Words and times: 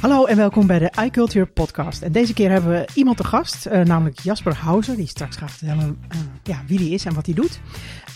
Hallo 0.00 0.24
en 0.24 0.36
welkom 0.36 0.66
bij 0.66 0.78
de 0.78 0.92
iCulture 1.04 1.46
podcast. 1.46 2.02
En 2.02 2.12
deze 2.12 2.32
keer 2.32 2.50
hebben 2.50 2.70
we 2.70 2.88
iemand 2.94 3.16
te 3.16 3.24
gast, 3.24 3.66
uh, 3.66 3.80
namelijk 3.80 4.20
Jasper 4.20 4.54
Houser, 4.54 4.96
die 4.96 5.06
straks 5.06 5.36
gaat 5.36 5.50
vertellen 5.50 5.98
uh, 6.14 6.20
ja, 6.42 6.62
wie 6.66 6.78
die 6.78 6.90
is 6.90 7.04
en 7.04 7.14
wat 7.14 7.26
hij 7.26 7.34
doet. 7.34 7.60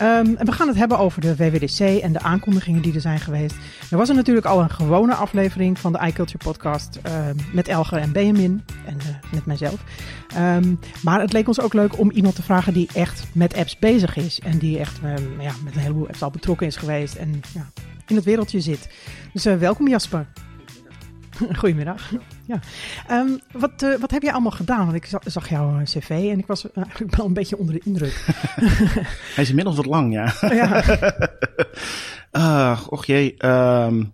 Um, 0.01 0.35
en 0.35 0.45
we 0.45 0.51
gaan 0.51 0.67
het 0.67 0.77
hebben 0.77 0.97
over 0.97 1.21
de 1.21 1.35
WWDC 1.35 1.79
en 1.79 2.13
de 2.13 2.19
aankondigingen 2.19 2.81
die 2.81 2.93
er 2.93 3.01
zijn 3.01 3.19
geweest. 3.19 3.55
Er 3.91 3.97
was 3.97 4.09
er 4.09 4.15
natuurlijk 4.15 4.45
al 4.45 4.61
een 4.61 4.69
gewone 4.69 5.13
aflevering 5.13 5.79
van 5.79 5.91
de 5.91 5.99
iCulture 6.05 6.37
podcast 6.37 6.99
uh, 7.07 7.13
met 7.53 7.67
Elger 7.67 7.97
en 7.97 8.11
Benjamin 8.11 8.63
en 8.85 8.95
uh, 8.97 9.31
met 9.31 9.45
mijzelf. 9.45 9.83
Um, 10.37 10.79
maar 11.03 11.21
het 11.21 11.33
leek 11.33 11.47
ons 11.47 11.61
ook 11.61 11.73
leuk 11.73 11.99
om 11.99 12.11
iemand 12.11 12.35
te 12.35 12.43
vragen 12.43 12.73
die 12.73 12.89
echt 12.93 13.23
met 13.31 13.55
apps 13.55 13.79
bezig 13.79 14.15
is 14.15 14.39
en 14.39 14.57
die 14.57 14.79
echt 14.79 14.99
ja, 15.39 15.51
met 15.63 15.75
een 15.75 15.81
heleboel 15.81 16.07
apps 16.07 16.21
al 16.21 16.31
betrokken 16.31 16.67
is 16.67 16.75
geweest 16.75 17.15
en 17.15 17.41
ja, 17.53 17.67
in 18.07 18.15
het 18.15 18.25
wereldje 18.25 18.59
zit. 18.59 18.89
Dus 19.33 19.43
welkom 19.43 19.87
Jasper. 19.87 20.27
Goedemiddag. 21.59 22.11
Ja. 22.45 22.59
Um, 23.11 23.39
wat, 23.51 23.81
uh, 23.83 23.95
wat 23.99 24.11
heb 24.11 24.21
jij 24.21 24.31
allemaal 24.31 24.51
gedaan? 24.51 24.85
Want 24.85 24.95
ik 24.95 25.05
zag, 25.05 25.21
zag 25.25 25.49
jouw 25.49 25.81
cv 25.83 26.09
en 26.09 26.39
ik 26.39 26.45
was 26.45 26.71
eigenlijk 26.71 27.15
wel 27.15 27.25
een 27.25 27.33
beetje 27.33 27.57
onder 27.57 27.73
de 27.73 27.81
indruk. 27.83 28.25
Hij 29.35 29.43
is 29.43 29.49
inmiddels 29.49 29.75
wat 29.75 29.85
lang, 29.85 30.13
ja. 30.13 30.33
ja. 30.41 30.83
uh, 32.31 32.81
och 32.93 33.05
jee. 33.05 33.45
Um, 33.45 34.13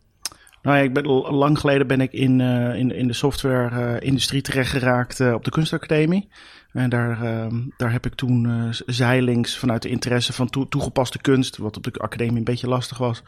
nou 0.61 0.77
ja, 0.77 0.83
ik 0.83 0.93
ben, 0.93 1.05
lang 1.33 1.59
geleden 1.59 1.87
ben 1.87 2.01
ik 2.01 2.13
in, 2.13 2.39
uh, 2.39 2.75
in, 2.75 2.91
in 2.91 3.07
de 3.07 3.13
software-industrie 3.13 4.41
terechtgeraakt 4.41 5.19
op 5.19 5.43
de 5.43 5.51
kunstacademie. 5.51 6.29
En 6.73 6.89
daar, 6.89 7.23
uh, 7.23 7.61
daar 7.77 7.91
heb 7.91 8.05
ik 8.05 8.15
toen 8.15 8.43
uh, 8.43 8.67
zijlings 8.85 9.57
vanuit 9.57 9.81
de 9.81 9.89
interesse 9.89 10.33
van 10.33 10.49
toe, 10.49 10.67
toegepaste 10.67 11.21
kunst, 11.21 11.57
wat 11.57 11.77
op 11.77 11.83
de 11.83 11.99
academie 11.99 12.37
een 12.37 12.43
beetje 12.43 12.67
lastig 12.67 12.97
was, 12.97 13.23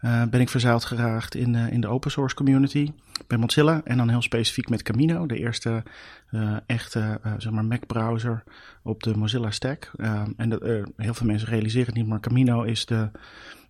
uh, 0.00 0.22
ben 0.24 0.40
ik 0.40 0.48
verzeild 0.48 0.84
geraakt 0.84 1.34
in, 1.34 1.54
in 1.54 1.80
de 1.80 1.88
open 1.88 2.10
source 2.10 2.34
community 2.34 2.92
bij 3.26 3.38
Mozilla. 3.38 3.80
En 3.84 3.96
dan 3.96 4.08
heel 4.08 4.22
specifiek 4.22 4.68
met 4.68 4.82
Camino, 4.82 5.26
de 5.26 5.38
eerste 5.38 5.82
echte 6.66 7.20
zeg 7.38 7.52
maar 7.52 7.64
Mac 7.64 7.86
browser 7.86 8.42
op 8.82 9.02
de 9.02 9.16
Mozilla 9.16 9.50
stack. 9.50 9.90
en 10.36 10.48
dat, 10.48 10.62
heel 10.96 11.14
veel 11.14 11.26
mensen 11.26 11.48
realiseren 11.48 11.86
het 11.86 11.96
niet, 11.96 12.06
maar 12.06 12.20
Camino 12.20 12.62
is 12.62 12.86
de, 12.86 13.10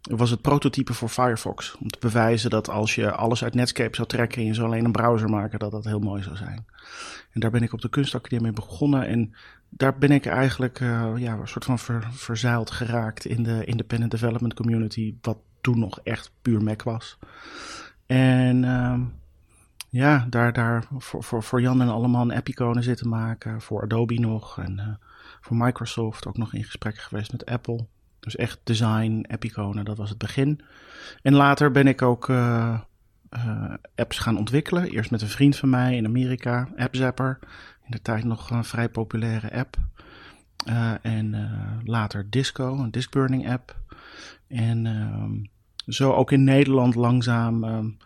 was 0.02 0.30
het 0.30 0.40
prototype 0.40 0.94
voor 0.94 1.08
Firefox. 1.08 1.76
Om 1.80 1.88
te 1.88 1.98
bewijzen 1.98 2.50
dat 2.50 2.68
als 2.68 2.94
je 2.94 3.12
alles 3.12 3.44
uit 3.44 3.54
Netscape 3.54 3.96
zou 3.96 4.08
trekken 4.08 4.40
en 4.40 4.46
je 4.46 4.54
zou 4.54 4.66
alleen 4.66 4.84
een 4.84 4.92
browser 4.92 5.28
maken, 5.28 5.58
dat 5.58 5.70
dat 5.70 5.84
heel 5.84 5.98
mooi 5.98 6.22
zou 6.22 6.36
zijn. 6.36 6.66
En 7.32 7.40
daar 7.40 7.50
ben 7.50 7.62
ik 7.62 7.72
op 7.72 7.80
de 7.80 7.88
kunstacademie 7.88 8.52
begonnen. 8.52 9.06
En 9.06 9.34
daar 9.68 9.98
ben 9.98 10.10
ik 10.10 10.26
eigenlijk 10.26 10.80
uh, 10.80 11.12
ja, 11.16 11.32
een 11.32 11.48
soort 11.48 11.64
van 11.64 11.78
ver, 11.78 12.08
verzeild 12.10 12.70
geraakt 12.70 13.24
in 13.24 13.42
de 13.42 13.64
independent 13.64 14.10
development 14.10 14.54
community, 14.54 15.14
wat 15.20 15.38
toen 15.60 15.78
nog 15.78 16.00
echt 16.02 16.32
puur 16.42 16.62
Mac 16.62 16.82
was. 16.82 17.18
En 18.06 18.62
uh, 18.62 19.00
ja, 19.88 20.26
daar, 20.30 20.52
daar 20.52 20.84
voor, 20.98 21.24
voor, 21.24 21.42
voor 21.42 21.60
Jan 21.60 21.80
en 21.80 21.88
allemaal 21.88 22.22
een 22.22 22.36
app-iconen 22.36 22.82
zitten 22.82 23.08
maken. 23.08 23.60
Voor 23.60 23.82
Adobe 23.82 24.18
nog 24.20 24.58
en 24.58 24.78
uh, 24.78 25.08
voor 25.40 25.56
Microsoft 25.56 26.26
ook 26.26 26.36
nog 26.36 26.54
in 26.54 26.64
gesprek 26.64 26.98
geweest 26.98 27.32
met 27.32 27.46
Apple. 27.46 27.86
Dus 28.22 28.36
echt 28.36 28.60
design, 28.64 29.24
app-iconen, 29.28 29.84
dat 29.84 29.96
was 29.96 30.08
het 30.08 30.18
begin. 30.18 30.60
En 31.22 31.34
later 31.34 31.70
ben 31.70 31.86
ik 31.86 32.02
ook 32.02 32.28
uh, 32.28 32.78
uh, 33.36 33.74
apps 33.94 34.18
gaan 34.18 34.38
ontwikkelen. 34.38 34.90
Eerst 34.90 35.10
met 35.10 35.22
een 35.22 35.28
vriend 35.28 35.56
van 35.56 35.70
mij 35.70 35.96
in 35.96 36.06
Amerika, 36.06 36.68
AppZapper. 36.76 37.38
In 37.84 37.90
de 37.90 38.02
tijd 38.02 38.24
nog 38.24 38.50
een 38.50 38.64
vrij 38.64 38.88
populaire 38.88 39.52
app. 39.52 39.76
Uh, 40.68 40.92
en 41.02 41.50
later 41.84 42.26
Disco, 42.30 42.78
een 42.78 42.90
diskburning 42.90 43.50
app. 43.50 43.76
En 44.48 44.86
ehm, 44.86 45.32
zo 45.86 46.12
ook 46.12 46.32
in 46.32 46.44
Nederland 46.44 46.94
langzaam 46.94 47.64
ehm, 47.64 47.74
een 47.74 47.98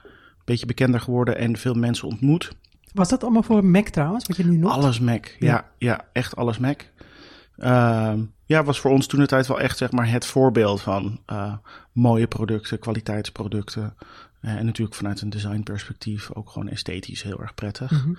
beetje 0.45 0.67
bekender 0.67 1.01
geworden 1.01 1.39
en 1.39 1.57
veel 1.57 1.75
mensen 1.75 2.09
ontmoet. 2.09 2.53
Was 2.93 3.09
dat 3.09 3.23
allemaal 3.23 3.43
voor 3.43 3.65
Mac 3.65 3.89
trouwens, 3.89 4.27
wat 4.27 4.37
je 4.37 4.45
nu 4.45 4.57
noemt? 4.57 4.73
Alles 4.73 5.01
Mac, 5.01 5.27
ja, 5.39 5.47
ja, 5.49 5.65
ja 5.79 6.05
echt 6.13 6.37
alles 6.37 6.59
Mac. 6.59 6.81
Uh, 7.59 8.15
ja, 8.45 8.65
was 8.65 8.81
voor 8.81 8.91
ons 8.91 9.07
toen 9.07 9.21
de 9.21 9.27
tijd 9.27 9.47
wel 9.47 9.61
echt 9.61 9.79
zeg 9.79 9.91
maar, 9.91 10.11
het 10.11 10.27
voorbeeld 10.27 10.81
van 10.81 11.21
uh, 11.33 11.55
mooie 11.93 12.27
producten, 12.27 12.79
kwaliteitsproducten. 12.79 13.95
Uh, 14.41 14.51
en 14.51 14.65
natuurlijk 14.65 14.97
vanuit 14.97 15.21
een 15.21 15.31
designperspectief 15.31 16.33
ook 16.33 16.51
gewoon 16.51 16.69
esthetisch 16.69 17.23
heel 17.23 17.41
erg 17.41 17.55
prettig. 17.55 17.91
Mm 17.91 18.17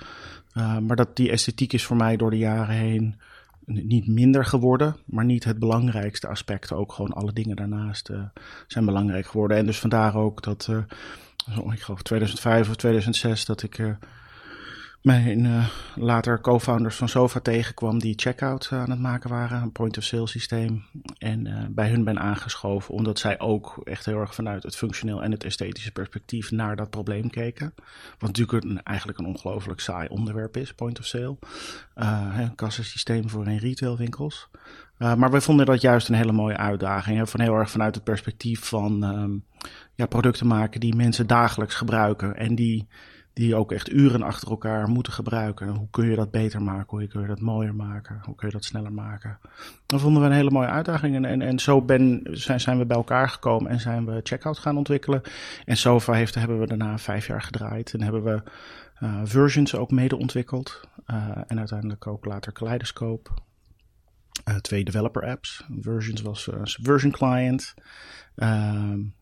-hmm. 0.54 0.86
maar 0.86 0.96
dat 0.96 1.16
die 1.16 1.32
esthetiek 1.32 1.74
is 1.74 1.86
voor 1.86 1.96
mij 1.96 2.18
door 2.18 2.30
de 2.30 2.38
jaren 2.38 2.76
heen 2.76 3.16
niet 3.66 4.08
minder 4.08 4.46
geworden, 4.46 4.96
maar 5.06 5.26
niet 5.26 5.44
het 5.44 5.60
belangrijkste 5.60 6.28
aspect. 6.28 6.74
Ook 6.74 6.94
gewoon 6.94 7.14
alle 7.14 7.34
dingen 7.34 7.56
daarnaast 7.56 8.10
zijn 8.68 8.86
belangrijk 8.86 9.28
geworden. 9.28 9.58
En 9.58 9.66
dus 9.66 9.80
vandaar 9.80 10.16
ook 10.16 10.44
dat, 10.44 10.70
ik 11.72 11.82
geloof 11.82 12.02
2005 12.02 12.70
of 12.70 12.76
2006, 12.76 13.46
dat 13.46 13.64
ik 13.64 13.98
mijn 15.02 15.46
uh, 15.46 15.68
later 15.96 16.42
co-founders 16.42 16.96
van 16.96 17.10
Sofa 17.10 17.40
tegenkwam 17.40 18.00
die 18.00 18.14
checkout 18.18 18.70
aan 18.72 18.90
het 18.90 19.00
maken 19.00 19.30
waren, 19.30 19.62
een 19.62 19.72
point-of-sale 19.72 20.28
systeem. 20.28 20.86
En 21.18 21.46
uh, 21.46 21.64
bij 21.70 21.90
hun 21.90 22.04
ben 22.04 22.20
aangeschoven, 22.20 22.94
omdat 22.94 23.20
zij 23.20 23.40
ook 23.40 23.82
echt 23.84 24.06
heel 24.06 24.20
erg 24.20 24.36
vanuit 24.36 24.64
het 24.64 24.76
functioneel 24.76 25.24
en 25.24 25.32
het 25.32 25.44
esthetische 25.44 25.92
perspectief 25.92 26.52
naar 26.52 26.76
dat 26.76 26.90
probleem 26.90 27.30
keken. 27.30 27.74
Wat 28.20 28.30
natuurlijk 28.30 28.64
een, 28.64 28.84
eigenlijk 28.84 29.20
een 29.20 29.26
ongelooflijk 29.26 29.80
saai 29.80 30.08
onderwerp 30.08 30.58
is, 30.58 30.74
point-of-sale. 30.74 31.38
Uh, 31.96 32.36
een 32.38 32.56
kassasysteem 32.56 33.30
voor 33.30 33.48
in 33.48 33.58
retailwinkels. 33.58 34.50
maar 34.98 35.32
wij 35.32 35.42
vonden 35.42 35.66
dat 35.66 35.82
juist 35.82 36.10
een 36.10 36.16
hele 36.16 36.32
mooie 36.32 36.58
uitdaging. 36.58 37.30
Van 37.30 37.40
heel 37.40 37.56
erg 37.56 37.72
vanuit 37.72 37.96
het 37.96 38.04
perspectief 38.04 38.66
van 38.66 39.04
um, 39.04 39.46
ja, 39.96 40.06
producten 40.06 40.48
maken 40.48 40.80
die 40.80 40.96
mensen 40.96 41.28
dagelijks 41.28 41.76
gebruiken 41.76 42.36
en 42.36 42.56
die 42.56 42.88
die 43.38 43.56
ook 43.56 43.72
echt 43.72 43.92
uren 43.92 44.22
achter 44.22 44.50
elkaar 44.50 44.90
moeten 44.90 45.14
gebruiken. 45.14 45.68
Hoe 45.68 45.88
kun 45.90 46.10
je 46.10 46.16
dat 46.16 46.32
beter 46.32 46.62
maken? 46.62 46.98
Hoe 46.98 47.08
kun 47.08 47.22
je 47.22 47.28
dat 47.28 47.40
mooier 47.40 47.76
maken? 47.76 48.22
Hoe 48.24 48.36
kun 48.36 48.48
je 48.48 48.54
dat 48.54 48.64
sneller 48.64 48.94
maken? 48.94 49.40
Dat 49.86 50.02
vonden 50.02 50.22
we 50.22 50.28
een 50.28 50.34
hele 50.34 50.52
mooie 50.52 50.68
uitdaging. 50.68 51.26
En, 51.26 51.42
en, 51.42 51.60
zo 51.60 51.82
ben, 51.82 52.22
zijn, 52.32 52.60
zijn 52.60 52.78
we 52.78 52.86
bij 52.86 52.98
elkaar 52.98 53.30
gekomen 53.30 53.72
en 53.72 53.80
zijn 53.80 54.06
we 54.06 54.20
checkout 54.24 54.58
gaan 54.58 54.78
ontwikkelen. 54.78 55.22
En 55.66 55.78
Sofa 55.78 56.14
heeft, 56.14 56.36
hebben 56.36 56.60
we 56.60 56.68
daarna 56.68 56.98
vijf 56.98 57.28
jaar 57.28 57.42
gedraaid. 57.42 57.94
En 57.94 58.02
hebben 58.02 58.24
we 58.24 58.42
uh, 59.04 59.22
versions 59.24 59.76
ook 59.76 59.92
mede 59.92 60.18
ontwikkeld. 60.18 60.82
Uh, 61.08 61.38
en 61.48 61.60
uiteindelijk 61.60 62.08
ook 62.08 62.26
later 62.26 62.52
Kaleidoscope. 62.52 63.30
Uh, 64.50 64.56
twee 64.56 64.84
developer 64.84 65.26
apps. 65.26 65.64
Versions 65.80 66.22
was 66.22 66.50
Subversion 66.64 67.12
Client. 67.12 67.74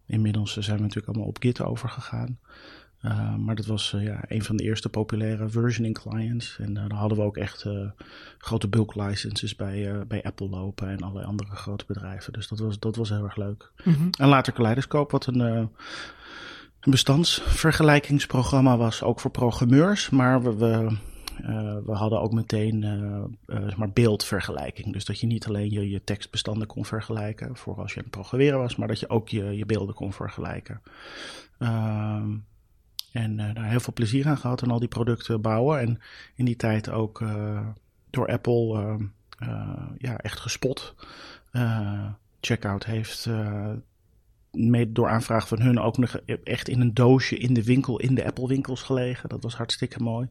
inmiddels 0.05 0.53
zijn 0.53 0.75
we 0.75 0.81
natuurlijk 0.81 1.07
allemaal 1.07 1.27
op 1.27 1.37
Git 1.39 1.61
overgegaan. 1.61 2.39
Uh, 3.05 3.35
maar 3.35 3.55
dat 3.55 3.65
was 3.65 3.93
uh, 3.93 4.03
ja, 4.03 4.23
een 4.27 4.43
van 4.43 4.55
de 4.55 4.63
eerste 4.63 4.89
populaire 4.89 5.49
versioning 5.49 5.99
clients. 5.99 6.57
En 6.59 6.69
uh, 6.69 6.75
daar 6.87 6.97
hadden 6.97 7.17
we 7.17 7.23
ook 7.23 7.37
echt 7.37 7.65
grote 8.37 8.67
bulk 8.67 8.95
licenses 8.95 9.55
bij, 9.55 10.05
bij 10.07 10.23
Apple 10.23 10.49
lopen 10.49 10.87
en 10.87 11.01
allerlei 11.01 11.25
andere 11.25 11.55
grote 11.55 11.85
bedrijven. 11.87 12.33
Dus 12.33 12.47
dat 12.47 12.59
was, 12.59 12.79
dat 12.79 12.95
was 12.95 13.09
heel 13.09 13.23
erg 13.23 13.35
leuk. 13.35 13.71
Mm 13.83 13.93
-hmm. 13.93 14.09
En 14.19 14.27
later 14.27 14.53
Kaleidoscope, 14.53 15.11
wat 15.11 15.25
een, 15.25 15.39
een 15.39 15.69
bestandsvergelijkingsprogramma 16.79 18.77
was, 18.77 19.03
ook 19.03 19.19
voor 19.19 19.31
programmeurs. 19.31 20.09
Maar 20.09 20.43
we, 20.43 20.55
we, 20.55 20.97
we 21.85 21.91
hadden 21.91 22.21
ook 22.21 22.33
meteen 22.33 22.81
zeg 23.47 23.77
maar 23.77 23.91
beeldvergelijking. 23.91 24.93
Dus 24.93 25.05
dat 25.05 25.19
je 25.19 25.27
niet 25.27 25.47
alleen 25.47 25.71
je, 25.71 25.89
je 25.89 26.03
tekstbestanden 26.03 26.67
kon 26.67 26.85
vergelijken 26.85 27.55
voor 27.55 27.81
als 27.81 27.91
je 27.91 27.97
aan 27.97 28.03
het 28.03 28.13
programmeren 28.13 28.59
was, 28.59 28.75
maar 28.75 28.87
dat 28.87 28.99
je 28.99 29.09
ook 29.09 29.29
je, 29.29 29.43
je 29.43 29.65
beelden 29.65 29.95
kon 29.95 30.13
vergelijken. 30.13 30.81
Ehm, 31.59 32.27
en 33.15 33.39
uh, 33.39 33.53
daar 33.53 33.69
heel 33.69 33.79
veel 33.79 33.93
plezier 33.93 34.27
aan 34.27 34.37
gehad 34.37 34.61
en 34.61 34.71
al 34.71 34.79
die 34.79 34.87
producten 34.87 35.41
bouwen. 35.41 35.79
En 35.79 35.99
in 36.35 36.45
die 36.45 36.55
tijd 36.55 36.89
ook 36.89 37.21
uh, 37.21 37.67
door 38.09 38.27
Apple 38.27 38.97
uh, 39.43 39.89
ja, 39.97 40.17
echt 40.17 40.39
gespot. 40.39 40.95
Checkout 42.39 42.85
heeft 42.85 43.29
mede 44.51 44.91
door 44.91 45.09
aanvraag 45.09 45.47
van 45.47 45.61
hun 45.61 45.79
ook 45.79 45.97
nog 45.97 46.15
echt 46.43 46.67
in 46.67 46.81
een 46.81 46.93
doosje 46.93 47.37
in 47.37 47.53
de 47.53 47.63
winkel, 47.63 47.99
in 47.99 48.15
de 48.15 48.25
Apple 48.25 48.47
winkels 48.47 48.81
gelegen. 48.81 49.29
Dat 49.29 49.43
was 49.43 49.55
hartstikke 49.55 50.03
mooi. 50.03 50.29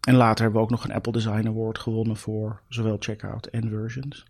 En 0.00 0.14
later 0.14 0.42
hebben 0.42 0.60
we 0.60 0.66
ook 0.66 0.72
nog 0.72 0.84
een 0.84 0.94
Apple 0.94 1.12
Design 1.12 1.46
Award 1.46 1.78
gewonnen 1.78 2.16
voor 2.16 2.60
zowel 2.68 2.96
checkout 3.00 3.46
en 3.46 3.68
versions. 3.68 4.26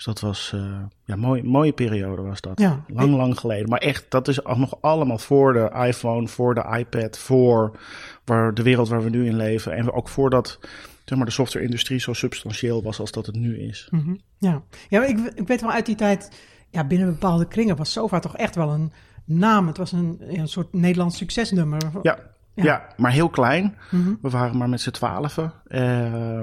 Dus 0.00 0.14
dat 0.14 0.20
was 0.20 0.52
uh, 0.54 0.78
ja, 1.04 1.16
mooi, 1.16 1.42
mooie 1.42 1.72
periode 1.72 2.22
was 2.22 2.40
dat. 2.40 2.60
Ja. 2.60 2.84
Lang, 2.86 3.16
lang 3.16 3.38
geleden. 3.38 3.68
Maar 3.68 3.78
echt, 3.78 4.06
dat 4.08 4.28
is 4.28 4.40
nog 4.56 4.80
allemaal 4.80 5.18
voor 5.18 5.52
de 5.52 5.70
iPhone, 5.86 6.28
voor 6.28 6.54
de 6.54 6.76
iPad, 6.78 7.18
voor 7.18 7.78
waar, 8.24 8.54
de 8.54 8.62
wereld 8.62 8.88
waar 8.88 9.02
we 9.02 9.10
nu 9.10 9.26
in 9.26 9.36
leven. 9.36 9.72
En 9.72 9.92
ook 9.92 10.08
voordat 10.08 10.58
zeg 11.04 11.18
maar, 11.18 11.26
de 11.26 11.32
software-industrie 11.32 12.00
zo 12.00 12.12
substantieel 12.12 12.82
was 12.82 13.00
als 13.00 13.10
dat 13.10 13.26
het 13.26 13.34
nu 13.34 13.58
is. 13.58 13.88
Mm 13.90 14.00
-hmm. 14.00 14.20
Ja, 14.38 14.62
ja 14.88 15.04
ik, 15.04 15.18
ik 15.34 15.46
weet 15.46 15.60
wel 15.60 15.70
uit 15.70 15.86
die 15.86 15.94
tijd, 15.94 16.30
ja, 16.70 16.84
binnen 16.84 17.08
bepaalde 17.08 17.48
kringen 17.48 17.76
was 17.76 17.92
Sofa 17.92 18.18
toch 18.18 18.36
echt 18.36 18.54
wel 18.54 18.70
een 18.70 18.92
naam. 19.24 19.66
Het 19.66 19.76
was 19.76 19.92
een, 19.92 20.20
een 20.26 20.48
soort 20.48 20.72
Nederlands 20.72 21.16
succesnummer. 21.16 21.82
Ja, 22.02 22.18
ja. 22.54 22.64
ja 22.64 22.86
maar 22.96 23.12
heel 23.12 23.30
klein. 23.30 23.76
Mm 23.90 24.04
-hmm. 24.04 24.18
We 24.22 24.30
waren 24.30 24.56
maar 24.56 24.68
met 24.68 24.80
z'n 24.80 24.90
twaalfen. 24.90 25.52
Uh, 25.68 26.42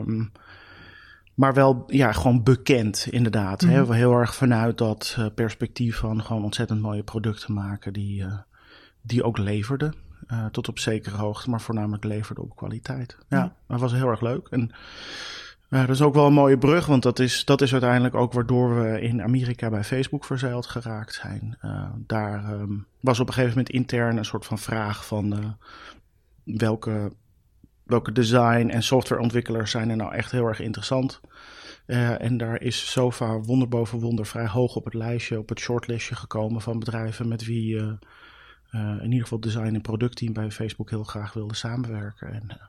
maar 1.37 1.53
wel 1.53 1.83
ja, 1.87 2.11
gewoon 2.11 2.43
bekend, 2.43 3.07
inderdaad. 3.09 3.61
Mm 3.61 3.69
-hmm. 3.69 3.91
Heel 3.91 4.13
erg 4.13 4.35
vanuit 4.35 4.77
dat 4.77 5.15
uh, 5.19 5.25
perspectief 5.35 5.97
van 5.97 6.23
gewoon 6.23 6.43
ontzettend 6.43 6.81
mooie 6.81 7.03
producten 7.03 7.53
maken 7.53 7.93
die, 7.93 8.21
uh, 8.21 8.37
die 9.01 9.23
ook 9.23 9.37
leverden. 9.37 9.93
tot 10.51 10.67
op 10.67 10.79
zekere 10.79 11.17
hoogte, 11.17 11.49
maar 11.49 11.61
voornamelijk 11.61 12.03
leverde 12.03 12.41
op 12.41 12.55
kwaliteit. 12.55 13.17
Ja, 13.27 13.55
dat 13.67 13.79
was 13.79 13.91
heel 13.91 14.09
erg 14.09 14.21
leuk. 14.21 14.47
En 14.47 14.71
eh, 15.69 15.79
dat 15.79 15.89
is 15.89 16.01
ook 16.01 16.13
wel 16.13 16.25
een 16.25 16.33
mooie 16.33 16.57
brug, 16.57 16.85
want 16.85 17.03
dat 17.03 17.19
is, 17.19 17.45
dat 17.45 17.61
is 17.61 17.71
uiteindelijk 17.71 18.15
ook 18.15 18.33
waardoor 18.33 18.81
we 18.81 19.01
in 19.01 19.21
Amerika 19.21 19.69
bij 19.69 19.83
Facebook 19.83 20.25
verzeild 20.25 20.65
geraakt 20.65 21.13
zijn. 21.13 21.57
Eh, 21.61 21.89
daar 21.97 22.43
ehm, 22.43 22.73
was 22.99 23.19
op 23.19 23.27
een 23.27 23.33
gegeven 23.33 23.57
moment 23.57 23.75
intern 23.75 24.17
een 24.17 24.25
soort 24.25 24.45
van 24.45 24.57
vraag 24.57 25.05
van 25.05 25.33
eh, 25.33 25.49
welke, 26.43 27.11
welke 27.87 28.11
design- 28.11 28.69
en 28.69 28.83
softwareontwikkelaars 28.83 29.71
zijn 29.71 29.89
er 29.89 29.95
nou 29.95 30.13
echt 30.13 30.31
heel 30.31 30.45
erg 30.45 30.59
interessant. 30.59 31.19
Eh, 31.85 32.21
en 32.21 32.37
daar 32.37 32.61
is 32.61 32.91
Sofa 32.91 33.39
wonder 33.39 33.67
boven 33.67 33.99
wonder 33.99 34.25
vrij 34.25 34.47
hoog 34.47 34.75
op 34.75 34.85
het 34.85 34.93
lijstje, 34.93 35.39
op 35.39 35.49
het 35.49 35.59
shortlistje 35.59 36.15
gekomen 36.15 36.61
van 36.61 36.79
bedrijven 36.79 37.27
met 37.27 37.45
wie 37.45 37.77
eh, 37.77 37.87
eh, 38.71 38.97
in 38.97 39.03
ieder 39.03 39.21
geval 39.21 39.39
design- 39.39 39.75
en 39.75 39.81
productteam 39.81 40.33
bij 40.33 40.51
Facebook 40.51 40.89
heel 40.89 41.03
graag 41.03 41.33
wilde 41.33 41.55
samenwerken. 41.55 42.33
En 42.33 42.59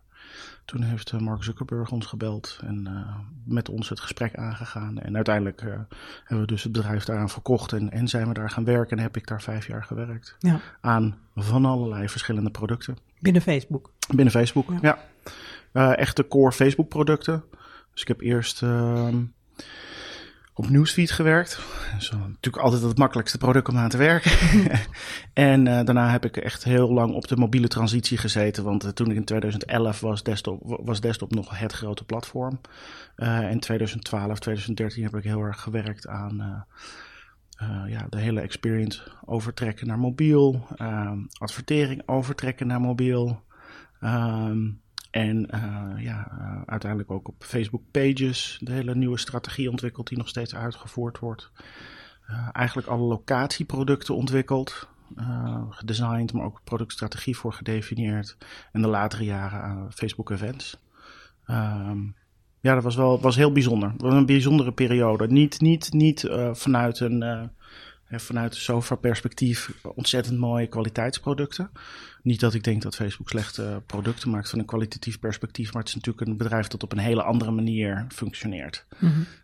toen 0.64 0.82
heeft 0.82 1.12
Mark 1.12 1.42
Zuckerberg 1.44 1.90
ons 1.90 2.06
gebeld 2.06 2.58
en 2.64 2.88
met 3.44 3.68
ons 3.68 3.88
het 3.88 4.00
gesprek 4.00 4.36
aangegaan. 4.36 4.98
En 4.98 5.14
uiteindelijk 5.14 5.60
hebben 5.60 6.40
we 6.40 6.46
dus 6.46 6.62
het 6.62 6.72
bedrijf 6.72 7.04
daaraan 7.04 7.30
verkocht 7.30 7.72
en, 7.72 7.90
en 7.90 8.08
zijn 8.08 8.28
we 8.28 8.34
daar 8.34 8.50
gaan 8.50 8.64
werken. 8.64 8.96
En 8.96 9.02
heb 9.02 9.16
ik 9.16 9.26
daar 9.26 9.42
vijf 9.42 9.66
jaar 9.66 9.84
gewerkt 9.84 10.36
Ja. 10.38 10.60
aan 10.80 11.18
van 11.34 11.64
allerlei 11.64 12.08
verschillende 12.08 12.50
producten. 12.50 12.96
Binnen 13.20 13.42
Facebook. 13.42 13.92
Binnen 14.14 14.32
Facebook, 14.32 14.70
Ja. 14.70 14.78
ja. 14.82 14.98
Eh, 15.72 15.98
echte 15.98 16.28
core 16.28 16.52
Facebook 16.52 16.88
producten. 16.88 17.44
Dus 17.92 18.02
ik 18.02 18.08
heb 18.08 18.20
eerst 18.20 18.62
ehm, 18.62 19.24
op 20.54 20.70
Newsfeed 20.70 21.10
gewerkt. 21.10 21.60
Dat 21.92 22.00
is 22.02 22.10
natuurlijk 22.10 22.64
altijd 22.64 22.82
het 22.82 22.98
makkelijkste 22.98 23.38
product 23.38 23.68
om 23.68 23.76
aan 23.76 23.88
te 23.88 23.96
werken. 23.96 24.30
en 25.32 25.66
eh, 25.66 25.84
daarna 25.84 26.10
heb 26.10 26.24
ik 26.24 26.36
echt 26.36 26.64
heel 26.64 26.92
lang 26.92 27.14
op 27.14 27.28
de 27.28 27.36
mobiele 27.36 27.68
transitie 27.68 28.18
gezeten. 28.18 28.64
Want 28.64 28.84
eh, 28.84 28.90
toen 28.90 29.10
ik 29.10 29.16
in 29.16 29.24
2011 29.24 30.00
was 30.00 30.22
desktop, 30.22 30.80
was 30.84 31.00
desktop 31.00 31.34
nog 31.34 31.58
het 31.58 31.72
grote 31.72 32.04
platform. 32.04 32.60
Eh 33.16 33.50
in 33.50 33.60
2012, 33.60 34.38
2013 34.38 35.02
heb 35.02 35.16
ik 35.16 35.24
heel 35.24 35.40
erg 35.40 35.60
gewerkt 35.60 36.06
aan... 36.06 36.66
eh, 37.58 37.82
ja, 37.86 38.06
de 38.08 38.18
hele 38.18 38.40
experience 38.40 39.02
overtrekken 39.24 39.86
naar 39.86 39.98
mobiel, 39.98 40.66
ehm, 40.76 41.18
advertering 41.38 42.02
overtrekken 42.06 42.66
naar 42.66 42.80
mobiel. 42.80 43.42
Ehm, 44.00 44.70
en 45.10 45.50
eh, 45.50 45.92
ja, 45.96 46.30
eh, 46.30 46.62
uiteindelijk 46.66 47.10
ook 47.10 47.28
op 47.28 47.44
Facebook 47.44 47.82
Pages 47.90 48.58
de 48.62 48.72
hele 48.72 48.94
nieuwe 48.94 49.18
strategie 49.18 49.70
ontwikkeld 49.70 50.08
die 50.08 50.18
nog 50.18 50.28
steeds 50.28 50.54
uitgevoerd 50.54 51.18
wordt. 51.18 51.50
Eigenlijk 52.52 52.88
alle 52.88 53.06
locatieproducten 53.06 54.14
ontwikkeld, 54.14 54.88
gedesigned, 55.70 56.32
maar 56.32 56.44
ook 56.44 56.60
productstrategie 56.64 57.36
voor 57.36 57.52
gedefinieerd. 57.52 58.36
En 58.72 58.82
de 58.82 58.88
latere 58.88 59.24
jaren 59.24 59.92
Facebook 59.92 60.30
Events. 60.30 60.80
Ehm, 61.44 62.00
ja, 62.60 62.74
dat 62.74 62.82
was 62.82 62.96
wel 62.96 63.20
was 63.20 63.36
heel 63.36 63.52
bijzonder. 63.52 63.90
Het 63.90 64.00
was 64.00 64.14
een 64.14 64.26
bijzondere 64.26 64.72
periode. 64.72 65.26
Niet, 65.28 65.60
niet, 65.60 65.92
niet 65.92 66.24
eh, 66.24 66.54
vanuit 66.54 67.00
een 67.00 67.50
hè, 68.04 68.20
vanuit 68.20 68.54
sofa-perspectief 68.54 69.72
ontzettend 69.94 70.38
mooie 70.38 70.66
kwaliteitsproducten. 70.66 71.70
Niet 72.22 72.40
dat 72.40 72.54
ik 72.54 72.64
denk 72.64 72.82
dat 72.82 72.94
Facebook 72.94 73.28
slechte 73.28 73.82
producten 73.86 74.30
maakt 74.30 74.50
van 74.50 74.58
een 74.58 74.64
kwalitatief 74.64 75.18
perspectief, 75.18 75.72
maar 75.72 75.82
het 75.82 75.88
is 75.88 75.94
natuurlijk 75.94 76.26
een 76.26 76.36
bedrijf 76.36 76.66
dat 76.66 76.82
op 76.82 76.92
een 76.92 76.98
hele 76.98 77.22
andere 77.22 77.50
manier 77.50 78.06
functioneert. 78.08 78.86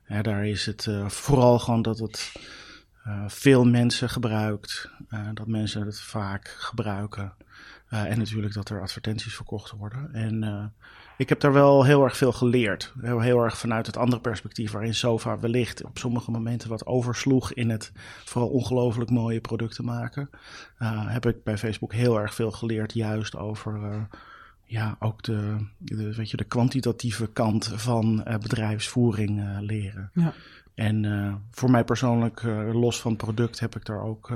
Ja, 0.09 0.23
daar 0.23 0.47
is 0.47 0.67
het 0.67 0.89
vooral 1.07 1.59
gewoon 1.59 1.83
dat 1.83 1.99
het 1.99 2.33
veel 3.27 3.65
mensen 3.65 4.09
gebruikt, 4.09 4.91
dat 5.35 5.47
mensen 5.47 5.87
het 5.87 6.01
vaak 6.01 6.49
gebruiken. 6.59 7.33
En 7.89 8.19
natuurlijk 8.19 8.55
dat 8.55 8.69
er 8.69 8.81
advertenties 8.81 9.35
verkocht 9.35 9.71
worden. 9.71 10.15
En 10.15 10.73
ik 11.17 11.29
heb 11.29 11.41
daar 11.41 11.53
wel 11.53 11.85
heel 11.85 12.05
erg 12.05 12.17
veel 12.17 12.33
geleerd. 12.33 12.93
Heel, 13.01 13.21
heel 13.21 13.43
erg 13.43 13.59
vanuit 13.59 13.87
het 13.87 13.97
andere 13.97 14.21
perspectief, 14.21 14.73
waarin 14.73 14.95
Sofa 14.95 15.39
wellicht 15.39 15.85
op 15.85 15.99
sommige 15.99 16.31
momenten 16.31 16.69
wat 16.69 16.87
oversloeg 16.87 17.53
in 17.53 17.71
het 17.71 17.93
vooral 18.25 18.51
ongelooflijk 18.51 19.11
mooie 19.11 19.41
producten 19.41 19.85
maken. 19.85 20.31
Eh, 20.79 21.13
heb 21.13 21.27
ik 21.27 21.45
bij 21.45 21.59
Facebook 21.59 21.93
heel 21.93 22.21
erg 22.21 22.35
veel 22.35 22.51
geleerd, 22.51 22.93
juist 22.93 23.37
over 23.37 23.83
eh, 23.83 24.03
ja, 24.65 24.97
ook 24.99 25.23
de, 25.23 25.57
de, 25.79 26.15
weet 26.15 26.31
je, 26.31 26.37
de 26.37 26.45
kwantitatieve 26.45 27.27
kant 27.27 27.73
van 27.75 28.25
eh, 28.25 28.39
bedrijfsvoering 28.39 29.59
leren. 29.61 30.11
Ja. 30.15 30.33
En 30.75 31.43
voor 31.51 31.71
mij 31.71 31.85
persoonlijk, 31.85 32.43
los 32.73 33.01
van 33.01 33.13
het 33.13 33.21
product, 33.21 33.61
heb 33.61 33.77
ik 33.77 33.85
daar 33.85 34.03
ook 34.03 34.33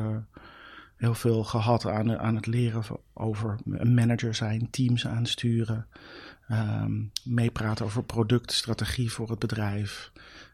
heel 0.97 1.15
veel 1.15 1.45
gehad 1.45 1.87
aan, 1.87 2.19
aan 2.19 2.35
het 2.35 2.47
leren 2.47 2.83
over 3.13 3.57
een 3.65 3.95
manager 3.95 4.35
zijn, 4.35 4.71
teams 4.71 5.07
aansturen, 5.07 5.87
ehm, 6.49 6.93
meepraten 7.25 7.85
over 7.85 8.05
productstrategie 8.05 9.13
voor 9.13 9.31
het 9.31 9.39
bedrijf. 9.39 10.13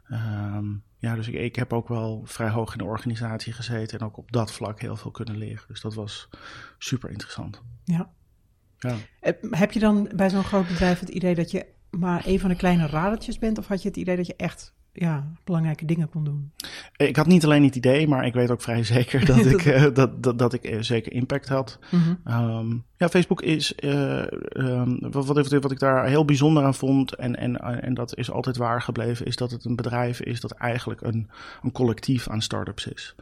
Ehm, 0.09 0.67
ja, 0.99 1.15
dus 1.15 1.29
ik, 1.29 1.35
ik 1.35 1.57
heb 1.57 1.73
ook 1.73 1.89
wel 1.89 2.23
vrij 2.25 2.49
hoog 2.49 2.73
in 2.73 2.79
de 2.79 2.85
organisatie 2.85 3.53
gezeten 3.53 3.99
en 3.99 4.07
ook 4.07 4.17
op 4.17 4.33
dat 4.33 4.53
vlak 4.53 4.81
heel 4.81 4.97
veel 4.97 5.11
kunnen 5.11 5.37
leren. 5.37 5.65
Dus 5.69 5.81
dat 5.81 5.95
was 5.95 6.29
super 6.79 7.11
interessant. 7.11 7.63
Ja. 7.85 8.11
Ja. 8.79 8.97
Heb 9.51 9.73
je 9.73 9.81
dan 9.81 10.11
bij 10.15 10.31
zo'n 10.31 10.45
groot 10.45 10.67
bedrijf 10.67 11.01
het 11.01 11.09
idee 11.09 11.35
dat 11.35 11.51
je 11.51 11.67
maar 11.91 12.27
een 12.27 12.41
van 12.41 12.49
de 12.49 12.57
kleine 12.57 12.87
radertjes 12.87 13.39
bent? 13.39 13.59
Of 13.59 13.67
had 13.67 13.83
je 13.83 13.89
het 13.89 13.97
idee 13.97 14.17
dat 14.17 14.27
je 14.27 14.37
echt 14.37 14.75
ja, 14.97 15.33
belangrijke 15.45 15.85
dingen 15.85 16.09
kon 16.09 16.25
doen? 16.25 16.53
Ik 16.97 17.17
had 17.17 17.27
niet 17.27 17.45
alleen 17.45 17.65
het 17.65 17.77
idee, 17.77 18.09
maar 18.09 18.27
ik 18.27 18.35
weet 18.35 18.51
ook 18.51 18.63
vrij 18.63 18.85
zeker 18.85 19.25
dat 19.27 19.47
ik, 19.47 19.65
eh, 19.65 19.87
dat, 19.93 20.23
dat, 20.23 20.39
dat 20.39 20.53
ik 20.53 20.65
eh, 20.65 20.81
zeker 20.81 21.13
impact 21.13 21.49
had. 21.49 21.79
Mhm. 21.91 22.15
Ehm, 22.25 22.77
ja, 22.97 23.09
Facebook 23.09 23.43
is, 23.43 23.75
eh, 23.75 24.33
ehm, 24.53 24.97
wat, 25.01 25.27
wat, 25.27 25.49
wat 25.49 25.71
ik 25.71 25.79
daar 25.79 26.07
heel 26.07 26.25
bijzonder 26.25 26.65
aan 26.65 26.75
vond, 26.75 27.15
en, 27.15 27.37
en, 27.37 27.83
en 27.83 27.95
dat 27.95 28.17
is 28.17 28.31
altijd 28.31 28.57
waar 28.57 28.83
gebleven, 28.83 29.27
is 29.27 29.37
dat 29.37 29.51
het 29.51 29.65
een 29.65 29.77
bedrijf 29.77 30.21
is 30.21 30.41
dat 30.41 30.51
eigenlijk 30.51 31.01
een, 31.01 31.31
een 31.63 31.73
collectief 31.73 32.29
aan 32.29 32.43
startups 32.43 32.87
is. 32.87 33.15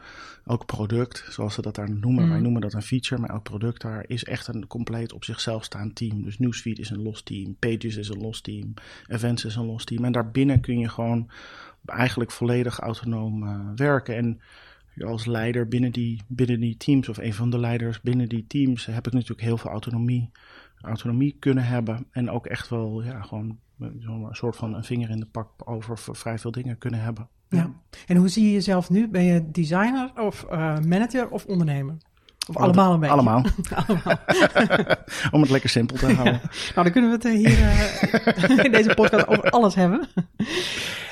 Elk 0.45 0.65
product, 0.65 1.25
zoals 1.29 1.53
ze 1.53 1.61
dat 1.61 1.75
daar 1.75 1.89
noemen, 1.91 2.23
Mhm. 2.23 2.31
wij 2.31 2.41
noemen 2.41 2.61
dat 2.61 2.73
een 2.73 2.81
feature, 2.81 3.21
maar 3.21 3.29
elk 3.29 3.43
product 3.43 3.81
daar 3.81 4.03
is 4.07 4.23
echt 4.23 4.47
een 4.47 4.67
compleet 4.67 5.13
op 5.13 5.23
zichzelf 5.23 5.63
staand 5.63 5.95
team. 5.95 6.23
Dus 6.23 6.39
Newsfeed 6.39 6.79
is 6.79 6.89
een 6.89 7.01
los 7.01 7.21
team, 7.21 7.55
Pages 7.59 7.95
is 7.95 8.09
een 8.09 8.21
los 8.21 8.41
team, 8.41 8.73
Events 9.07 9.45
is 9.45 9.55
een 9.55 9.65
los 9.65 9.85
team. 9.85 10.03
En 10.05 10.11
daarbinnen 10.11 10.59
kun 10.61 10.79
je 10.79 10.89
gewoon 10.89 11.29
eigenlijk 11.85 12.31
volledig 12.31 12.79
autonoom 12.79 13.43
eh, 13.47 13.59
werken. 13.75 14.15
En 14.15 14.41
als 15.05 15.25
leider 15.25 15.67
binnen 15.67 15.91
die, 15.91 16.21
binnen 16.27 16.59
die 16.59 16.77
teams, 16.77 17.09
of 17.09 17.17
een 17.17 17.33
van 17.33 17.49
de 17.49 17.59
leiders 17.59 18.01
binnen 18.01 18.29
die 18.29 18.47
teams, 18.47 18.85
heb 18.85 19.07
ik 19.07 19.13
natuurlijk 19.13 19.41
heel 19.41 19.57
veel 19.57 19.71
autonomie, 19.71 20.29
autonomie 20.81 21.35
kunnen 21.39 21.63
hebben. 21.65 22.05
En 22.11 22.29
ook 22.29 22.45
echt 22.45 22.69
wel, 22.69 23.03
ja, 23.03 23.21
gewoon 23.21 23.59
eh, 23.79 23.87
zo'n 23.99 24.27
soort 24.31 24.55
van 24.55 24.73
een 24.73 24.83
vinger 24.83 25.09
in 25.09 25.19
de 25.19 25.25
pak 25.25 25.49
over 25.69 25.97
vrij 25.97 26.39
veel 26.39 26.51
dingen 26.51 26.77
kunnen 26.77 26.99
hebben. 27.01 27.27
Ja. 27.55 27.71
En 28.07 28.15
hoe 28.15 28.27
zie 28.27 28.45
je 28.45 28.51
jezelf 28.51 28.89
nu? 28.89 29.07
Ben 29.07 29.23
je 29.23 29.51
designer 29.51 30.11
of 30.15 30.45
eh, 30.49 30.79
manager 30.79 31.29
of 31.29 31.45
ondernemer? 31.45 31.97
Of 32.47 32.57
allemaal 32.57 32.93
een 32.93 32.99
beetje? 32.99 33.15
Allemaal. 33.15 33.45
Allemaal. 33.87 34.17
Om 35.31 35.41
het 35.41 35.49
lekker 35.49 35.69
simpel 35.69 35.97
te 35.97 36.13
houden. 36.13 36.41
Nou, 36.75 36.83
dan 36.83 36.91
kunnen 36.91 37.09
we 37.09 37.15
het 37.15 37.25
eh, 37.25 37.31
hier 37.31 37.61
eh, 37.61 38.65
in 38.65 38.71
deze 38.71 38.93
podcast 38.93 39.27
over 39.27 39.49
alles 39.49 39.75
hebben. 39.75 40.07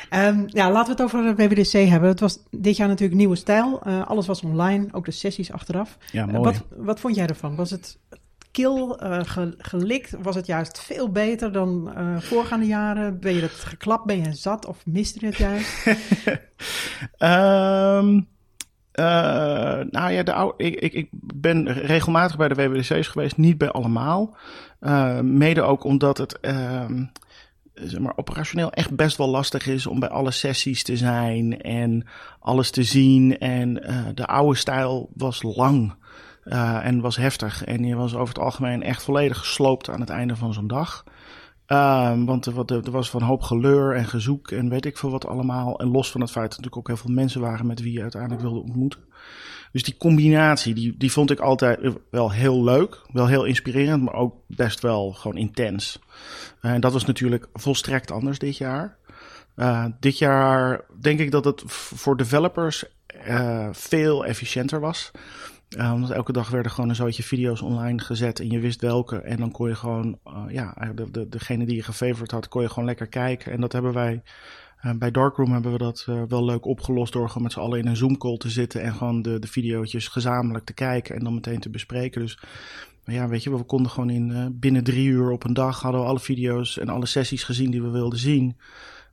Ehm, 0.10 0.44
ja, 0.48 0.72
laten 0.72 0.96
we 0.96 1.04
het 1.04 1.14
over 1.14 1.36
de 1.36 1.48
WWDC 1.48 1.72
hebben. 1.72 2.10
Het 2.10 2.20
was 2.20 2.40
dit 2.50 2.78
jaar 2.78 2.88
natuurlijk 2.88 3.20
nieuwe 3.20 3.36
stijl. 3.36 3.84
Alles 3.84 4.28
was 4.28 4.42
online, 4.42 4.88
ook 4.92 5.06
de 5.06 5.12
sessies 5.12 5.52
achteraf. 5.52 5.98
Ja, 6.12 6.26
mooi. 6.26 6.44
wat, 6.44 6.64
wat 6.78 7.00
vond 7.00 7.16
jij 7.16 7.28
ervan? 7.28 7.56
Was 7.56 7.70
het 7.70 7.98
kil, 8.52 9.00
eh, 9.00 9.20
ge- 9.24 9.56
gelikt? 9.58 10.16
Was 10.22 10.36
het 10.36 10.46
juist 10.46 10.80
veel 10.80 11.10
beter 11.12 11.52
dan 11.52 11.94
eh, 11.96 12.18
voorgaande 12.20 12.66
jaren? 12.66 13.20
Ben 13.20 13.34
je 13.36 13.42
het 13.42 13.52
geklapt? 13.52 14.06
Ben 14.06 14.24
je 14.24 14.34
zat? 14.34 14.66
Of 14.66 14.86
miste 14.86 15.20
je 15.20 15.26
het 15.26 15.38
juist? 15.38 15.86
Eh, 18.92 19.04
nou 19.90 20.12
ja, 20.12 20.24
de 20.24 20.34
oude, 20.34 20.64
ik, 20.64 20.76
ik, 20.76 20.94
ik 20.94 21.08
ben 21.12 21.72
regelmatig 21.74 22.38
bij 22.38 22.48
de 22.48 22.56
WWDC's 22.56 23.08
geweest, 23.08 23.38
niet 23.38 23.58
bij 23.58 23.70
allemaal. 23.72 24.36
Mede 25.22 25.62
ook 25.62 25.84
omdat 25.84 26.18
het 26.18 26.40
ehm, 26.40 27.04
zeg 27.74 28.00
maar, 28.00 28.14
operationeel 28.16 28.72
echt 28.72 28.96
best 28.96 29.18
wel 29.18 29.30
lastig 29.30 29.68
is 29.68 29.88
om 29.88 30.00
bij 30.00 30.10
alle 30.10 30.32
sessies 30.32 30.84
te 30.84 30.98
zijn 30.98 31.62
en 31.62 32.08
alles 32.40 32.72
te 32.72 32.84
zien. 32.84 33.38
En 33.38 33.74
de 34.16 34.26
oude 34.26 34.58
stijl 34.58 35.10
was 35.14 35.44
lang 35.44 35.94
eh, 36.44 36.86
en 36.86 37.02
was 37.02 37.16
heftig. 37.16 37.64
En 37.64 37.84
je 37.84 37.96
was 37.96 38.16
over 38.16 38.34
het 38.34 38.44
algemeen 38.44 38.84
echt 38.84 39.04
volledig 39.04 39.38
gesloopt 39.38 39.90
aan 39.90 40.00
het 40.00 40.10
einde 40.10 40.36
van 40.36 40.54
zo'n 40.54 40.68
dag. 40.68 41.04
Ehm, 41.66 42.26
want 42.26 42.46
er, 42.46 42.86
er 42.86 42.92
was 42.92 43.10
van 43.10 43.22
hoop 43.22 43.42
geleur 43.42 43.96
en 43.96 44.06
gezoek 44.06 44.52
en 44.52 44.70
weet 44.70 44.86
ik 44.86 44.98
veel 44.98 45.12
wat 45.12 45.28
allemaal. 45.28 45.80
En 45.80 45.88
los 45.88 46.12
van 46.12 46.22
het 46.22 46.32
feit 46.32 46.50
dat 46.50 46.58
er 46.58 46.64
natuurlijk 46.64 46.90
ook 46.90 46.96
heel 46.98 47.06
veel 47.06 47.16
mensen 47.16 47.42
waren 47.42 47.68
met 47.68 47.82
wie 47.82 47.94
je 47.94 48.02
uiteindelijk 48.02 48.42
wilde 48.42 48.60
ontmoeten. 48.60 49.00
Dus 49.72 49.84
die 49.84 49.98
combinatie, 49.98 50.74
die, 50.74 50.98
die 50.98 51.12
vond 51.12 51.32
ik 51.32 51.40
altijd 51.40 51.80
wel 52.10 52.32
heel 52.32 52.64
leuk. 52.64 53.02
Wel 53.14 53.28
heel 53.28 53.44
inspirerend, 53.44 54.04
maar 54.04 54.14
ook 54.14 54.36
best 54.48 54.80
wel 54.80 55.12
gewoon 55.12 55.38
intens. 55.38 56.00
Eh, 56.62 56.72
En 56.72 56.82
dat 56.82 56.94
was 56.94 57.06
natuurlijk 57.06 57.48
volstrekt 57.54 58.12
anders 58.12 58.40
dit 58.40 58.58
jaar. 58.58 58.98
Eh, 59.56 59.86
dit 60.00 60.18
jaar 60.18 60.86
denk 61.00 61.20
ik 61.20 61.32
dat 61.32 61.46
het 61.46 61.64
voor 61.66 62.18
developers 62.18 62.86
veel 63.72 64.26
efficiënter 64.26 64.80
was. 64.80 65.12
Uh, 65.78 65.94
omdat 65.94 66.10
elke 66.10 66.32
dag 66.32 66.50
werden 66.50 66.72
gewoon 66.72 66.90
een 66.90 66.96
zootje 66.96 67.24
video's 67.24 67.62
online 67.62 68.00
gezet 68.00 68.40
en 68.40 68.50
je 68.50 68.60
wist 68.60 68.82
welke. 68.82 69.18
En 69.18 69.38
dan 69.38 69.52
kon 69.52 69.68
je 69.68 69.76
gewoon, 69.76 70.20
uh, 70.28 70.44
ja, 70.48 70.92
de, 70.96 71.12
de, 71.12 71.30
degene 71.30 71.66
die 71.66 71.76
je 71.76 71.84
gefavored 71.84 72.32
had, 72.32 72.48
kon 72.48 72.62
je 72.62 72.70
gewoon 72.70 72.86
lekker 72.86 73.08
kijken. 73.08 73.52
En 73.52 73.62
dat 73.62 73.72
hebben 73.72 73.94
wij, 73.94 74.22
uh, 74.86 74.92
bij 74.94 75.12
Darkroom 75.12 75.52
hebben 75.52 75.72
we 75.72 75.78
dat 75.78 76.08
wel 76.28 76.46
leuk 76.46 76.66
opgelost 76.66 77.14
door 77.14 77.28
gewoon 77.28 77.44
met 77.44 77.52
z'n 77.52 77.60
allen 77.60 77.80
in 77.80 77.88
een 77.88 77.96
Zoom 77.96 78.18
call 78.18 78.38
te 78.38 78.50
zitten. 78.50 78.82
En 78.82 78.94
gewoon 78.94 79.22
de, 79.22 79.40
de 79.40 79.48
video's 79.48 80.08
gezamenlijk 80.08 80.66
te 80.66 80.74
kijken 80.74 81.16
en 81.16 81.24
dan 81.24 81.34
meteen 81.34 81.60
te 81.60 81.70
bespreken. 81.70 82.22
Dus 82.22 82.40
ja, 83.06 83.28
weet 83.28 83.44
je, 83.44 83.58
we 83.58 83.64
konden 83.64 83.92
gewoon 83.92 84.10
in 84.10 84.58
binnen 84.60 84.84
drie 84.84 85.08
uur 85.08 85.32
op 85.32 85.44
een 85.44 85.54
dag 85.54 85.82
hadden 85.82 86.02
we 86.02 86.08
alle 86.08 86.20
video's 86.20 86.78
en 86.78 86.90
alle 86.90 87.06
sessies 87.06 87.44
gezien 87.44 87.72
die 87.72 87.82
we 87.82 87.90
wilden 87.90 88.20
zien. 88.20 88.58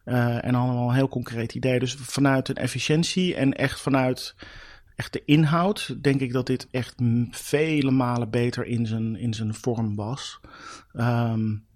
en 0.04 0.54
allemaal 0.54 0.88
een 0.88 0.94
heel 0.94 1.08
concreet 1.08 1.54
idee. 1.54 1.78
Dus 1.78 1.94
vanuit 1.94 2.48
een 2.48 2.56
efficiëntie 2.56 3.34
en 3.34 3.52
echt 3.52 3.80
vanuit 3.80 4.34
echt 4.98 5.12
de 5.12 5.22
inhoud, 5.24 6.02
denk 6.02 6.20
ik 6.20 6.32
dat 6.32 6.46
dit 6.46 6.68
echt 6.70 6.94
vele 7.30 7.90
malen 7.90 8.30
beter 8.30 8.66
in 8.66 8.86
zijn, 8.86 9.16
in 9.16 9.34
zijn 9.34 9.54
vorm 9.54 9.96
was. 9.96 10.40
Um, 10.94 11.66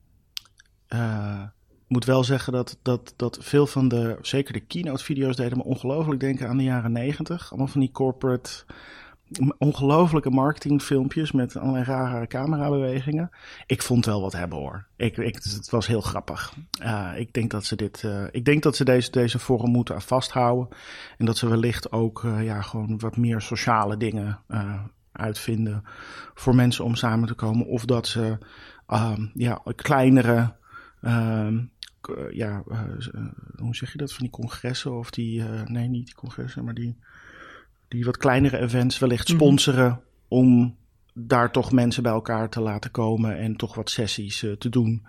moet 1.87 2.05
wel 2.05 2.25
zeggen 2.25 2.53
dat, 2.53 2.79
dat, 2.83 3.15
dat 3.17 3.39
veel 3.41 3.67
van 3.67 3.89
de, 3.89 4.19
zeker 4.21 4.53
de 4.53 4.61
keynote 4.61 5.05
video's 5.05 5.37
deden 5.37 5.59
me 5.59 5.65
ongelooflijk 5.65 6.21
denken 6.21 6.49
aan 6.49 6.57
de 6.57 6.63
jaren 6.63 6.93
negentig. 6.93 7.51
Allemaal 7.51 7.67
van 7.67 7.81
die 7.81 7.91
corporate 7.91 8.65
ongelofelijke 9.59 10.31
marketingfilmpjes 10.31 11.33
met 11.33 11.57
allerlei 11.57 11.85
rare 11.85 12.27
camerabewegingen. 12.27 13.31
Ik 13.67 13.83
vond 13.83 14.05
wel 14.05 14.21
wat 14.21 14.33
hebben 14.33 14.59
hoor. 14.59 14.87
Ik, 14.97 15.17
ik, 15.17 15.35
het 15.35 15.71
was 15.71 15.87
heel 15.87 16.01
grappig. 16.01 16.55
Uh, 16.83 17.13
ik 17.17 17.33
denk 17.33 17.51
dat 17.51 17.65
ze 17.65 17.77
dit. 17.77 18.03
Uh, 18.03 18.25
ik 18.31 18.45
denk 18.45 18.63
dat 18.63 18.77
ze 18.77 18.85
deze, 18.85 19.11
deze 19.11 19.39
vorm 19.39 19.71
moeten 19.71 20.03
vasthouden. 20.03 20.69
En 21.19 21.27
dat 21.27 21.37
ze 21.37 21.49
wellicht 21.49 21.93
ook 21.93 22.23
uh, 22.23 22.45
ja, 22.45 22.63
gewoon 22.63 22.99
wat 22.99 23.17
meer 23.17 23.41
sociale 23.41 23.97
dingen 23.97 24.39
uitvinden 25.13 25.85
voor 26.35 26.55
mensen 26.55 26.85
om 26.85 26.95
samen 26.95 27.29
te 27.29 27.35
komen. 27.35 27.67
Of 27.67 27.85
dat 27.85 28.07
ze 28.07 28.39
ja, 29.35 29.63
kleinere. 29.77 30.55
ja, 32.31 32.63
hoe 33.57 33.75
zeg 33.77 33.93
je 33.93 33.99
dat? 33.99 34.13
Van 34.13 34.23
die 34.23 34.31
congressen 34.31 34.99
of 34.99 35.11
die. 35.11 35.43
nee, 35.65 35.89
niet 35.89 36.07
die 36.07 36.15
congressen, 36.15 36.65
maar 36.65 36.75
die 36.75 36.97
die 37.93 38.05
wat 38.05 38.17
kleinere 38.17 38.59
events 38.59 38.99
wellicht 38.99 39.29
mhm. 39.29 39.37
sponsoren 39.37 40.01
om 40.29 40.77
daar 41.15 41.53
toch 41.53 41.73
mensen 41.73 42.03
bij 42.03 42.13
elkaar 42.13 42.49
te 42.49 42.61
laten 42.61 42.91
komen 42.91 43.39
en 43.39 43.57
toch 43.57 43.75
wat 43.75 43.91
sessies 43.91 44.43
uh, 44.43 44.53
te 44.53 44.69
doen. 44.69 45.07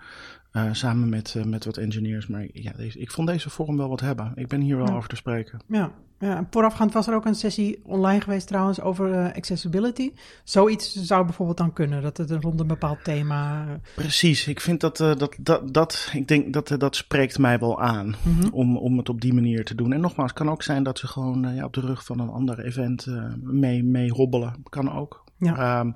Uh, 0.56 0.68
samen 0.72 1.08
met, 1.08 1.34
uh, 1.36 1.44
met 1.44 1.64
wat 1.64 1.76
engineers. 1.76 2.26
Maar 2.26 2.46
ja, 2.52 2.72
deze, 2.76 2.98
ik 2.98 3.10
vond 3.10 3.28
deze 3.28 3.50
vorm 3.50 3.76
wel 3.76 3.88
wat 3.88 4.00
hebben. 4.00 4.32
Ik 4.34 4.48
ben 4.48 4.60
hier 4.60 4.76
wel 4.76 4.94
over 4.94 5.08
te 5.08 5.16
spreken. 5.16 5.60
Ja, 5.68 5.92
ja, 6.18 6.46
voorafgaand 6.50 6.92
was 6.92 7.06
er 7.06 7.14
ook 7.14 7.24
een 7.24 7.34
sessie 7.34 7.80
online 7.84 8.20
geweest 8.20 8.46
trouwens 8.46 8.80
over 8.80 9.08
uh, 9.10 9.34
accessibility. 9.34 10.12
Zoiets 10.44 10.92
zou 10.92 11.24
bijvoorbeeld 11.24 11.58
dan 11.58 11.72
kunnen, 11.72 12.02
dat 12.02 12.16
het 12.16 12.30
rond 12.30 12.60
een 12.60 12.66
bepaald 12.66 13.04
thema... 13.04 13.66
Precies, 13.94 14.46
ik 14.46 14.60
vind 14.60 14.80
dat, 14.80 14.96
dat, 14.96 15.36
dat, 15.40 15.74
dat, 15.74 16.10
ik 16.12 16.28
denk 16.28 16.52
dat 16.52 16.74
dat 16.78 16.96
spreekt 16.96 17.38
mij 17.38 17.58
wel 17.58 17.80
aan 17.80 18.06
mm 18.06 18.40
-hmm. 18.40 18.50
om, 18.52 18.76
om 18.76 18.98
het 18.98 19.08
op 19.08 19.20
die 19.20 19.34
manier 19.34 19.64
te 19.64 19.74
doen. 19.74 19.92
En 19.92 20.00
nogmaals, 20.00 20.30
het 20.30 20.38
kan 20.38 20.50
ook 20.50 20.62
zijn 20.62 20.82
dat 20.82 20.98
ze 20.98 21.06
gewoon 21.06 21.54
ja, 21.54 21.64
op 21.64 21.72
de 21.72 21.80
rug 21.80 22.04
van 22.04 22.20
een 22.20 22.30
ander 22.30 22.64
event 22.64 23.06
mee, 23.42 23.84
mee 23.84 24.10
hobbelen. 24.10 24.62
Kan 24.68 24.92
ook. 24.92 25.24
Ja. 25.38 25.80
Um, 25.80 25.94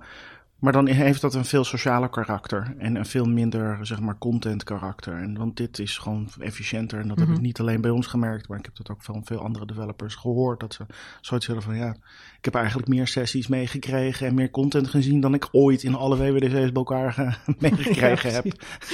maar 0.58 0.72
dan 0.72 0.86
heeft 0.86 1.20
dat 1.20 1.34
een 1.34 1.44
veel 1.44 1.64
socialer 1.64 2.08
karakter 2.08 2.74
en 2.78 2.96
een 2.96 3.06
veel 3.06 3.24
minder, 3.24 3.78
zeg 3.86 4.00
maar, 4.00 4.18
content 4.18 4.64
karakter. 4.64 5.14
En 5.14 5.36
want 5.36 5.56
dit 5.56 5.78
is 5.78 5.98
gewoon 5.98 6.28
efficiënter. 6.40 7.00
En 7.00 7.08
dat 7.08 7.18
heb 7.18 7.28
ik 7.28 7.34
mhm. 7.34 7.42
niet 7.42 7.60
alleen 7.60 7.80
bij 7.80 7.90
ons 7.90 8.06
gemerkt, 8.06 8.48
maar 8.48 8.58
ik 8.58 8.64
heb 8.64 8.76
dat 8.76 8.90
ook 8.90 9.02
van 9.02 9.24
veel 9.24 9.38
andere 9.38 9.66
developers 9.66 10.14
gehoord. 10.14 10.60
Dat 10.60 10.74
ze 10.74 10.86
zoiets 11.20 11.46
hebben 11.46 11.64
van, 11.64 11.76
ja, 11.76 11.90
ik 12.38 12.44
heb 12.44 12.54
eigenlijk 12.54 12.88
meer 12.88 13.06
sessies 13.06 13.46
meegekregen 13.46 14.26
en 14.26 14.34
meer 14.34 14.50
content 14.50 14.88
gezien 14.88 15.20
dan 15.20 15.34
ik 15.34 15.48
ooit 15.52 15.82
in 15.82 15.94
alle 15.94 16.16
WWDC's 16.16 16.50
bij 16.50 16.72
elkaar 16.72 17.38
meegekregen 17.58 18.32
heb. 18.32 18.44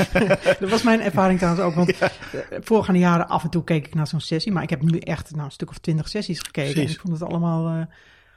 dat 0.60 0.70
was 0.70 0.82
mijn 0.82 1.00
ervaring 1.00 1.38
trouwens 1.38 1.64
ook, 1.66 1.74
want 1.74 1.96
ja. 1.98 2.10
Eh, 2.32 2.58
voorgaande 2.60 3.00
jaren 3.00 3.28
af 3.28 3.44
en 3.44 3.50
toe 3.50 3.64
keek 3.64 3.86
ik 3.86 3.94
naar 3.94 4.06
zo'n 4.06 4.20
sessie. 4.20 4.52
Maar 4.52 4.62
ik 4.62 4.70
heb 4.70 4.82
nu 4.82 4.98
echt 4.98 5.30
nou, 5.30 5.44
een 5.44 5.50
stuk 5.50 5.70
of 5.70 5.78
twintig 5.78 6.08
sessies 6.08 6.40
gekeken. 6.40 6.82
En 6.82 6.90
ik 6.90 7.00
vond 7.00 7.20
het 7.20 7.28
allemaal... 7.28 7.76
Uh, 7.76 7.82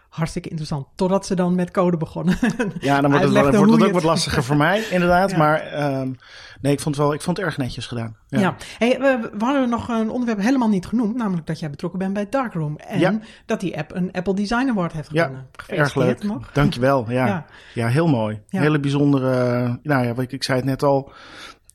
hartstikke 0.10 0.50
interessant. 0.50 0.88
Totdat 0.96 1.26
ze 1.26 1.36
dan 1.36 1.56
met 1.56 1.72
code 1.72 1.98
begonnen. 1.98 2.38
Ja, 2.80 3.02
dan 3.02 3.12
wordt 3.12 3.26
het, 3.26 3.34
wel, 3.34 3.52
wordt 3.52 3.72
het 3.72 3.84
ook 3.84 3.92
wat 3.92 4.04
lastiger 4.04 4.44
voor 4.44 4.58
mij, 4.58 4.84
inderdaad. 4.92 5.36
Maar 5.38 5.84
um, 6.00 6.18
nee, 6.62 6.74
ik 6.74 6.80
vond, 6.80 6.96
het 6.96 7.06
wel, 7.06 7.14
ik 7.14 7.22
vond 7.22 7.38
het 7.38 7.46
erg 7.46 7.58
netjes 7.58 7.86
gedaan. 7.86 8.16
Ja, 8.28 8.40
ja. 8.40 8.56
Hey, 8.78 9.00
we, 9.00 9.30
we, 9.38 9.46
hadden 9.46 9.70
nog 9.70 9.88
een 9.88 10.10
onderwerp 10.10 10.40
helemaal 10.40 10.70
niet 10.70 10.86
genoemd. 10.86 11.16
Namelijk 11.16 11.48
dat 11.48 11.60
jij 11.60 11.70
betrokken 11.70 12.00
bent 12.00 12.14
bij 12.14 12.30
Darkroom. 12.30 12.78
En 12.78 13.00
ja. 13.00 13.20
dat 13.46 13.60
die 13.60 13.78
app 13.78 13.96
een 13.96 14.12
Apple 14.12 14.34
Design 14.34 14.70
Award 14.70 14.94
heeft 14.94 15.10
gewonnen. 15.10 15.48
Ja, 15.68 15.76
erg 15.76 15.96
leuk. 15.96 16.24
Nog. 16.24 16.52
Dankjewel. 16.52 17.06
Ja, 17.10 17.26
ja. 17.26 17.46
ja 17.74 17.88
heel 17.88 18.08
mooi. 18.08 18.42
Hele 18.50 18.80
bijzondere... 18.80 19.80
Nou 19.84 20.06
ja, 20.06 20.14
ik, 20.22 20.32
ik 20.32 20.44
zei 20.44 20.58
het 20.58 20.68
net 20.68 20.84
al 20.84 21.12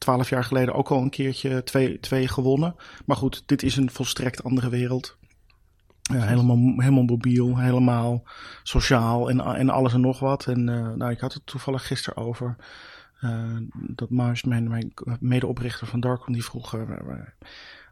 twaalf 0.03 0.29
jaar 0.29 0.45
geleden 0.45 0.75
ook 0.75 0.91
al 0.91 1.03
een 1.03 1.11
keertje 1.11 1.62
twee, 1.62 2.01
twee 2.01 2.29
gewonnen. 2.29 2.75
Maar 3.05 3.17
goed, 3.17 3.43
dit 3.47 3.62
is 3.62 3.77
een 3.77 3.91
volstrekt 3.91 4.45
andere 4.45 4.69
wereld. 4.69 5.17
Ja, 6.02 6.21
helemaal, 6.21 6.56
helemaal 6.56 7.02
mobiel, 7.02 7.59
helemaal 7.59 8.23
sociaal 8.62 9.30
en, 9.30 9.40
en 9.40 9.71
alles 9.71 9.92
en 9.92 10.00
nog 10.00 10.18
wat. 10.18 10.47
En 10.47 10.68
uh, 10.68 10.92
nou, 10.94 11.11
ik 11.11 11.21
had 11.21 11.32
het 11.32 11.47
toevallig 11.47 11.87
gisteren 11.87 12.25
over. 12.25 12.56
Uh, 13.21 13.56
dat 13.73 14.11
Mars, 14.11 14.42
mijn, 14.42 14.68
mijn 14.68 14.92
medeoprichter 15.21 15.87
van 15.87 16.00
Darkroom, 16.00 16.32
die 16.32 16.44
vroeg... 16.44 16.75
Uh, 16.75 16.82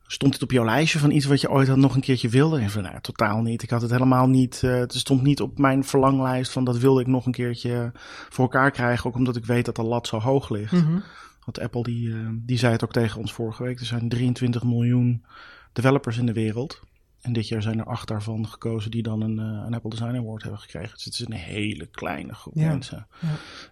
stond 0.06 0.34
het 0.34 0.42
op 0.42 0.50
jouw 0.50 0.64
lijstje 0.64 0.98
van 0.98 1.10
iets 1.10 1.26
wat 1.26 1.40
je 1.40 1.50
ooit 1.50 1.68
had 1.68 1.76
nog 1.76 1.94
een 1.94 2.00
keertje 2.00 2.28
wilde? 2.28 2.60
En 2.60 2.70
van, 2.70 2.82
nou, 2.82 3.00
totaal 3.00 3.42
niet. 3.42 3.62
Ik 3.62 3.70
had 3.70 3.82
het 3.82 3.90
helemaal 3.90 4.28
niet... 4.28 4.60
het 4.60 4.94
stond 4.94 5.22
niet 5.22 5.40
op 5.40 5.58
mijn 5.58 5.84
verlanglijst 5.84 6.52
van 6.52 6.64
dat 6.64 6.78
wilde 6.78 7.00
ik 7.00 7.06
nog 7.06 7.26
een 7.26 7.32
keertje 7.32 7.92
voor 8.28 8.44
elkaar 8.44 8.70
krijgen. 8.70 9.06
Ook 9.06 9.16
omdat 9.16 9.36
ik 9.36 9.44
weet 9.44 9.64
dat 9.64 9.76
de 9.76 9.82
lat 9.82 10.06
zo 10.06 10.18
hoog 10.18 10.48
ligt. 10.48 10.72
Mm 10.72 10.80
-hmm. 10.80 11.02
Want 11.44 11.60
Apple, 11.60 11.82
die, 11.82 12.14
die 12.32 12.58
zei 12.58 12.72
het 12.72 12.84
ook 12.84 12.92
tegen 12.92 13.20
ons 13.20 13.32
vorige 13.32 13.62
week. 13.62 13.80
Er 13.80 13.86
zijn 13.86 14.08
23 14.08 14.62
miljoen 14.62 15.24
developers 15.72 16.18
in 16.18 16.26
de 16.26 16.32
wereld. 16.32 16.80
En 17.20 17.32
dit 17.32 17.48
jaar 17.48 17.62
zijn 17.62 17.78
er 17.78 17.84
acht 17.84 18.08
daarvan 18.08 18.48
gekozen 18.48 18.90
die 18.90 19.02
dan 19.02 19.20
een, 19.20 19.38
uh, 19.38 19.64
een 19.66 19.74
Apple 19.74 19.90
Design 19.90 20.16
Award 20.16 20.42
hebben 20.42 20.60
gekregen. 20.60 20.94
Dus 20.94 21.04
het 21.04 21.14
is 21.14 21.20
een 21.20 21.32
hele 21.32 21.86
kleine 21.86 22.34
groep 22.34 22.54
mensen. 22.54 23.06
Ja. 23.20 23.28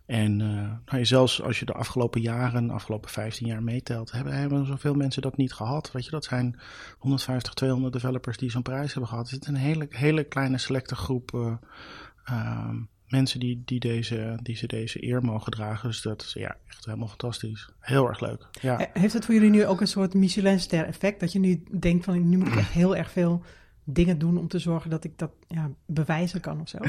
En 0.06 0.40
uh, 0.40 0.72
nou, 0.84 1.04
zelfs 1.04 1.42
als 1.42 1.58
je 1.58 1.64
de 1.64 1.72
afgelopen 1.72 2.20
jaren, 2.20 2.66
de 2.66 2.72
afgelopen 2.72 3.10
15 3.10 3.46
jaar 3.46 3.62
meetelt, 3.62 4.10
hebben, 4.10 4.32
hebben 4.32 4.66
zoveel 4.66 4.94
mensen 4.94 5.22
dat 5.22 5.36
niet 5.36 5.52
gehad. 5.52 5.92
Weet 5.92 6.04
je, 6.04 6.10
dat 6.10 6.24
zijn 6.24 6.58
150, 6.98 7.54
200 7.54 7.92
developers 7.92 8.36
die 8.36 8.50
zo'n 8.50 8.62
prijs 8.62 8.92
hebben 8.92 9.10
gehad. 9.10 9.30
Het 9.30 9.42
is 9.42 9.48
een 9.48 9.54
hele, 9.54 9.86
hele 9.90 10.24
kleine 10.24 10.58
selecte 10.58 10.94
groep. 10.94 11.32
Uh, 11.34 12.70
mensen 13.08 13.40
die, 13.40 13.62
die, 13.64 13.80
deze, 13.80 14.38
die 14.42 14.56
ze 14.56 14.66
deze 14.66 15.06
eer 15.06 15.24
mogen 15.24 15.52
dragen. 15.52 15.88
Dus 15.88 16.02
dat 16.02 16.22
is 16.22 16.32
ja, 16.32 16.56
echt 16.68 16.84
helemaal 16.84 17.08
fantastisch. 17.08 17.68
Heel 17.80 18.08
erg 18.08 18.20
leuk. 18.20 18.46
Ja. 18.60 18.88
Heeft 18.92 19.12
het 19.12 19.24
voor 19.24 19.34
jullie 19.34 19.50
nu 19.50 19.66
ook 19.66 19.80
een 19.80 19.86
soort 19.86 20.14
Michelinster 20.14 20.84
effect? 20.84 21.20
Dat 21.20 21.32
je 21.32 21.38
nu 21.38 21.62
denkt 21.78 22.04
van 22.04 22.28
nu 22.28 22.36
moet 22.36 22.48
ik 22.48 22.56
echt 22.56 22.70
heel 22.70 22.96
erg 22.96 23.10
veel 23.10 23.42
dingen 23.90 24.18
doen 24.18 24.38
om 24.38 24.48
te 24.48 24.58
zorgen 24.58 24.90
dat 24.90 25.04
ik 25.04 25.18
dat 25.18 25.30
ja, 25.46 25.70
bewijzen 25.86 26.40
kan 26.40 26.60
of 26.60 26.68
zo? 26.68 26.78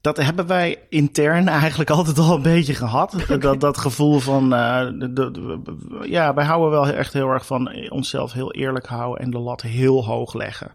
Dat 0.00 0.16
hebben 0.16 0.46
wij 0.46 0.78
intern 0.88 1.48
eigenlijk 1.48 1.90
altijd 1.90 2.18
al 2.18 2.34
een 2.34 2.42
beetje 2.42 2.74
gehad. 2.74 3.24
Dat, 3.40 3.60
dat 3.60 3.78
gevoel 3.78 4.18
van, 4.18 4.52
uh, 4.52 4.80
de, 4.98 5.12
de, 5.12 5.60
ja, 6.08 6.34
wij 6.34 6.44
houden 6.44 6.70
wel 6.70 6.88
echt 6.88 7.12
heel 7.12 7.28
erg 7.28 7.46
van 7.46 7.90
onszelf 7.90 8.32
heel 8.32 8.52
eerlijk 8.52 8.86
houden 8.86 9.24
en 9.24 9.30
de 9.30 9.38
lat 9.38 9.62
heel 9.62 10.04
hoog 10.04 10.34
leggen. 10.34 10.70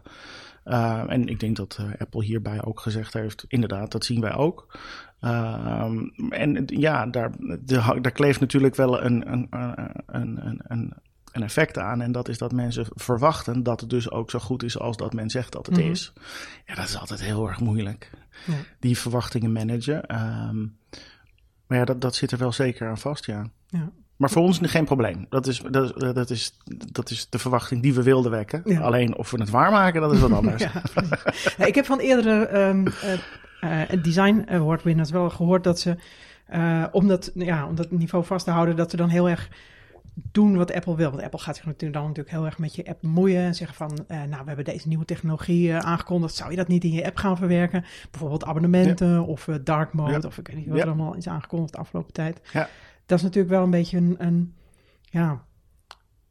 Uh, 0.64 1.04
en 1.06 1.28
ik 1.28 1.40
denk 1.40 1.56
dat 1.56 1.78
uh, 1.80 1.86
Apple 1.98 2.24
hierbij 2.24 2.64
ook 2.64 2.80
gezegd 2.80 3.12
heeft, 3.12 3.44
inderdaad, 3.48 3.92
dat 3.92 4.04
zien 4.04 4.20
wij 4.20 4.34
ook. 4.34 4.78
Uh, 5.20 5.90
en 6.30 6.62
ja, 6.66 7.06
daar, 7.06 7.30
de, 7.38 7.98
daar 8.00 8.12
kleeft 8.12 8.40
natuurlijk 8.40 8.74
wel 8.74 9.02
een, 9.02 9.32
een, 9.32 9.46
een, 10.06 10.60
een, 10.62 10.92
een 11.32 11.42
effect 11.42 11.78
aan. 11.78 12.00
En 12.00 12.12
dat 12.12 12.28
is 12.28 12.38
dat 12.38 12.52
mensen 12.52 12.86
verwachten 12.88 13.62
dat 13.62 13.80
het 13.80 13.90
dus 13.90 14.10
ook 14.10 14.30
zo 14.30 14.38
goed 14.38 14.62
is 14.62 14.78
als 14.78 14.96
dat 14.96 15.12
men 15.12 15.30
zegt 15.30 15.52
dat 15.52 15.66
het 15.66 15.76
mm 15.76 15.82
-hmm. 15.82 15.90
is. 15.90 16.12
Ja, 16.66 16.74
dat 16.74 16.84
is 16.84 16.98
altijd 16.98 17.20
heel 17.22 17.48
erg 17.48 17.60
moeilijk. 17.60 18.10
Ja. 18.46 18.54
Die 18.78 18.98
verwachtingen 18.98 19.52
managen. 19.52 20.20
Um, 20.48 20.76
maar 21.66 21.78
ja, 21.78 21.84
dat, 21.84 22.00
dat 22.00 22.14
zit 22.14 22.30
er 22.32 22.38
wel 22.38 22.52
zeker 22.52 22.88
aan 22.88 22.98
vast, 22.98 23.26
ja. 23.26 23.50
ja. 23.66 23.90
Maar 24.22 24.30
voor 24.30 24.42
ons 24.42 24.58
geen 24.62 24.84
probleem. 24.84 25.26
Dat 25.28 25.46
is, 25.46 25.62
dat, 25.70 26.00
dat, 26.14 26.30
is, 26.30 26.58
dat 26.92 27.10
is 27.10 27.26
de 27.30 27.38
verwachting 27.38 27.82
die 27.82 27.94
we 27.94 28.02
wilden 28.02 28.30
wekken. 28.30 28.62
Ja. 28.64 28.80
Alleen 28.80 29.16
of 29.16 29.30
we 29.30 29.40
het 29.40 29.50
waarmaken, 29.50 30.00
dat 30.00 30.12
is 30.12 30.20
wat 30.20 30.32
anders. 30.32 30.62
ja, 31.56 31.64
ik 31.64 31.74
heb 31.74 31.84
van 31.84 31.98
eerdere 31.98 32.58
um, 32.58 32.86
uh, 32.86 33.82
uh, 33.90 34.02
design 34.02 34.44
award 34.48 34.82
winners 34.82 35.10
wel 35.10 35.30
gehoord 35.30 35.64
dat 35.64 35.80
ze, 35.80 35.96
uh, 36.54 36.84
om, 36.92 37.08
dat, 37.08 37.30
ja, 37.34 37.66
om 37.66 37.74
dat 37.74 37.90
niveau 37.90 38.24
vast 38.24 38.44
te 38.44 38.50
houden, 38.50 38.76
dat 38.76 38.90
ze 38.90 38.96
dan 38.96 39.08
heel 39.08 39.28
erg 39.28 39.48
doen 40.14 40.56
wat 40.56 40.72
Apple 40.72 40.96
wil. 40.96 41.10
Want 41.10 41.22
Apple 41.22 41.38
gaat 41.38 41.56
zich 41.56 41.64
natuurlijk 41.64 41.92
dan 41.92 42.02
natuurlijk 42.02 42.36
heel 42.36 42.44
erg 42.44 42.58
met 42.58 42.74
je 42.74 42.86
app 42.86 43.00
bemoeien. 43.00 43.42
En 43.42 43.54
zeggen 43.54 43.76
van, 43.76 43.92
uh, 44.08 44.16
nou, 44.16 44.40
we 44.40 44.46
hebben 44.46 44.64
deze 44.64 44.88
nieuwe 44.88 45.04
technologie 45.04 45.68
uh, 45.68 45.78
aangekondigd. 45.78 46.34
Zou 46.34 46.50
je 46.50 46.56
dat 46.56 46.68
niet 46.68 46.84
in 46.84 46.92
je 46.92 47.04
app 47.04 47.16
gaan 47.16 47.36
verwerken? 47.36 47.84
Bijvoorbeeld 48.10 48.44
abonnementen 48.44 49.08
ja. 49.08 49.20
of 49.20 49.46
uh, 49.46 49.56
dark 49.64 49.92
mode. 49.92 50.12
Ja. 50.12 50.18
Of 50.26 50.38
ik 50.38 50.46
weet 50.46 50.56
niet 50.56 50.66
wat 50.66 50.76
ja. 50.76 50.82
er 50.82 50.88
allemaal 50.88 51.14
is 51.14 51.28
aangekondigd 51.28 51.72
de 51.72 51.78
afgelopen 51.78 52.12
tijd. 52.12 52.40
Ja 52.52 52.68
dat 53.12 53.20
is 53.20 53.26
natuurlijk 53.26 53.54
wel 53.54 53.64
een 53.64 53.70
beetje 53.70 53.96
een, 53.96 54.14
een, 54.18 54.54
ja, 55.02 55.44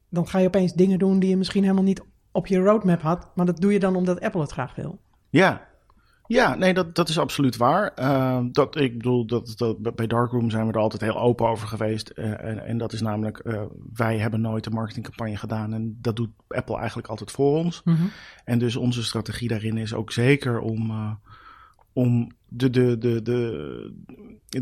dan 0.09 0.27
ga 0.27 0.39
je 0.39 0.47
opeens 0.47 0.73
dingen 0.73 0.99
doen 0.99 1.19
die 1.19 1.29
je 1.29 1.37
misschien 1.37 1.63
helemaal 1.63 1.83
niet 1.83 2.03
op 2.31 2.47
je 2.47 2.57
roadmap 2.57 3.01
had, 3.01 3.27
maar 3.35 3.45
dat 3.45 3.61
doe 3.61 3.73
je 3.73 3.79
dan 3.79 3.95
omdat 3.95 4.21
Apple 4.21 4.41
het 4.41 4.51
graag 4.51 4.75
wil. 4.75 4.99
Ja, 5.29 5.69
Ja, 6.27 6.55
nee, 6.55 6.73
dat, 6.73 6.95
dat 6.95 7.09
is 7.09 7.19
absoluut 7.19 7.57
waar. 7.57 7.91
Uh, 7.99 8.39
dat, 8.51 8.75
ik 8.75 8.97
bedoel, 8.97 9.25
dat, 9.25 9.53
dat, 9.55 9.95
bij 9.95 10.07
Darkroom 10.07 10.49
zijn 10.49 10.67
we 10.67 10.73
er 10.73 10.79
altijd 10.79 11.01
heel 11.01 11.19
open 11.19 11.47
over 11.47 11.67
geweest. 11.67 12.11
Uh, 12.15 12.43
en, 12.43 12.65
en, 12.65 12.77
dat 12.77 12.93
is 12.93 13.01
namelijk, 13.01 13.41
uh, 13.43 13.61
wij 13.93 14.17
hebben 14.17 14.41
nooit 14.41 14.65
een 14.65 14.73
marketingcampagne 14.73 15.37
gedaan. 15.37 15.73
En 15.73 15.97
dat 16.01 16.15
doet 16.15 16.29
Apple 16.47 16.77
eigenlijk 16.77 17.07
altijd 17.07 17.31
voor 17.31 17.57
ons. 17.57 17.81
Mhm. 17.83 18.05
En 18.45 18.59
dus 18.59 18.75
onze 18.75 19.03
strategie 19.03 19.47
daarin 19.47 19.77
is 19.77 19.93
ook 19.93 20.11
zeker 20.11 20.59
om, 20.59 20.91
om 21.93 22.31
de, 22.47 22.69
de, 22.69 22.97
de, 22.97 23.21
de, 23.21 23.93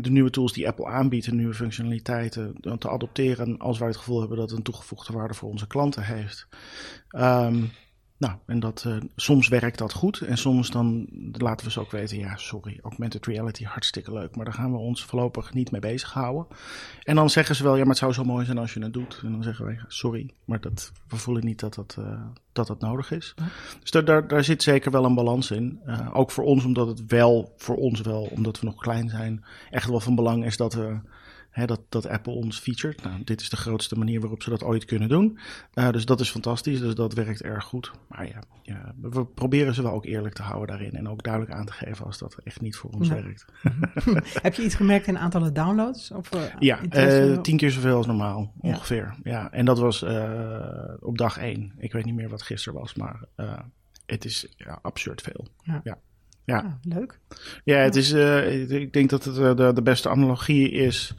de 0.00 0.10
nieuwe 0.10 0.30
tools 0.30 0.52
die 0.52 0.68
Apple 0.68 0.86
aanbiedt, 0.86 1.24
de 1.24 1.34
nieuwe 1.34 1.54
functionaliteiten, 1.54 2.54
te 2.78 2.90
adopteren 2.90 3.58
als 3.58 3.78
wij 3.78 3.88
het 3.88 3.96
gevoel 3.96 4.18
hebben 4.18 4.36
dat 4.38 4.48
het 4.48 4.58
een 4.58 4.64
toegevoegde 4.64 5.12
waarde 5.12 5.34
voor 5.34 5.50
onze 5.50 5.66
klanten 5.66 6.04
heeft. 6.04 6.48
Um, 7.10 7.70
nou, 8.20 8.34
en 8.46 8.60
dat, 8.60 8.84
uh, 8.86 8.96
soms 9.16 9.48
werkt 9.48 9.78
dat 9.78 9.92
goed 9.92 10.20
en 10.20 10.38
soms 10.38 10.70
dan 10.70 11.06
laten 11.32 11.66
we 11.66 11.72
ze 11.72 11.80
ook 11.80 11.90
weten, 11.90 12.18
ja, 12.18 12.36
sorry, 12.36 12.78
augmented 12.82 13.26
reality, 13.26 13.64
hartstikke 13.64 14.12
leuk, 14.12 14.36
maar 14.36 14.44
daar 14.44 14.54
gaan 14.54 14.72
we 14.72 14.78
ons 14.78 15.04
voorlopig 15.04 15.54
niet 15.54 15.70
mee 15.70 15.80
bezighouden. 15.80 16.46
En 17.02 17.14
dan 17.14 17.30
zeggen 17.30 17.54
ze 17.54 17.62
wel, 17.62 17.72
ja, 17.72 17.80
maar 17.80 17.88
het 17.88 17.98
zou 17.98 18.12
zo 18.12 18.24
mooi 18.24 18.44
zijn 18.44 18.58
als 18.58 18.74
je 18.74 18.82
het 18.82 18.92
doet. 18.92 19.20
En 19.24 19.32
dan 19.32 19.42
zeggen 19.42 19.64
wij, 19.64 19.80
sorry, 19.86 20.30
maar 20.44 20.60
dat, 20.60 20.92
we 21.08 21.16
voelen 21.16 21.44
niet 21.44 21.60
dat 21.60 21.74
dat, 21.74 21.96
uh, 21.98 22.22
dat, 22.52 22.66
dat 22.66 22.80
nodig 22.80 23.10
is. 23.10 23.34
Dus 23.80 23.90
daar, 23.90 24.04
daar, 24.04 24.28
daar 24.28 24.44
zit 24.44 24.62
zeker 24.62 24.90
wel 24.90 25.04
een 25.04 25.14
balans 25.14 25.50
in. 25.50 25.80
Uh, 25.86 26.08
ook 26.12 26.30
voor 26.30 26.44
ons, 26.44 26.64
omdat 26.64 26.86
het 26.86 27.06
wel, 27.06 27.54
voor 27.56 27.76
ons 27.76 28.00
wel, 28.00 28.22
omdat 28.22 28.60
we 28.60 28.66
nog 28.66 28.76
klein 28.76 29.08
zijn, 29.08 29.44
echt 29.70 29.88
wel 29.88 30.00
van 30.00 30.14
belang 30.14 30.44
is 30.44 30.56
dat 30.56 30.74
we 30.74 30.98
Hè, 31.50 31.66
dat, 31.66 31.80
dat 31.88 32.06
Apple 32.06 32.32
ons 32.32 32.58
featured. 32.58 33.02
Nou, 33.02 33.24
dit 33.24 33.40
is 33.40 33.50
de 33.50 33.56
grootste 33.56 33.98
manier 33.98 34.20
waarop 34.20 34.42
ze 34.42 34.50
dat 34.50 34.62
ooit 34.62 34.84
kunnen 34.84 35.08
doen. 35.08 35.38
Uh, 35.74 35.90
dus 35.90 36.04
dat 36.04 36.20
is 36.20 36.30
fantastisch. 36.30 36.80
Dus 36.80 36.94
dat 36.94 37.14
werkt 37.14 37.42
erg 37.42 37.64
goed. 37.64 37.90
Maar 38.08 38.28
ja, 38.28 38.42
ja, 38.62 38.94
we 39.00 39.24
proberen 39.24 39.74
ze 39.74 39.82
wel 39.82 39.92
ook 39.92 40.04
eerlijk 40.04 40.34
te 40.34 40.42
houden 40.42 40.66
daarin. 40.66 40.96
En 40.96 41.08
ook 41.08 41.22
duidelijk 41.22 41.54
aan 41.54 41.66
te 41.66 41.72
geven 41.72 42.06
als 42.06 42.18
dat 42.18 42.36
echt 42.44 42.60
niet 42.60 42.76
voor 42.76 42.90
ons 42.90 43.08
werkt. 43.08 43.44
Heb 44.42 44.54
je 44.54 44.64
iets 44.64 44.74
gemerkt 44.74 45.06
in 45.06 45.18
aantallen 45.18 45.54
downloads? 45.54 46.10
Of, 46.10 46.34
uh, 46.34 46.42
Ja, 46.58 46.82
eh, 46.82 47.38
tien 47.38 47.56
keer 47.56 47.70
zoveel 47.70 47.96
als 47.96 48.06
normaal, 48.06 48.52
ongeveer. 48.60 49.14
Ja, 49.22 49.50
en 49.50 49.64
dat 49.64 49.78
was 49.78 50.02
eh, 50.02 50.94
op 51.00 51.18
dag 51.18 51.38
één. 51.38 51.72
Ik 51.78 51.92
weet 51.92 52.04
niet 52.04 52.14
meer 52.14 52.28
wat 52.28 52.42
gisteren 52.42 52.80
was, 52.80 52.94
maar 52.94 53.24
eh, 53.34 53.58
het 54.06 54.24
is 54.24 54.46
ja, 54.56 54.78
absurd 54.82 55.22
veel. 55.22 55.48
Ja. 55.82 55.98
Ja. 56.44 56.58
Ah, 56.58 56.72
leuk. 56.82 57.18
Ja, 57.64 57.76
het 57.76 57.96
is, 57.96 58.12
eh, 58.12 58.70
ik 58.70 58.92
denk 58.92 59.10
dat 59.10 59.24
het 59.24 59.38
eh, 59.38 59.54
de, 59.56 59.72
de 59.72 59.82
beste 59.82 60.08
analogie 60.08 60.70
is. 60.70 61.14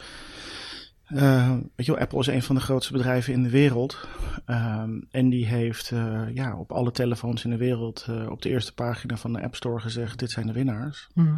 eh, 1.06 1.51
weet 1.75 1.86
je 1.86 1.92
wel, 1.92 2.01
Apple 2.01 2.20
is 2.20 2.28
een 2.28 2.42
van 2.44 2.56
de 2.56 2.62
grootste 2.62 2.94
bedrijven 2.94 3.34
in 3.34 3.44
de 3.44 3.50
wereld. 3.50 4.08
Ehm, 4.46 5.00
en 5.12 5.30
die 5.30 5.46
heeft 5.46 5.94
ja, 6.34 6.58
op 6.58 6.72
alle 6.72 6.92
telefoons 6.92 7.44
in 7.44 7.50
de 7.50 7.58
wereld 7.58 8.08
op 8.30 8.42
de 8.42 8.50
eerste 8.50 8.74
pagina 8.74 9.18
van 9.18 9.34
de 9.34 9.42
App 9.42 9.56
Store 9.56 9.80
gezegd: 9.80 10.20
dit 10.20 10.32
zijn 10.32 10.48
de 10.48 10.54
winnaars. 10.54 11.08
Mhm. 11.13 11.36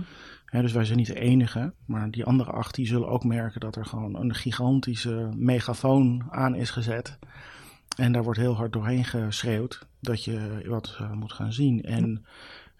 Dus 0.51 0.71
wij 0.71 0.85
zijn 0.85 0.97
niet 0.97 1.07
de 1.07 1.19
enige, 1.19 1.73
maar 1.85 2.11
die 2.11 2.25
andere 2.25 2.51
acht 2.51 2.75
die 2.75 2.87
zullen 2.87 3.07
ook 3.07 3.23
merken 3.23 3.59
dat 3.59 3.75
er 3.75 3.85
gewoon 3.85 4.15
een 4.15 4.33
gigantische 4.33 5.29
megafoon 5.35 6.23
aan 6.29 6.55
is 6.55 6.69
gezet. 6.69 7.17
En 7.97 8.11
daar 8.11 8.23
wordt 8.23 8.39
heel 8.39 8.55
hard 8.55 8.73
doorheen 8.73 9.05
geschreeuwd 9.05 9.87
dat 9.99 10.23
je 10.23 10.63
wat 10.65 10.99
moet 11.13 11.33
gaan 11.33 11.53
zien. 11.53 11.83
En 11.83 12.25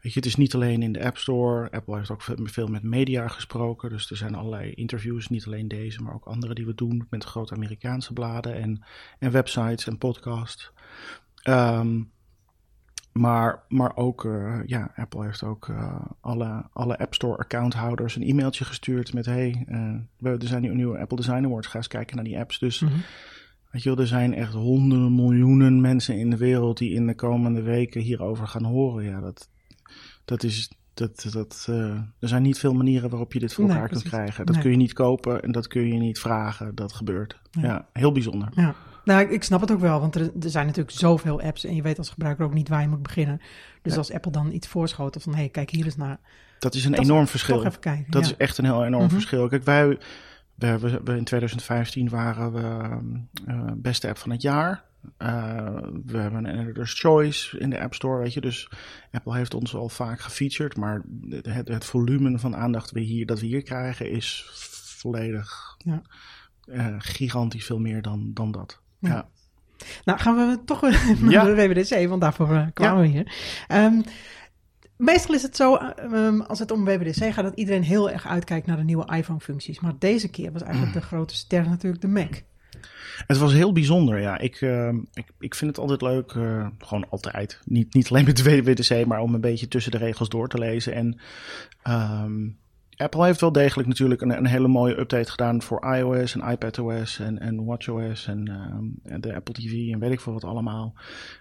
weet 0.03 0.13
je, 0.13 0.19
het 0.19 0.25
is 0.27 0.35
niet 0.35 0.53
alleen 0.55 0.81
in 0.83 0.91
de 0.91 1.05
App 1.05 1.17
Store. 1.17 1.71
Apple 1.71 1.95
heeft 1.97 2.09
ook 2.11 2.21
ve- 2.21 2.37
veel 2.43 2.67
met 2.67 2.83
media 2.83 3.27
gesproken. 3.27 3.89
Dus 3.89 4.09
er 4.09 4.17
zijn 4.17 4.35
allerlei 4.35 4.71
interviews, 4.71 5.27
niet 5.29 5.45
alleen 5.45 5.67
deze, 5.67 6.01
maar 6.03 6.13
ook 6.13 6.25
andere 6.25 6.53
die 6.53 6.65
we 6.65 6.75
doen 6.75 7.07
met 7.09 7.23
grote 7.23 7.53
Amerikaanse 7.53 8.13
bladen 8.13 8.55
en, 8.55 8.83
en 9.19 9.31
websites 9.31 9.87
en 9.87 9.97
podcasts. 9.97 10.71
Ehm, 11.43 12.01
maar, 13.11 13.63
maar 13.69 13.95
ook, 13.95 14.25
eh, 14.25 14.59
ja, 14.65 14.91
Apple 14.95 15.25
heeft 15.25 15.43
ook 15.43 15.67
eh, 15.69 16.05
alle, 16.21 16.63
alle 16.73 16.97
App 16.97 17.13
Store 17.13 17.37
accounthouders 17.37 18.15
een 18.15 18.23
e-mailtje 18.27 18.65
gestuurd 18.65 19.13
met: 19.13 19.25
hey, 19.25 19.63
eh, 19.67 19.93
we, 20.17 20.29
er 20.29 20.47
zijn 20.47 20.61
nu 20.61 20.75
nieuwe 20.75 20.97
Apple 20.99 21.17
Design 21.17 21.45
Awards, 21.45 21.67
ga 21.67 21.77
eens 21.77 21.87
kijken 21.87 22.15
naar 22.15 22.25
die 22.25 22.39
apps. 22.39 22.59
Dus 22.59 22.79
Mhm. 22.79 22.93
weet 23.71 23.83
je 23.83 23.89
wel, 23.89 23.97
er 23.99 24.07
zijn 24.07 24.33
echt 24.33 24.53
honderden 24.53 25.15
miljoenen 25.15 25.81
mensen 25.81 26.17
in 26.17 26.29
de 26.29 26.37
wereld 26.37 26.77
die 26.77 26.93
in 26.93 27.07
de 27.07 27.15
komende 27.15 27.61
weken 27.61 28.01
hierover 28.01 28.47
gaan 28.47 28.63
horen. 28.65 29.03
Ja, 29.03 29.19
dat, 29.19 29.49
dat 30.25 30.43
is. 30.43 30.71
Dat, 30.93 31.25
dat, 31.31 31.65
eh, 31.69 31.75
er 32.19 32.27
zijn 32.27 32.41
niet 32.41 32.59
veel 32.59 32.73
manieren 32.73 33.09
waarop 33.09 33.33
je 33.33 33.39
dit 33.39 33.53
voor 33.53 33.63
Nee, 33.65 33.73
elkaar 33.73 33.89
kunt 33.89 34.03
krijgen. 34.03 34.45
Dat 34.45 34.53
Nee. 34.55 34.63
kun 34.63 34.71
je 34.71 34.77
niet 34.77 34.93
kopen 34.93 35.41
en 35.41 35.51
dat 35.51 35.67
kun 35.67 35.87
je 35.87 35.93
niet 35.99 36.19
vragen. 36.19 36.75
Dat 36.75 36.93
gebeurt. 36.93 37.39
Ja. 37.51 37.61
Ja, 37.61 37.87
heel 37.93 38.11
bijzonder. 38.11 38.49
Ja. 38.55 38.75
Nou, 39.05 39.29
ik, 39.29 39.43
snap 39.43 39.61
het 39.61 39.71
ook 39.71 39.79
wel, 39.79 39.99
want 39.99 40.15
er, 40.15 40.21
er 40.41 40.49
zijn 40.49 40.65
natuurlijk 40.65 40.97
zoveel 40.97 41.41
apps 41.41 41.63
en 41.65 41.75
je 41.75 41.81
weet 41.81 41.97
als 41.97 42.09
gebruiker 42.09 42.45
ook 42.45 42.53
niet 42.53 42.69
waar 42.69 42.81
je 42.81 42.87
moet 42.87 43.01
beginnen. 43.01 43.41
Dus 43.81 43.91
Ja. 43.91 43.97
als 43.97 44.11
Apple 44.13 44.31
dan 44.31 44.51
iets 44.51 44.67
voorschotelt 44.67 45.23
van, 45.23 45.33
hé, 45.33 45.39
hey, 45.39 45.49
kijk 45.49 45.69
hier 45.69 45.85
eens 45.85 45.95
naar. 45.95 46.19
Dat 46.59 46.75
is 46.75 46.85
een 46.85 46.91
Dat 46.91 46.99
enorm 47.03 47.27
verschil. 47.27 47.55
Toch 47.57 47.65
even 47.65 47.79
kijken. 47.79 48.11
Dat 48.11 48.25
ja. 48.25 48.31
is 48.31 48.37
echt 48.37 48.57
een 48.57 48.65
heel 48.65 48.85
enorm 48.85 49.03
Mhm. 49.03 49.13
verschil. 49.13 49.47
Kijk, 49.47 49.63
wij, 49.63 49.97
we, 50.55 51.15
in 51.15 51.23
2015 51.23 52.09
waren 52.09 52.53
we 52.53 52.89
eh, 53.45 53.71
beste 53.75 54.07
app 54.07 54.17
van 54.17 54.31
het 54.31 54.41
jaar. 54.41 54.83
Eh, 55.17 55.77
we 56.05 56.17
hebben 56.17 56.45
een 56.45 56.59
editor's 56.59 56.99
choice 56.99 57.59
in 57.59 57.69
de 57.69 57.79
App 57.79 57.93
Store, 57.93 58.21
weet 58.21 58.33
je. 58.33 58.41
Dus 58.41 58.69
Apple 59.11 59.35
heeft 59.35 59.53
ons 59.53 59.75
al 59.75 59.89
vaak 59.89 60.19
gefeatured. 60.19 60.77
Maar 60.77 61.01
het, 61.29 61.67
het 61.67 61.85
volume 61.85 62.39
van 62.39 62.55
aandacht 62.55 62.91
we 62.91 62.99
hier, 62.99 63.25
dat 63.25 63.39
we 63.39 63.45
hier 63.45 63.63
krijgen 63.63 64.09
is 64.09 64.45
volledig 64.97 65.75
Ja. 65.77 66.01
eh, 66.65 66.95
gigantisch 66.97 67.65
veel 67.65 67.79
meer 67.79 68.01
dan, 68.01 68.31
dan 68.33 68.51
dat. 68.51 68.81
Ja. 68.99 69.09
Ja. 69.09 69.27
Nou, 70.05 70.19
gaan 70.19 70.35
we 70.35 70.63
toch 70.65 70.79
weer 70.79 71.15
naar 71.21 71.45
de 71.45 71.55
WWDC, 71.55 72.07
want 72.07 72.21
daarvoor 72.21 72.51
eh, 72.51 72.67
kwamen 72.73 73.01
we 73.01 73.07
hier. 73.07 73.33
Ehm, 73.67 74.01
meestal 74.97 75.35
is 75.35 75.41
het 75.41 75.55
zo, 75.55 75.75
ehm, 75.75 76.39
als 76.41 76.59
het 76.59 76.71
om 76.71 76.85
WWDC 76.85 77.33
gaat, 77.33 77.43
dat 77.43 77.55
iedereen 77.55 77.83
heel 77.83 78.09
erg 78.11 78.27
uitkijkt 78.27 78.67
naar 78.67 78.77
de 78.77 78.83
nieuwe 78.83 79.15
iPhone-functies. 79.15 79.79
Maar 79.79 79.93
deze 79.99 80.29
keer 80.29 80.51
was 80.51 80.61
eigenlijk 80.61 80.93
de 80.93 81.01
grote 81.01 81.35
ster 81.35 81.69
natuurlijk 81.69 82.01
de 82.01 82.07
Mac. 82.07 82.41
Het 83.27 83.37
was 83.37 83.53
heel 83.53 83.71
bijzonder, 83.71 84.19
ja. 84.19 84.37
Ik, 84.37 84.61
eh, 84.61 84.93
ik, 85.13 85.25
ik 85.39 85.55
vind 85.55 85.71
het 85.71 85.79
altijd 85.79 86.01
leuk, 86.01 86.31
eh, 86.31 86.67
gewoon 86.79 87.09
altijd. 87.09 87.59
Niet, 87.65 87.93
niet 87.93 88.09
alleen 88.09 88.25
met 88.25 88.43
WWDC, 88.47 89.05
maar 89.05 89.19
om 89.19 89.33
een 89.33 89.41
beetje 89.41 89.67
tussen 89.67 89.91
de 89.91 89.97
regels 89.97 90.29
door 90.29 90.47
te 90.47 90.57
lezen. 90.57 90.93
En 90.93 91.19
ehm, 91.83 92.47
Apple 92.97 93.25
heeft 93.25 93.41
wel 93.41 93.51
degelijk 93.51 93.87
natuurlijk 93.87 94.21
een, 94.21 94.37
een 94.37 94.45
hele 94.45 94.67
mooie 94.67 94.99
update 94.99 95.31
gedaan 95.31 95.61
voor 95.61 95.95
iOS 95.95 96.35
en 96.35 96.49
iPadOS 96.51 97.19
en, 97.19 97.39
en 97.39 97.65
WatchOS 97.65 98.27
en, 98.27 98.47
ehm, 98.47 99.13
en 99.13 99.21
de 99.21 99.35
Apple 99.35 99.53
TV 99.53 99.91
en 99.91 99.99
weet 99.99 100.11
ik 100.11 100.19
veel 100.19 100.33
wat 100.33 100.43
allemaal. 100.43 100.93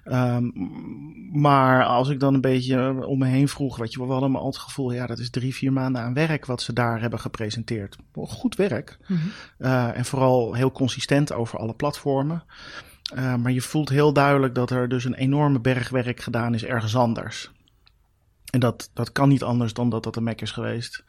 Ehm, 0.05 0.51
maar 1.33 1.85
als 1.85 2.09
ik 2.09 2.21
dan 2.21 2.35
een 2.35 2.41
beetje 2.41 3.07
om 3.07 3.19
me 3.19 3.27
heen 3.27 3.49
vroeg, 3.49 3.77
weet 3.77 3.93
je, 3.93 3.99
wel, 3.99 4.07
we 4.07 4.13
hadden 4.13 4.31
me 4.31 4.39
altijd 4.39 4.63
het 4.63 4.65
gevoel, 4.65 4.93
ja, 4.93 5.07
dat 5.07 5.19
is 5.19 5.31
drie, 5.31 5.55
vier 5.55 5.73
maanden 5.73 6.03
aan 6.03 6.15
werk 6.15 6.47
wat 6.47 6.63
ze 6.63 6.73
daar 6.73 7.01
hebben 7.01 7.19
gepresenteerd. 7.21 7.97
Goed 8.15 8.57
werk. 8.57 8.99
Mhm. 9.07 9.21
Uh, 9.59 9.97
en 9.97 10.05
vooral 10.05 10.55
heel 10.55 10.73
consistent 10.73 11.33
over 11.33 11.59
alle 11.59 11.75
platformen. 11.75 12.45
Uh, 13.15 13.35
maar 13.35 13.53
je 13.53 13.61
voelt 13.61 13.89
heel 13.89 14.13
duidelijk 14.13 14.55
dat 14.55 14.71
er 14.71 14.89
dus 14.89 15.05
een 15.05 15.15
enorme 15.15 15.61
berg 15.61 15.89
werk 15.89 16.21
gedaan 16.21 16.55
is 16.55 16.65
ergens 16.65 16.97
anders. 16.97 17.52
En 18.53 18.61
dat, 18.61 18.91
dat 18.93 19.13
kan 19.13 19.29
niet 19.29 19.43
anders 19.43 19.73
dan 19.73 19.91
dat 19.91 20.03
dat 20.03 20.17
een 20.17 20.23
Mac 20.23 20.41
is 20.41 20.51
geweest. 20.51 21.05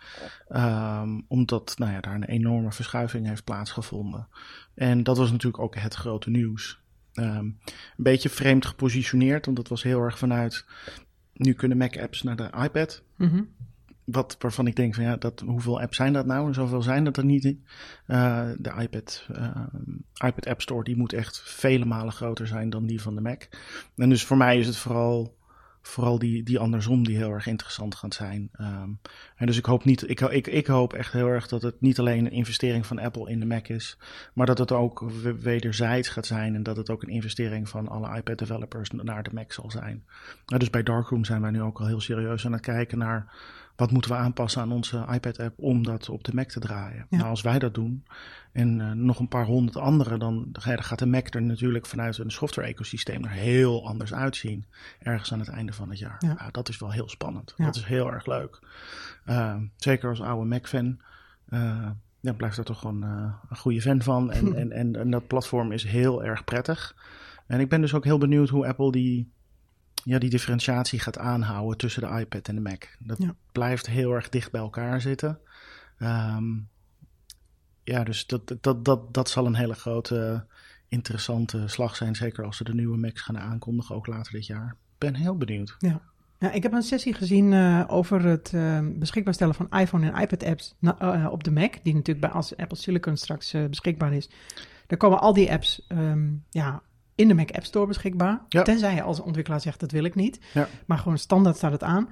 Um, 0.49 1.25
omdat 1.27 1.73
nou 1.77 1.91
ja, 1.91 2.01
daar 2.01 2.15
een 2.15 2.23
enorme 2.23 2.71
verschuiving 2.71 3.27
heeft 3.27 3.43
plaatsgevonden. 3.43 4.27
En 4.75 5.03
dat 5.03 5.17
was 5.17 5.32
natuurlijk 5.32 5.63
ook 5.63 5.75
het 5.75 5.93
grote 5.93 6.29
nieuws. 6.29 6.79
Um, 7.13 7.25
een 7.25 7.58
beetje 7.95 8.29
vreemd 8.29 8.65
gepositioneerd, 8.65 9.45
want 9.45 9.58
dat 9.58 9.67
was 9.67 9.84
heel 9.84 10.01
erg 10.01 10.17
vanuit... 10.17 10.65
Nu 11.34 11.53
kunnen 11.53 11.77
Mac-apps 11.77 12.23
naar 12.23 12.36
de 12.36 12.49
iPad. 12.63 13.03
Mhm. 13.15 13.43
Wat, 14.03 14.36
waarvan 14.39 14.67
ik 14.67 14.75
denk 14.75 14.95
van 14.95 15.03
ja, 15.03 15.15
dat, 15.15 15.39
hoeveel 15.39 15.82
apps 15.82 15.97
zijn 15.97 16.13
dat 16.13 16.25
nou? 16.25 16.47
En 16.47 16.53
zoveel 16.53 16.82
zijn 16.82 17.03
dat 17.03 17.17
er 17.17 17.25
niet 17.25 17.43
in. 17.43 17.65
Uh, 18.08 18.49
de 18.58 18.73
iPad, 18.79 19.27
uh, 19.36 19.65
iPad 20.25 20.47
App 20.47 20.62
Store 20.62 20.84
die 20.84 20.97
moet 20.97 21.13
echt 21.13 21.41
vele 21.41 21.86
malen 21.86 22.13
groter 22.13 22.47
zijn 22.47 22.69
dan 22.69 22.86
die 22.86 23.01
van 23.01 23.15
de 23.15 23.21
Mac. 23.21 23.43
En 23.95 24.10
dus 24.10 24.25
voor 24.25 24.38
mij 24.38 24.60
is 24.60 24.67
het 24.67 24.77
vooral, 24.77 25.38
vooral 25.88 26.19
die, 26.19 26.43
die 26.43 26.60
andersom 26.60 27.04
die 27.04 27.17
heel 27.17 27.30
erg 27.30 27.48
interessant 27.48 27.96
gaat 27.96 28.13
zijn. 28.13 28.50
Um, 28.60 29.00
en 29.36 29.46
dus 29.46 29.58
ik 29.58 29.65
hoop, 29.65 29.86
niet, 29.86 30.10
ik, 30.10 30.22
ik, 30.22 30.48
ik 30.48 30.67
hoop 30.67 30.93
echt 30.93 31.13
heel 31.13 31.28
erg 31.28 31.48
dat 31.48 31.62
het 31.62 31.82
niet 31.82 32.00
alleen 32.00 32.26
een 32.26 32.32
investering 32.32 32.86
van 32.86 33.00
Apple 33.00 33.30
in 33.30 33.39
de 33.39 33.46
Mac 33.46 33.67
is, 33.67 33.98
maar 34.34 34.46
dat 34.46 34.58
het 34.58 34.72
ook 34.72 35.04
wederzijds 35.39 36.10
gaat 36.10 36.26
zijn 36.26 36.56
en 36.56 36.63
dat 36.63 36.78
het 36.78 36.89
ook 36.89 37.04
een 37.04 37.10
investering 37.10 37.69
van 37.69 37.88
alle 37.88 38.17
iPad 38.17 38.38
developers 38.38 38.89
naar 38.89 39.24
de 39.24 39.34
Mac 39.34 39.52
zal 39.52 39.72
zijn. 39.72 40.04
Nou, 40.46 40.60
dus 40.60 40.69
bij 40.69 40.84
Darkroom 40.84 41.26
zijn 41.26 41.41
wij 41.41 41.52
nu 41.52 41.62
ook 41.62 41.80
al 41.80 41.88
heel 41.88 42.02
serieus 42.02 42.46
aan 42.46 42.52
het 42.52 42.62
kijken 42.62 42.98
naar 42.98 43.34
wat 43.75 43.91
moeten 43.91 44.12
we 44.12 44.17
aanpassen 44.17 44.62
aan 44.62 44.71
onze 44.71 45.05
iPad-app 45.12 45.59
om 45.59 45.83
dat 45.83 46.09
op 46.09 46.23
de 46.23 46.33
Mac 46.33 46.49
te 46.49 46.59
draaien? 46.59 47.05
Ja. 47.09 47.17
Nou, 47.17 47.29
als 47.29 47.41
wij 47.41 47.59
dat 47.59 47.73
doen 47.73 48.05
en 48.51 48.79
uh, 48.79 48.91
nog 48.91 49.19
een 49.19 49.27
paar 49.27 49.45
honderd 49.45 49.77
anderen, 49.77 50.19
dan 50.19 50.47
gaat 50.59 50.99
de 50.99 51.05
Mac 51.05 51.33
er 51.33 51.41
natuurlijk 51.41 51.86
vanuit 51.86 52.17
een 52.17 52.31
software-ecosysteem 52.31 53.23
er 53.23 53.29
heel 53.29 53.88
anders 53.88 54.13
uitzien. 54.13 54.65
Ergens 54.99 55.33
aan 55.33 55.39
het 55.39 55.49
einde 55.49 55.73
van 55.73 55.89
het 55.89 55.99
jaar. 55.99 56.15
Ja. 56.19 56.36
Ja, 56.39 56.49
dat 56.51 56.69
is 56.69 56.79
wel 56.79 56.91
heel 56.91 57.09
spannend. 57.09 57.53
Ja. 57.57 57.65
Dat 57.65 57.75
is 57.75 57.83
heel 57.83 58.12
erg 58.12 58.25
leuk. 58.25 58.59
Uh, 59.25 59.55
zeker 59.77 60.09
als 60.09 60.21
oude 60.21 60.47
Mac-fan. 60.47 60.99
Uh, 61.49 61.89
ja, 62.19 62.33
blijft 62.33 62.57
er 62.57 62.63
toch 62.63 62.79
gewoon 62.79 63.03
uh, 63.03 63.33
een 63.49 63.57
goede 63.57 63.81
fan 63.81 64.01
van. 64.01 64.31
En, 64.31 64.55
en, 64.59 64.71
en, 64.71 64.95
en, 64.95 65.09
dat 65.09 65.27
platform 65.27 65.71
is 65.71 65.83
heel 65.83 66.23
erg 66.23 66.43
prettig. 66.43 66.95
En 67.47 67.59
ik 67.59 67.69
ben 67.69 67.81
dus 67.81 67.93
ook 67.93 68.03
heel 68.03 68.17
benieuwd 68.17 68.49
hoe 68.49 68.67
Apple 68.67 68.91
die 68.91 69.31
ja, 70.03 70.19
die 70.19 70.29
differentiatie 70.29 70.99
gaat 70.99 71.17
aanhouden 71.17 71.77
tussen 71.77 72.01
de 72.01 72.19
iPad 72.19 72.47
en 72.47 72.55
de 72.55 72.61
Mac. 72.61 72.83
Dat 72.99 73.17
Ja. 73.21 73.35
blijft 73.51 73.85
heel 73.87 74.11
erg 74.11 74.29
dicht 74.29 74.51
bij 74.51 74.61
elkaar 74.61 75.01
zitten. 75.01 75.39
Ehm, 75.97 76.45
ja, 77.83 78.03
dus 78.03 78.25
dat, 78.27 78.55
dat, 78.61 78.85
dat, 78.85 79.13
dat 79.13 79.29
zal 79.29 79.45
een 79.45 79.55
hele 79.55 79.73
grote, 79.73 80.45
interessante 80.87 81.67
slag 81.67 81.95
zijn. 81.95 82.15
Zeker 82.15 82.45
als 82.45 82.57
ze 82.57 82.63
de 82.63 82.73
nieuwe 82.73 82.97
Macs 82.97 83.21
gaan 83.21 83.39
aankondigen, 83.39 83.95
ook 83.95 84.07
later 84.07 84.31
dit 84.31 84.45
jaar. 84.45 84.67
Ik 84.69 84.97
ben 84.97 85.15
heel 85.15 85.37
benieuwd. 85.37 85.75
Ja, 86.39 86.51
ik 86.51 86.63
heb 86.63 86.73
een 86.73 86.81
sessie 86.81 87.13
gezien 87.13 87.53
eh, 87.53 87.83
over 87.87 88.23
het 88.25 88.53
eh, 88.53 88.79
beschikbaar 88.93 89.33
stellen 89.33 89.55
van 89.55 89.69
iPhone 89.69 90.11
en 90.11 90.21
iPad 90.21 90.43
apps 90.43 90.75
na- 90.79 90.97
eh, 90.99 91.31
op 91.31 91.43
de 91.43 91.51
Mac, 91.51 91.73
die 91.83 91.93
natuurlijk 91.93 92.25
bij 92.25 92.35
als 92.35 92.57
Apple 92.57 92.77
Silicon 92.77 93.17
straks 93.17 93.53
eh, 93.53 93.65
beschikbaar 93.65 94.13
is. 94.13 94.29
Daar 94.87 94.97
komen 94.97 95.19
al 95.19 95.33
die 95.33 95.51
apps 95.51 95.85
ehm, 95.87 96.29
ja, 96.49 96.81
in 97.15 97.28
de 97.28 97.34
Mac 97.34 97.52
App 97.52 97.65
Store 97.65 97.88
beschikbaar. 97.88 98.41
Ja. 98.49 98.62
Tenzij 98.62 98.95
je 98.95 99.02
als 99.02 99.19
ontwikkelaar 99.19 99.62
zegt 99.62 99.80
dat 99.80 99.91
wil 99.91 100.04
ik 100.04 100.15
niet. 100.15 100.39
Ja. 100.54 100.67
Maar 100.86 100.97
gewoon 100.97 101.17
standaard 101.17 101.56
staat 101.56 101.71
het 101.71 101.84
aan. 101.84 102.10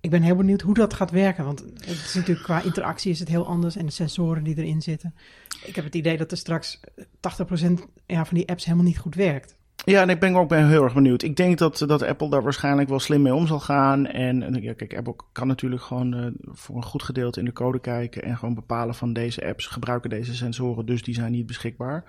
Ik 0.00 0.10
ben 0.10 0.22
heel 0.22 0.36
benieuwd 0.36 0.60
hoe 0.60 0.74
dat 0.74 0.94
gaat 0.94 1.10
werken. 1.10 1.44
Want 1.44 1.60
het 1.60 1.88
is 1.88 2.14
natuurlijk 2.14 2.44
qua 2.44 2.62
interactie 2.62 3.10
is 3.10 3.18
het 3.18 3.28
heel 3.28 3.46
anders. 3.46 3.76
En 3.76 3.86
de 3.86 3.92
sensoren 3.92 4.44
die 4.44 4.56
erin 4.56 4.82
zitten. 4.82 5.14
Ik 5.64 5.74
heb 5.74 5.84
het 5.84 5.94
idee 5.94 6.16
dat 6.16 6.30
er 6.30 6.36
straks 6.36 6.80
80% 7.00 7.04
ja, 8.06 8.24
van 8.24 8.36
die 8.36 8.48
apps 8.48 8.64
helemaal 8.64 8.86
niet 8.86 8.98
goed 8.98 9.14
werkt. 9.14 9.56
Ja, 9.84 10.00
en 10.00 10.08
ik 10.08 10.20
ben 10.20 10.36
ook 10.36 10.48
ben 10.48 10.68
heel 10.68 10.82
erg 10.82 10.94
benieuwd. 10.94 11.22
Ik 11.22 11.36
denk 11.36 11.58
dat, 11.58 11.78
dat 11.78 12.02
Apple 12.02 12.30
daar 12.30 12.42
waarschijnlijk 12.42 12.88
wel 12.88 12.98
slim 12.98 13.22
mee 13.22 13.34
om 13.34 13.46
zal 13.46 13.60
gaan. 13.60 14.06
En, 14.06 14.42
en 14.42 14.62
ja, 14.62 14.72
kijk, 14.72 14.96
Apple 14.96 15.16
kan 15.32 15.46
natuurlijk 15.46 15.82
gewoon 15.82 16.14
eh, 16.14 16.26
voor 16.40 16.76
een 16.76 16.82
goed 16.82 17.02
gedeelte 17.02 17.38
in 17.38 17.44
de 17.44 17.52
code 17.52 17.80
kijken. 17.80 18.22
En 18.22 18.36
gewoon 18.36 18.54
bepalen 18.54 18.94
van 18.94 19.12
deze 19.12 19.46
apps 19.46 19.66
gebruiken 19.66 20.10
deze 20.10 20.34
sensoren, 20.34 20.86
dus 20.86 21.02
die 21.02 21.14
zijn 21.14 21.32
niet 21.32 21.46
beschikbaar. 21.46 22.04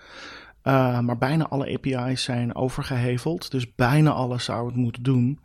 Uh, 0.67 0.99
maar 0.99 1.17
bijna 1.17 1.47
alle 1.47 1.73
API's 1.73 2.23
zijn 2.23 2.55
overgeheveld. 2.55 3.51
Dus 3.51 3.75
bijna 3.75 4.11
alles 4.11 4.43
zou 4.43 4.67
het 4.67 4.75
moeten 4.75 5.03
doen. 5.03 5.39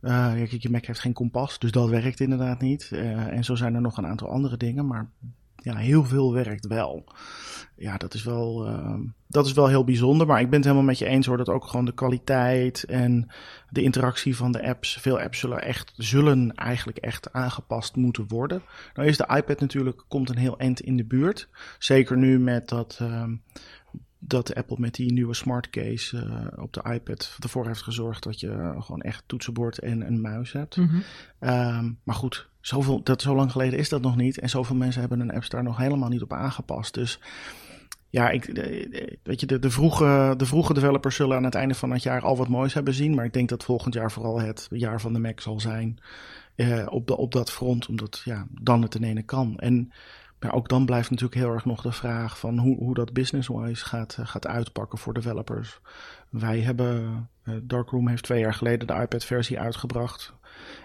Kijk, 0.00 0.50
je 0.50 0.70
Mac 0.70 0.84
heeft 0.84 1.00
geen 1.00 1.12
kompas, 1.12 1.58
dus 1.58 1.70
dat 1.70 1.88
werkt 1.88 2.20
inderdaad 2.20 2.60
niet. 2.60 2.90
Uh, 2.92 3.26
en 3.26 3.44
zo 3.44 3.54
zijn 3.54 3.74
er 3.74 3.80
nog 3.80 3.96
een 3.96 4.06
aantal 4.06 4.28
andere 4.28 4.56
dingen, 4.56 4.86
maar 4.86 5.10
ja, 5.56 5.76
heel 5.76 6.04
veel 6.04 6.32
werkt 6.32 6.66
wel. 6.66 7.04
Ja, 7.76 7.96
dat 7.96 8.14
is 8.14 8.22
wel, 8.22 8.68
dat 9.26 9.46
is 9.46 9.52
wel 9.52 9.66
heel 9.66 9.84
bijzonder. 9.84 10.26
Maar 10.26 10.40
ik 10.40 10.46
ben 10.46 10.58
het 10.58 10.64
helemaal 10.64 10.86
met 10.86 10.98
je 10.98 11.06
eens 11.06 11.26
hoor, 11.26 11.36
dat 11.36 11.48
ook 11.48 11.64
gewoon 11.64 11.84
de 11.84 11.94
kwaliteit 11.94 12.84
en 12.84 13.28
de 13.70 13.82
interactie 13.82 14.36
van 14.36 14.52
de 14.52 14.62
apps, 14.68 14.98
veel 15.00 15.20
apps 15.20 15.38
zullen 15.38 15.62
echt, 15.62 15.92
zullen 15.96 16.54
eigenlijk 16.54 16.98
echt 16.98 17.32
aangepast 17.32 17.96
moeten 17.96 18.24
worden. 18.28 18.62
Nou 18.94 19.08
is 19.08 19.16
de 19.16 19.28
iPad 19.36 19.60
natuurlijk, 19.60 20.04
komt 20.08 20.28
een 20.28 20.38
heel 20.38 20.58
eind 20.58 20.80
in 20.80 20.96
de 20.96 21.04
buurt. 21.04 21.48
Zeker 21.78 22.16
nu 22.16 22.38
met 22.38 22.68
dat, 22.68 23.00
dat 24.28 24.54
Apple 24.54 24.76
met 24.78 24.94
die 24.94 25.12
nieuwe 25.12 25.34
smart 25.34 25.70
case 25.70 26.16
uh, 26.16 26.62
op 26.62 26.72
de 26.72 26.82
iPad 26.92 27.36
ervoor 27.40 27.66
heeft 27.66 27.82
gezorgd 27.82 28.22
dat 28.22 28.40
je 28.40 28.74
gewoon 28.78 29.00
echt 29.00 29.22
toetsenbord 29.26 29.78
en 29.78 30.06
een 30.06 30.20
muis 30.20 30.52
hebt. 30.52 30.76
Mhm. 30.76 30.94
Mm 30.94 31.02
-hmm. 31.38 31.50
um, 31.50 31.98
maar 32.02 32.14
goed, 32.14 32.48
zoveel, 32.60 33.02
dat, 33.02 33.22
zo 33.22 33.34
lang 33.34 33.52
geleden 33.52 33.78
is 33.78 33.88
dat 33.88 34.02
nog 34.02 34.16
niet. 34.16 34.38
En 34.38 34.48
zoveel 34.48 34.76
mensen 34.76 35.00
hebben 35.00 35.18
hun 35.18 35.30
apps 35.30 35.48
daar 35.48 35.62
nog 35.62 35.76
helemaal 35.76 36.08
niet 36.08 36.22
op 36.22 36.32
aangepast. 36.32 36.94
Dus 36.94 37.20
ja, 38.10 38.30
ik, 38.30 38.44
weet 39.22 39.40
je, 39.40 39.46
de, 39.46 39.58
de, 39.58 39.70
vroege, 39.70 40.34
de 40.36 40.46
vroege 40.46 40.74
developers 40.74 41.16
zullen 41.16 41.36
aan 41.36 41.44
het 41.44 41.54
einde 41.54 41.74
van 41.74 41.90
het 41.90 42.02
jaar 42.02 42.22
al 42.22 42.36
wat 42.36 42.48
moois 42.48 42.74
hebben 42.74 42.94
zien. 42.94 43.14
Maar 43.14 43.24
ik 43.24 43.32
denk 43.32 43.48
dat 43.48 43.64
volgend 43.64 43.94
jaar 43.94 44.12
vooral 44.12 44.40
het 44.40 44.68
jaar 44.70 45.00
van 45.00 45.12
de 45.12 45.18
Mac 45.18 45.40
zal 45.40 45.60
zijn 45.60 45.98
uh, 46.56 46.86
op, 46.90 47.06
de, 47.06 47.16
op 47.16 47.32
dat 47.32 47.50
front. 47.50 47.88
Omdat 47.88 48.20
ja, 48.24 48.46
dan 48.50 48.82
het 48.82 48.94
in 48.94 49.02
ene 49.02 49.22
kan. 49.22 49.58
En 49.58 49.92
maar 50.40 50.52
ook 50.52 50.68
dan 50.68 50.86
blijft 50.86 51.10
natuurlijk 51.10 51.40
heel 51.40 51.52
erg 51.52 51.64
nog 51.64 51.82
de 51.82 51.92
vraag 51.92 52.38
van 52.38 52.58
hoe, 52.58 52.76
hoe 52.76 52.94
dat 52.94 53.12
business-wise 53.12 53.84
gaat, 53.84 54.18
gaat 54.22 54.46
uitpakken 54.46 54.98
voor 54.98 55.14
developers. 55.14 55.80
Wij 56.30 56.60
hebben, 56.60 57.28
uh, 57.44 57.54
Darkroom 57.62 58.08
heeft 58.08 58.22
twee 58.22 58.40
jaar 58.40 58.54
geleden 58.54 58.86
de 58.86 58.94
iPad-versie 58.94 59.60
uitgebracht. 59.60 60.32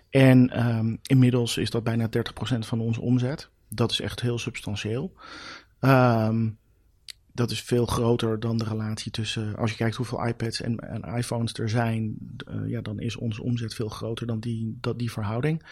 En 0.10 0.68
um, 0.68 1.00
inmiddels 1.02 1.58
is 1.58 1.70
dat 1.70 1.84
bijna 1.84 2.08
30% 2.08 2.12
van 2.60 2.80
onze 2.80 3.02
omzet. 3.02 3.50
Dat 3.70 3.92
is 3.92 4.00
echt 4.00 4.22
heel 4.22 4.40
substantieel. 4.40 5.14
Um, 5.80 6.58
dat 7.34 7.52
is 7.52 7.62
veel 7.62 7.86
groter 7.86 8.40
dan 8.40 8.58
de 8.58 8.64
relatie 8.64 9.12
tussen. 9.12 9.56
Als 9.56 9.72
je 9.72 9.78
kijkt 9.78 9.96
hoeveel 9.96 10.28
iPads 10.28 10.62
en, 10.62 10.78
en 10.78 11.16
iPhones 11.16 11.54
er 11.54 11.70
zijn, 11.70 12.16
uh, 12.50 12.70
ja, 12.70 12.82
dan 12.82 13.00
is 13.00 13.16
onze 13.16 13.44
omzet 13.44 13.74
veel 13.74 13.90
groter 13.90 14.28
dan 14.28 14.40
die, 14.40 14.78
dat, 14.82 15.00
die 15.00 15.12
verhouding. 15.12 15.64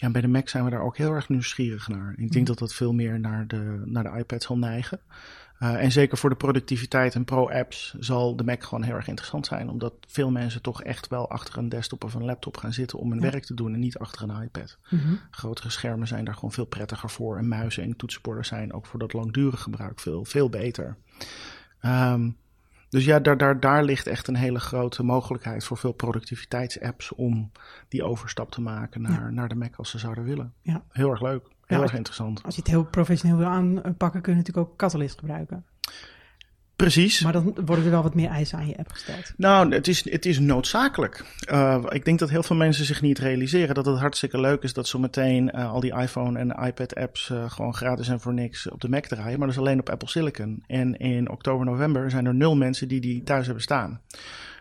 Ja, 0.00 0.10
bij 0.10 0.20
de 0.20 0.28
Mac 0.28 0.48
zijn 0.48 0.64
we 0.64 0.70
daar 0.70 0.82
ook 0.82 0.96
heel 0.96 1.12
erg 1.12 1.28
nieuwsgierig 1.28 1.88
naar. 1.88 2.14
Ik 2.16 2.32
denk 2.32 2.46
dat 2.46 2.58
dat 2.58 2.74
veel 2.74 2.92
meer 2.92 3.20
naar 3.20 3.46
de, 3.46 3.82
naar 3.84 4.02
de 4.02 4.18
iPad 4.18 4.42
zal 4.42 4.58
neigen. 4.58 5.00
Uh, 5.62 5.82
en 5.82 5.92
zeker 5.92 6.18
voor 6.18 6.30
de 6.30 6.36
productiviteit 6.36 7.14
en 7.14 7.24
pro-apps 7.24 7.94
zal 7.98 8.36
de 8.36 8.44
Mac 8.44 8.62
gewoon 8.62 8.82
heel 8.82 8.94
erg 8.94 9.08
interessant 9.08 9.46
zijn. 9.46 9.68
Omdat 9.68 9.94
veel 10.06 10.30
mensen 10.30 10.62
toch 10.62 10.82
echt 10.82 11.08
wel 11.08 11.30
achter 11.30 11.58
een 11.58 11.68
desktop 11.68 12.04
of 12.04 12.14
een 12.14 12.24
laptop 12.24 12.56
gaan 12.56 12.72
zitten 12.72 12.98
om 12.98 13.10
hun 13.10 13.20
ja. 13.20 13.30
werk 13.30 13.44
te 13.44 13.54
doen 13.54 13.74
en 13.74 13.80
niet 13.80 13.98
achter 13.98 14.30
een 14.30 14.42
iPad. 14.42 14.78
Mm 14.90 14.98
-hmm. 14.98 15.20
Grotere 15.30 15.70
schermen 15.70 16.06
zijn 16.06 16.24
daar 16.24 16.34
gewoon 16.34 16.52
veel 16.52 16.64
prettiger 16.64 17.10
voor. 17.10 17.38
En 17.38 17.48
muizen 17.48 17.82
en 17.82 17.96
toetsenborden 17.96 18.44
zijn 18.44 18.72
ook 18.72 18.86
voor 18.86 18.98
dat 18.98 19.12
langdurig 19.12 19.60
gebruik 19.60 20.00
veel, 20.00 20.24
veel 20.24 20.48
beter. 20.48 20.96
Um, 21.82 22.36
dus 22.90 23.04
ja, 23.04 23.20
daar, 23.20 23.36
daar, 23.36 23.60
daar 23.60 23.84
ligt 23.84 24.06
echt 24.06 24.28
een 24.28 24.36
hele 24.36 24.60
grote 24.60 25.02
mogelijkheid 25.02 25.64
voor 25.64 25.76
veel 25.76 25.92
productiviteitsapps 25.92 27.12
om 27.12 27.50
die 27.88 28.02
overstap 28.02 28.50
te 28.50 28.60
maken 28.60 29.02
naar, 29.02 29.24
ja. 29.24 29.30
naar 29.30 29.48
de 29.48 29.54
Mac 29.54 29.76
als 29.76 29.90
ze 29.90 29.98
zouden 29.98 30.24
willen. 30.24 30.52
Ja. 30.62 30.82
Heel 30.88 31.10
erg 31.10 31.20
leuk, 31.20 31.42
heel 31.66 31.78
ja, 31.78 31.82
erg 31.82 31.94
interessant. 31.94 32.42
Als 32.42 32.54
je 32.54 32.60
het 32.60 32.70
heel 32.70 32.84
professioneel 32.84 33.36
wil 33.36 33.46
aanpakken, 33.46 34.20
kun 34.20 34.32
je 34.32 34.38
natuurlijk 34.38 34.68
ook 34.68 34.76
Catalyst 34.76 35.18
gebruiken. 35.18 35.64
Precies. 36.80 37.20
Maar 37.20 37.32
dan 37.32 37.54
worden 37.64 37.84
er 37.84 37.90
wel 37.90 38.02
wat 38.02 38.14
meer 38.14 38.28
eisen 38.28 38.58
aan 38.58 38.66
je 38.66 38.76
app 38.76 38.92
gesteld. 38.92 39.32
Nou, 39.36 39.74
het 39.74 39.88
is, 39.88 40.10
het 40.10 40.26
is 40.26 40.38
noodzakelijk. 40.38 41.24
Uh, 41.52 41.84
ik 41.88 42.04
denk 42.04 42.18
dat 42.18 42.30
heel 42.30 42.42
veel 42.42 42.56
mensen 42.56 42.84
zich 42.84 43.02
niet 43.02 43.18
realiseren 43.18 43.74
dat 43.74 43.86
het 43.86 43.98
hartstikke 43.98 44.40
leuk 44.40 44.62
is 44.62 44.72
dat 44.72 44.88
zometeen 44.88 45.50
uh, 45.54 45.72
al 45.72 45.80
die 45.80 45.94
iPhone 45.94 46.38
en 46.38 46.66
iPad 46.66 46.94
apps 46.94 47.28
uh, 47.28 47.50
gewoon 47.50 47.74
gratis 47.74 48.08
en 48.08 48.20
voor 48.20 48.34
niks 48.34 48.68
op 48.68 48.80
de 48.80 48.88
Mac 48.88 49.06
draaien. 49.06 49.38
Maar 49.38 49.48
dat 49.48 49.56
is 49.56 49.62
alleen 49.62 49.80
op 49.80 49.90
Apple 49.90 50.08
Silicon. 50.08 50.64
En 50.66 50.96
in 50.98 51.30
oktober, 51.30 51.66
november 51.66 52.10
zijn 52.10 52.26
er 52.26 52.34
nul 52.34 52.56
mensen 52.56 52.88
die 52.88 53.00
die 53.00 53.22
thuis 53.22 53.44
hebben 53.44 53.62
staan. 53.62 54.00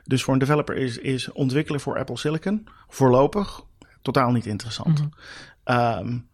Dus 0.03 0.23
voor 0.23 0.34
een 0.34 0.39
developer 0.39 0.75
is, 0.75 0.97
is 0.97 1.32
ontwikkelen 1.32 1.79
voor 1.79 1.97
Apple 1.97 2.17
Silicon 2.17 2.67
voorlopig 2.88 3.63
totaal 4.01 4.32
niet 4.32 4.45
interessant. 4.45 4.99
Mm 4.99 5.12
-hmm. 5.63 5.99
um, 5.99 6.27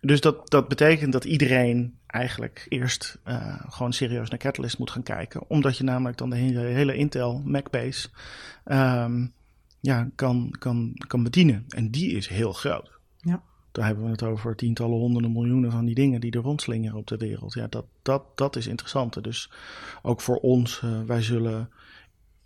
dus 0.00 0.20
dat, 0.20 0.50
dat 0.50 0.68
betekent 0.68 1.12
dat 1.12 1.24
iedereen 1.24 1.98
eigenlijk 2.12 2.66
eerst 2.68 3.18
uh, 3.28 3.60
gewoon 3.68 3.92
serieus 3.92 4.30
naar 4.30 4.38
Catalyst 4.38 4.78
moet 4.78 4.90
gaan 4.90 5.02
kijken. 5.02 5.48
Omdat 5.48 5.76
je 5.76 5.84
namelijk 5.84 6.18
dan 6.18 6.30
de 6.30 6.36
hele, 6.36 6.60
hele 6.60 6.96
Intel 6.96 7.42
Macbase 7.44 8.08
um, 8.64 9.32
ja, 9.80 10.08
kan, 10.14 10.54
kan, 10.58 10.94
kan 11.06 11.22
bedienen. 11.22 11.64
En 11.68 11.90
die 11.90 12.10
is 12.16 12.28
heel 12.28 12.52
groot. 12.52 12.90
Ja. 13.16 13.42
Daar 13.72 13.86
hebben 13.86 14.04
we 14.04 14.10
het 14.10 14.22
over 14.22 14.56
tientallen, 14.56 14.98
honderden 14.98 15.32
miljoenen 15.32 15.70
van 15.70 15.84
die 15.84 15.94
dingen 15.94 16.20
die 16.20 16.32
er 16.32 16.40
rondslingeren 16.40 16.98
op 16.98 17.06
de 17.06 17.16
wereld. 17.16 17.52
Ja, 17.52 17.66
dat, 17.66 17.84
dat, 18.02 18.22
dat 18.34 18.56
is 18.56 18.66
interessant. 18.66 19.24
Dus 19.24 19.50
ook 20.02 20.20
voor 20.20 20.36
ons, 20.36 20.80
uh, 20.84 21.02
wij 21.02 21.22
zullen 21.22 21.70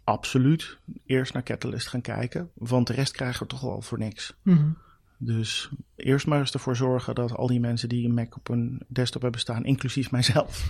absoluut 0.04 0.78
eerst 1.06 1.32
naar 1.32 1.42
Catalyst 1.42 1.88
gaan 1.88 2.00
kijken. 2.00 2.50
Want 2.54 2.86
de 2.86 2.92
rest 2.92 3.12
krijgen 3.12 3.42
we 3.42 3.48
toch 3.48 3.60
wel 3.60 3.82
voor 3.82 3.98
niks. 3.98 4.34
Mm 4.42 4.56
-hmm. 4.56 4.76
Dus 5.18 5.70
eerst 5.96 6.26
maar 6.26 6.38
eens 6.38 6.52
ervoor 6.52 6.76
zorgen 6.76 7.14
dat 7.14 7.32
al 7.32 7.46
die 7.46 7.60
mensen 7.60 7.88
die 7.88 8.04
een 8.04 8.14
Mac 8.14 8.36
op 8.36 8.46
hun 8.46 8.82
desktop 8.88 9.22
hebben 9.22 9.40
staan, 9.40 9.64
inclusief 9.64 10.10
mijzelf, 10.10 10.68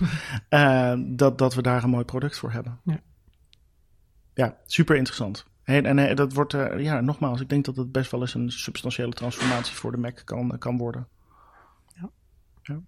uh, 0.49 0.93
dat, 1.21 1.37
dat 1.37 1.53
we 1.53 1.61
daar 1.61 1.83
een 1.83 1.89
mooi 1.89 2.05
product 2.05 2.37
voor 2.37 2.51
hebben. 2.51 2.79
Ja, 2.83 2.99
ja 4.33 4.57
super 4.65 4.95
interessant. 4.95 5.45
En, 5.63 5.85
en, 5.85 5.99
en 5.99 6.15
dat 6.15 6.33
wordt, 6.33 6.53
uh, 6.53 6.79
ja, 6.79 7.01
nogmaals, 7.01 7.41
ik 7.41 7.49
denk 7.49 7.65
dat 7.65 7.75
het 7.75 7.91
best 7.91 8.11
wel 8.11 8.21
eens 8.21 8.33
een 8.33 8.51
substantiële 8.51 9.11
transformatie 9.13 9.75
voor 9.75 9.91
de 9.91 9.97
Mac 9.97 10.21
kan, 10.25 10.57
kan 10.57 10.77
worden. 10.77 11.07
Ja. 11.95 12.09
ja. 12.61 12.79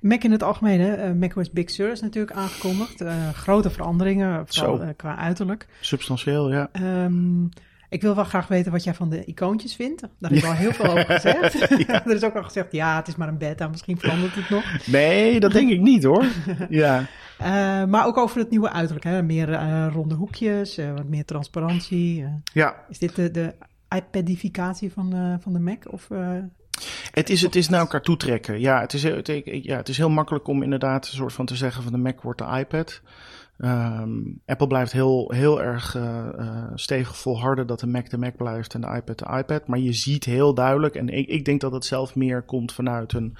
Mac 0.00 0.22
in 0.22 0.32
het 0.32 0.42
algemeen, 0.42 0.80
uh, 0.80 1.12
macOS 1.12 1.50
Big 1.50 1.70
Sur 1.70 1.90
is 1.90 2.00
natuurlijk 2.00 2.36
aangekondigd. 2.36 3.02
Uh, 3.02 3.28
grote 3.28 3.70
veranderingen, 3.70 4.46
vooral 4.46 4.94
qua 4.94 5.16
uiterlijk. 5.16 5.66
Substantieel, 5.80 6.52
ja. 6.52 6.70
Um, 7.04 7.50
ik 7.88 8.02
wil 8.02 8.14
wel 8.14 8.24
graag 8.24 8.48
weten 8.48 8.72
wat 8.72 8.84
jij 8.84 8.94
van 8.94 9.08
de 9.08 9.24
icoontjes 9.24 9.74
vindt. 9.74 10.00
Daar 10.00 10.30
heb 10.30 10.38
ik 10.38 10.44
al 10.44 10.52
heel 10.52 10.72
veel 10.72 10.84
over 10.84 11.04
gezegd. 11.04 11.68
ja. 11.86 12.04
er 12.06 12.14
is 12.14 12.24
ook 12.24 12.36
al 12.36 12.42
gezegd, 12.42 12.72
ja, 12.72 12.96
het 12.96 13.08
is 13.08 13.16
maar 13.16 13.28
een 13.28 13.38
beta, 13.38 13.68
misschien 13.68 13.98
verandert 13.98 14.34
het 14.34 14.50
nog. 14.50 14.86
Nee, 14.86 15.40
dat 15.40 15.52
denk 15.52 15.70
ik 15.70 15.80
niet 15.80 16.04
hoor. 16.04 16.24
ja. 16.68 17.00
Uh, 17.40 17.84
maar 17.84 18.06
ook 18.06 18.16
over 18.16 18.38
het 18.38 18.50
nieuwe 18.50 18.72
uiterlijk, 18.72 19.04
hè? 19.04 19.22
meer 19.22 19.48
uh, 19.48 19.86
ronde 19.92 20.14
hoekjes, 20.14 20.78
uh, 20.78 20.92
wat 20.94 21.04
meer 21.04 21.24
transparantie. 21.24 22.26
ja. 22.52 22.84
Is 22.88 22.98
dit 22.98 23.16
de, 23.16 23.30
de 23.30 23.54
iPadificatie 23.88 24.92
van, 24.92 25.38
van 25.42 25.52
de 25.52 25.58
Mac? 25.58 25.92
Of, 25.92 26.08
het 27.10 27.30
is, 27.30 27.42
het 27.42 27.56
is 27.56 27.68
naar 27.68 27.80
elkaar 27.80 28.00
toetrekken. 28.02 28.60
Ja 28.60 28.80
het, 28.80 28.92
is, 28.92 29.02
het, 29.02 29.42
ja, 29.44 29.76
het 29.76 29.88
is 29.88 29.96
heel 29.96 30.10
makkelijk 30.10 30.48
om 30.48 30.62
inderdaad 30.62 31.06
een 31.06 31.12
soort 31.12 31.32
van 31.32 31.46
te 31.46 31.56
zeggen 31.56 31.82
van 31.82 31.92
de 31.92 31.98
Mac 31.98 32.20
wordt 32.20 32.38
de 32.38 32.58
iPad. 32.58 33.00
Um, 33.58 34.40
Apple 34.46 34.66
blijft 34.66 34.92
heel, 34.92 35.32
heel 35.32 35.62
erg 35.62 35.94
uh, 35.94 36.28
uh, 36.38 36.70
stevig 36.74 37.16
volharden 37.16 37.66
dat 37.66 37.80
de 37.80 37.86
Mac 37.86 38.10
de 38.10 38.18
Mac 38.18 38.36
blijft 38.36 38.74
en 38.74 38.80
de 38.80 38.86
iPad 38.86 39.18
de 39.18 39.36
iPad. 39.38 39.66
Maar 39.66 39.78
je 39.78 39.92
ziet 39.92 40.24
heel 40.24 40.54
duidelijk, 40.54 40.94
en 40.94 41.08
ik, 41.08 41.28
ik 41.28 41.44
denk 41.44 41.60
dat 41.60 41.72
het 41.72 41.84
zelf 41.84 42.14
meer 42.14 42.42
komt 42.42 42.72
vanuit 42.72 43.12
een, 43.12 43.36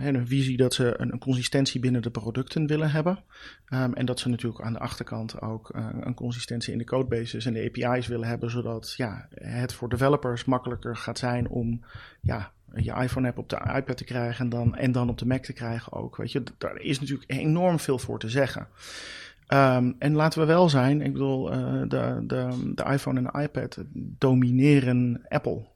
een 0.00 0.26
visie 0.26 0.56
dat 0.56 0.74
ze 0.74 0.94
een, 0.96 1.18
consistentie 1.18 1.80
binnen 1.80 2.02
de 2.02 2.10
producten 2.10 2.66
willen 2.66 2.90
hebben. 2.90 3.18
Um, 3.72 3.94
en 3.94 4.06
dat 4.06 4.20
ze 4.20 4.28
natuurlijk 4.28 4.64
aan 4.64 4.72
de 4.72 4.78
achterkant 4.78 5.40
ook 5.40 5.70
een 6.00 6.14
consistentie 6.14 6.72
in 6.72 6.78
de 6.78 6.84
codebases 6.84 7.46
en 7.46 7.52
de 7.52 7.72
API's 7.74 8.06
willen 8.06 8.28
hebben, 8.28 8.50
zodat 8.50 8.94
ja, 8.96 9.28
het 9.34 9.72
voor 9.72 9.88
developers 9.88 10.44
makkelijker 10.44 10.96
gaat 10.96 11.18
zijn 11.18 11.48
om 11.48 11.84
ja, 12.20 12.52
je 12.74 12.92
iPhone-app 12.92 13.38
op 13.38 13.48
de 13.48 13.72
iPad 13.76 13.96
te 13.96 14.04
krijgen 14.04 14.44
en 14.44 14.50
dan, 14.50 14.76
en 14.76 14.92
dan 14.92 15.08
op 15.08 15.18
de 15.18 15.26
Mac 15.26 15.42
te 15.42 15.52
krijgen 15.52 15.92
ook. 15.92 16.16
Weet 16.16 16.32
je, 16.32 16.42
daar 16.58 16.80
is 16.80 17.00
natuurlijk 17.00 17.30
enorm 17.30 17.78
veel 17.78 17.98
voor 17.98 18.18
te 18.18 18.28
zeggen. 18.28 18.68
Um, 19.48 19.96
en 19.98 20.12
laten 20.12 20.40
we 20.40 20.46
wel 20.46 20.68
zijn, 20.68 21.00
ik 21.00 21.12
bedoel, 21.12 21.52
uh, 21.52 21.82
de, 21.88 22.24
de, 22.26 22.72
de 22.74 22.84
iPhone 22.84 23.18
en 23.18 23.30
de 23.32 23.42
iPad 23.42 23.78
domineren 23.94 25.26
Apple. 25.28 25.70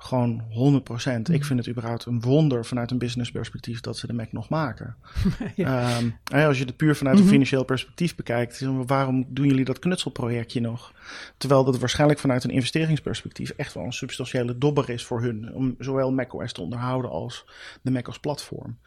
Gewoon 0.00 0.42
100%. 0.42 1.32
Ik 1.32 1.44
vind 1.44 1.58
het 1.58 1.68
überhaupt 1.68 2.04
een 2.04 2.20
wonder 2.20 2.64
vanuit 2.64 2.90
een 2.90 2.98
business 2.98 3.30
perspectief 3.30 3.80
dat 3.80 3.96
ze 3.96 4.06
de 4.06 4.12
Mac 4.12 4.32
nog 4.32 4.48
maken. 4.48 4.96
ja. 5.56 5.98
um, 5.98 6.18
als 6.46 6.58
je 6.58 6.64
het 6.64 6.76
puur 6.76 6.96
vanuit 6.96 7.16
een 7.16 7.22
mhm. 7.22 7.32
financieel 7.32 7.64
perspectief 7.64 8.14
bekijkt, 8.14 8.60
waarom 8.86 9.26
doen 9.28 9.46
jullie 9.46 9.64
dat 9.64 9.78
knutselprojectje 9.78 10.60
nog? 10.60 10.92
Terwijl 11.36 11.64
dat 11.64 11.78
waarschijnlijk 11.78 12.20
vanuit 12.20 12.44
een 12.44 12.50
investeringsperspectief 12.50 13.50
echt 13.50 13.74
wel 13.74 13.84
een 13.84 13.92
substantiële 13.92 14.58
dobber 14.58 14.90
is 14.90 15.04
voor 15.04 15.22
hun. 15.22 15.54
Om 15.54 15.74
zowel 15.78 16.12
macOS 16.12 16.52
te 16.52 16.62
onderhouden 16.62 17.10
als 17.10 17.44
de 17.82 17.90
Mac 17.90 18.06
als 18.06 18.18
platform. 18.18 18.78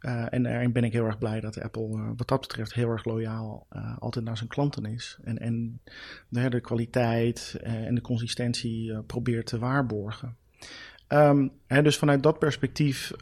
Uh, 0.00 0.32
en 0.32 0.42
daarin 0.42 0.72
ben 0.72 0.84
ik 0.84 0.92
heel 0.92 1.04
erg 1.04 1.18
blij 1.18 1.40
dat 1.40 1.60
Apple 1.60 1.88
uh, 1.88 2.10
wat 2.16 2.28
dat 2.28 2.40
betreft 2.40 2.74
heel 2.74 2.90
erg 2.90 3.04
loyaal 3.04 3.66
uh, 3.72 3.98
altijd 3.98 4.24
naar 4.24 4.36
zijn 4.36 4.48
klanten 4.48 4.84
is. 4.84 5.18
En, 5.22 5.38
en 5.38 5.80
de, 6.28 6.50
de 6.50 6.60
kwaliteit 6.60 7.56
en 7.62 7.94
de 7.94 8.00
consistentie 8.00 9.02
probeert 9.02 9.46
te 9.46 9.58
waarborgen. 9.58 10.36
Hè, 11.66 11.82
dus 11.82 11.96
vanuit 11.96 12.22
dat 12.22 12.38
perspectief, 12.38 13.12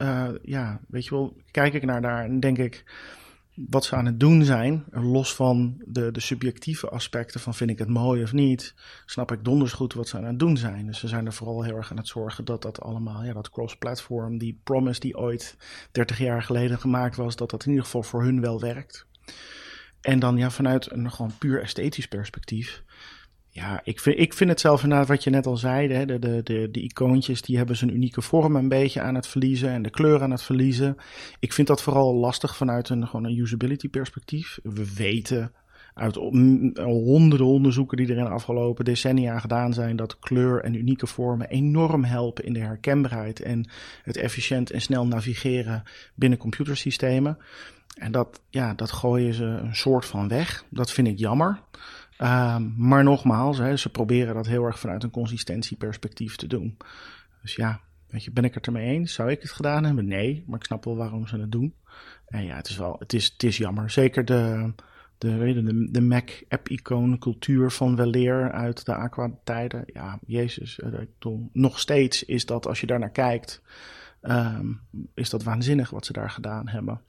ja, 0.43 0.81
weet 0.89 1.05
je 1.05 1.11
wel, 1.11 1.37
kijk 1.51 1.75
ik 1.75 1.85
naar 1.85 2.03
daar 2.03 2.25
en 2.25 2.41
denk 2.41 2.59
ik 2.59 2.85
wat 3.57 3.85
ze 3.85 3.97
aan 3.97 4.07
het 4.07 4.21
doen 4.21 4.45
zijn, 4.45 4.85
los 4.91 5.35
van 5.35 5.83
de, 5.85 6.11
de 6.11 6.21
subjectieve 6.21 6.89
aspecten 6.89 7.41
van 7.41 7.55
vind 7.55 7.71
ik 7.71 7.79
het 7.79 7.89
mooi 7.89 8.23
of 8.23 8.33
niet, 8.33 8.75
snap 9.07 9.33
ik 9.33 9.45
donders 9.45 9.73
goed 9.73 9.95
wat 9.95 10.09
ze 10.09 10.17
aan 10.17 10.25
het 10.25 10.39
doen 10.39 10.57
zijn. 10.57 10.87
Dus 10.87 10.99
ze 10.99 11.09
zijn 11.09 11.27
er 11.27 11.33
vooral 11.33 11.63
heel 11.63 11.77
erg 11.77 11.91
aan 11.91 11.97
het 11.97 12.09
zorgen 12.09 12.45
dat 12.45 12.63
dat 12.63 12.81
allemaal, 12.81 13.25
ja, 13.25 13.33
dat 13.33 13.51
cross-platform, 13.51 14.39
die 14.39 14.61
promise 14.65 15.01
die 15.01 15.17
ooit 15.17 15.57
30 15.93 16.19
jaar 16.19 16.43
geleden 16.43 16.79
gemaakt 16.79 17.17
was, 17.17 17.37
dat 17.37 17.51
dat 17.51 17.65
in 17.65 17.71
ieder 17.71 17.85
geval 17.85 18.03
voor 18.03 18.23
hun 18.23 18.41
wel 18.41 18.61
werkt. 18.61 19.07
En 20.01 20.19
dan 20.19 20.37
ja, 20.37 20.51
vanuit 20.51 20.91
een 20.91 21.11
gewoon 21.13 21.33
puur 21.39 21.63
esthetisch 21.63 22.09
perspectief, 22.09 22.83
ja, 23.57 23.81
ik 23.85 24.01
vind, 24.01 24.19
ik 24.19 24.35
vind 24.35 24.51
het 24.51 24.61
zelf 24.61 24.83
inderdaad 24.83 25.09
wat 25.09 25.25
je 25.25 25.31
net 25.31 25.47
al 25.47 25.57
zei. 25.57 25.89
De, 25.89 26.19
de, 26.19 26.43
de, 26.43 26.69
de 26.71 26.81
icoontjes 26.81 27.43
die 27.43 27.57
hebben 27.57 27.77
zijn 27.77 27.95
unieke 27.95 28.23
vorm 28.23 28.57
een 28.57 28.69
beetje 28.69 29.01
aan 29.01 29.15
het 29.15 29.27
verliezen 29.27 29.71
en 29.71 29.83
de 29.83 29.91
kleur 29.91 30.23
aan 30.23 30.31
het 30.31 30.43
verliezen. 30.43 30.97
Ik 31.39 31.53
vind 31.53 31.67
dat 31.67 31.83
vooral 31.83 32.15
lastig 32.15 32.57
vanuit 32.57 32.89
een, 32.89 33.07
gewoon 33.07 33.25
een 33.25 33.39
usability 33.39 33.89
perspectief. 33.89 34.59
We 34.63 34.95
weten 34.95 35.53
uit 35.95 36.15
honderden 36.75 37.47
onderzoeken 37.47 37.97
die 37.97 38.09
er 38.09 38.17
in 38.17 38.25
de 38.25 38.31
afgelopen 38.31 38.85
decennia 38.85 39.39
gedaan 39.39 39.73
zijn, 39.73 39.97
dat 39.97 40.19
kleur 40.19 40.63
en 40.63 40.75
unieke 40.75 41.07
vormen 41.07 41.49
enorm 41.49 42.05
helpen 42.05 42.45
in 42.45 42.53
de 42.53 42.61
herkenbaarheid 42.61 43.41
en 43.41 43.69
het 44.03 44.17
efficiënt 44.17 44.71
en 44.71 44.81
snel 44.81 45.07
navigeren 45.07 45.83
binnen 46.15 46.39
computersystemen. 46.39 47.39
En 47.95 48.13
dat, 48.13 48.41
ja, 48.51 48.75
dat 48.75 48.93
gooien 48.93 49.35
ze 49.35 49.45
een 49.45 49.77
soort 49.77 50.05
van 50.07 50.29
weg. 50.29 50.65
Dat 50.71 50.93
vind 50.93 51.09
ik 51.09 51.19
jammer. 51.19 51.61
Um, 52.23 52.75
maar 52.77 53.05
nogmaals, 53.05 53.59
hè, 53.59 53.77
ze 53.77 53.89
proberen 53.89 54.35
dat 54.35 54.47
heel 54.47 54.65
erg 54.65 54.79
vanuit 54.79 55.03
een 55.03 55.11
consistentieperspectief 55.11 56.37
te 56.37 56.47
doen. 56.47 56.77
Dus 57.43 57.55
ja, 57.55 57.81
weet 58.09 58.25
je, 58.25 58.31
ben 58.31 58.45
ik 58.45 58.55
het 58.55 58.67
ermee 58.67 58.95
eens? 58.95 59.15
Zou 59.15 59.31
ik 59.31 59.43
het 59.43 59.51
gedaan 59.51 59.85
hebben? 59.85 60.07
Nee, 60.07 60.45
maar 60.47 60.59
ik 60.59 60.65
snap 60.65 60.85
wel 60.85 60.97
waarom 60.97 61.27
ze 61.27 61.39
het 61.39 61.53
doen. 61.53 61.75
En 62.27 62.45
ja, 62.45 62.57
het 62.57 62.69
is 62.69 62.77
wel, 62.77 62.97
het 62.99 63.13
is, 63.13 63.25
het 63.25 63.43
is 63.43 63.57
jammer. 63.57 63.91
Zeker 63.91 64.25
de, 64.25 64.73
de, 65.19 65.63
de, 65.63 65.89
de 65.91 66.01
Mac-app-icoon 66.01 67.19
cultuur 67.19 67.71
van 67.71 67.97
weleer 67.97 68.53
uit 68.53 68.85
de 68.85 68.95
Aqua-tijden. 68.95 69.85
Ja, 69.93 70.19
jezus, 70.27 70.81
eh, 70.81 70.93
nog 71.53 71.79
steeds 71.79 72.25
is 72.25 72.47
dat, 72.47 72.67
als 72.67 72.81
je 72.81 72.87
daar 72.87 72.99
naar 72.99 73.11
kijkt, 73.11 73.63
um, 74.23 74.81
is 75.15 75.31
dat 75.31 75.43
waanzinnig 75.43 75.91
wat 75.91 76.07
ze 76.07 76.13
daar 76.13 76.31
gedaan 76.31 76.69
hebben. 76.69 77.01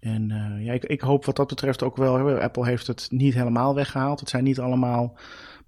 En 0.00 0.30
uh, 0.30 0.64
ja, 0.64 0.72
ik, 0.72 0.84
ik, 0.84 1.00
hoop 1.00 1.24
wat 1.24 1.36
dat 1.36 1.48
betreft 1.48 1.82
ook 1.82 1.96
wel. 1.96 2.38
Apple 2.38 2.66
heeft 2.66 2.86
het 2.86 3.08
niet 3.10 3.34
helemaal 3.34 3.74
weggehaald. 3.74 4.20
Het 4.20 4.28
zijn 4.28 4.44
niet 4.44 4.60
allemaal 4.60 5.16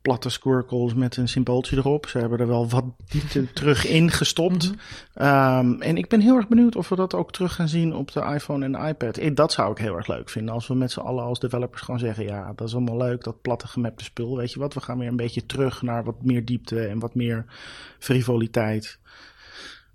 platte 0.02 0.28
squircles 0.30 0.94
met 0.94 1.16
een 1.16 1.28
symbooltje 1.28 1.76
erop. 1.76 2.06
Ze 2.06 2.18
hebben 2.18 2.38
er 2.38 2.46
wel 2.46 2.68
wat 2.68 2.84
diepte 3.08 3.52
terug 3.52 3.86
in 3.86 4.10
gestopt. 4.10 4.64
um, 5.14 5.82
en 5.82 5.96
ik 5.96 6.08
ben 6.08 6.20
heel 6.20 6.36
erg 6.36 6.48
benieuwd 6.48 6.76
of 6.76 6.88
we 6.88 6.96
dat 6.96 7.14
ook 7.14 7.32
terug 7.32 7.54
gaan 7.54 7.68
zien 7.68 7.94
op 7.94 8.12
de 8.12 8.20
iPhone 8.20 8.64
en 8.64 8.72
de 8.72 8.88
iPad. 8.88 9.18
Ik, 9.18 9.36
dat 9.36 9.52
zou 9.52 9.70
ik 9.70 9.78
heel 9.78 9.96
erg 9.96 10.06
leuk 10.06 10.28
vinden. 10.28 10.54
Als 10.54 10.66
we 10.66 10.74
met 10.74 10.90
z'n 10.90 11.00
allen 11.00 11.24
als 11.24 11.40
developers 11.40 11.82
gewoon 11.82 12.00
zeggen: 12.00 12.24
ja, 12.24 12.52
dat 12.56 12.68
is 12.68 12.74
allemaal 12.74 12.96
leuk, 12.96 13.24
dat 13.24 13.42
platte 13.42 13.66
gemapte 13.66 14.04
spul. 14.04 14.36
Weet 14.36 14.52
je 14.52 14.58
wat, 14.58 14.74
we 14.74 14.80
gaan 14.80 14.98
weer 14.98 15.08
een 15.08 15.16
beetje 15.16 15.46
terug 15.46 15.82
naar 15.82 16.04
wat 16.04 16.22
meer 16.22 16.44
diepte 16.44 16.86
en 16.86 16.98
wat 16.98 17.14
meer 17.14 17.44
frivoliteit. 17.98 18.98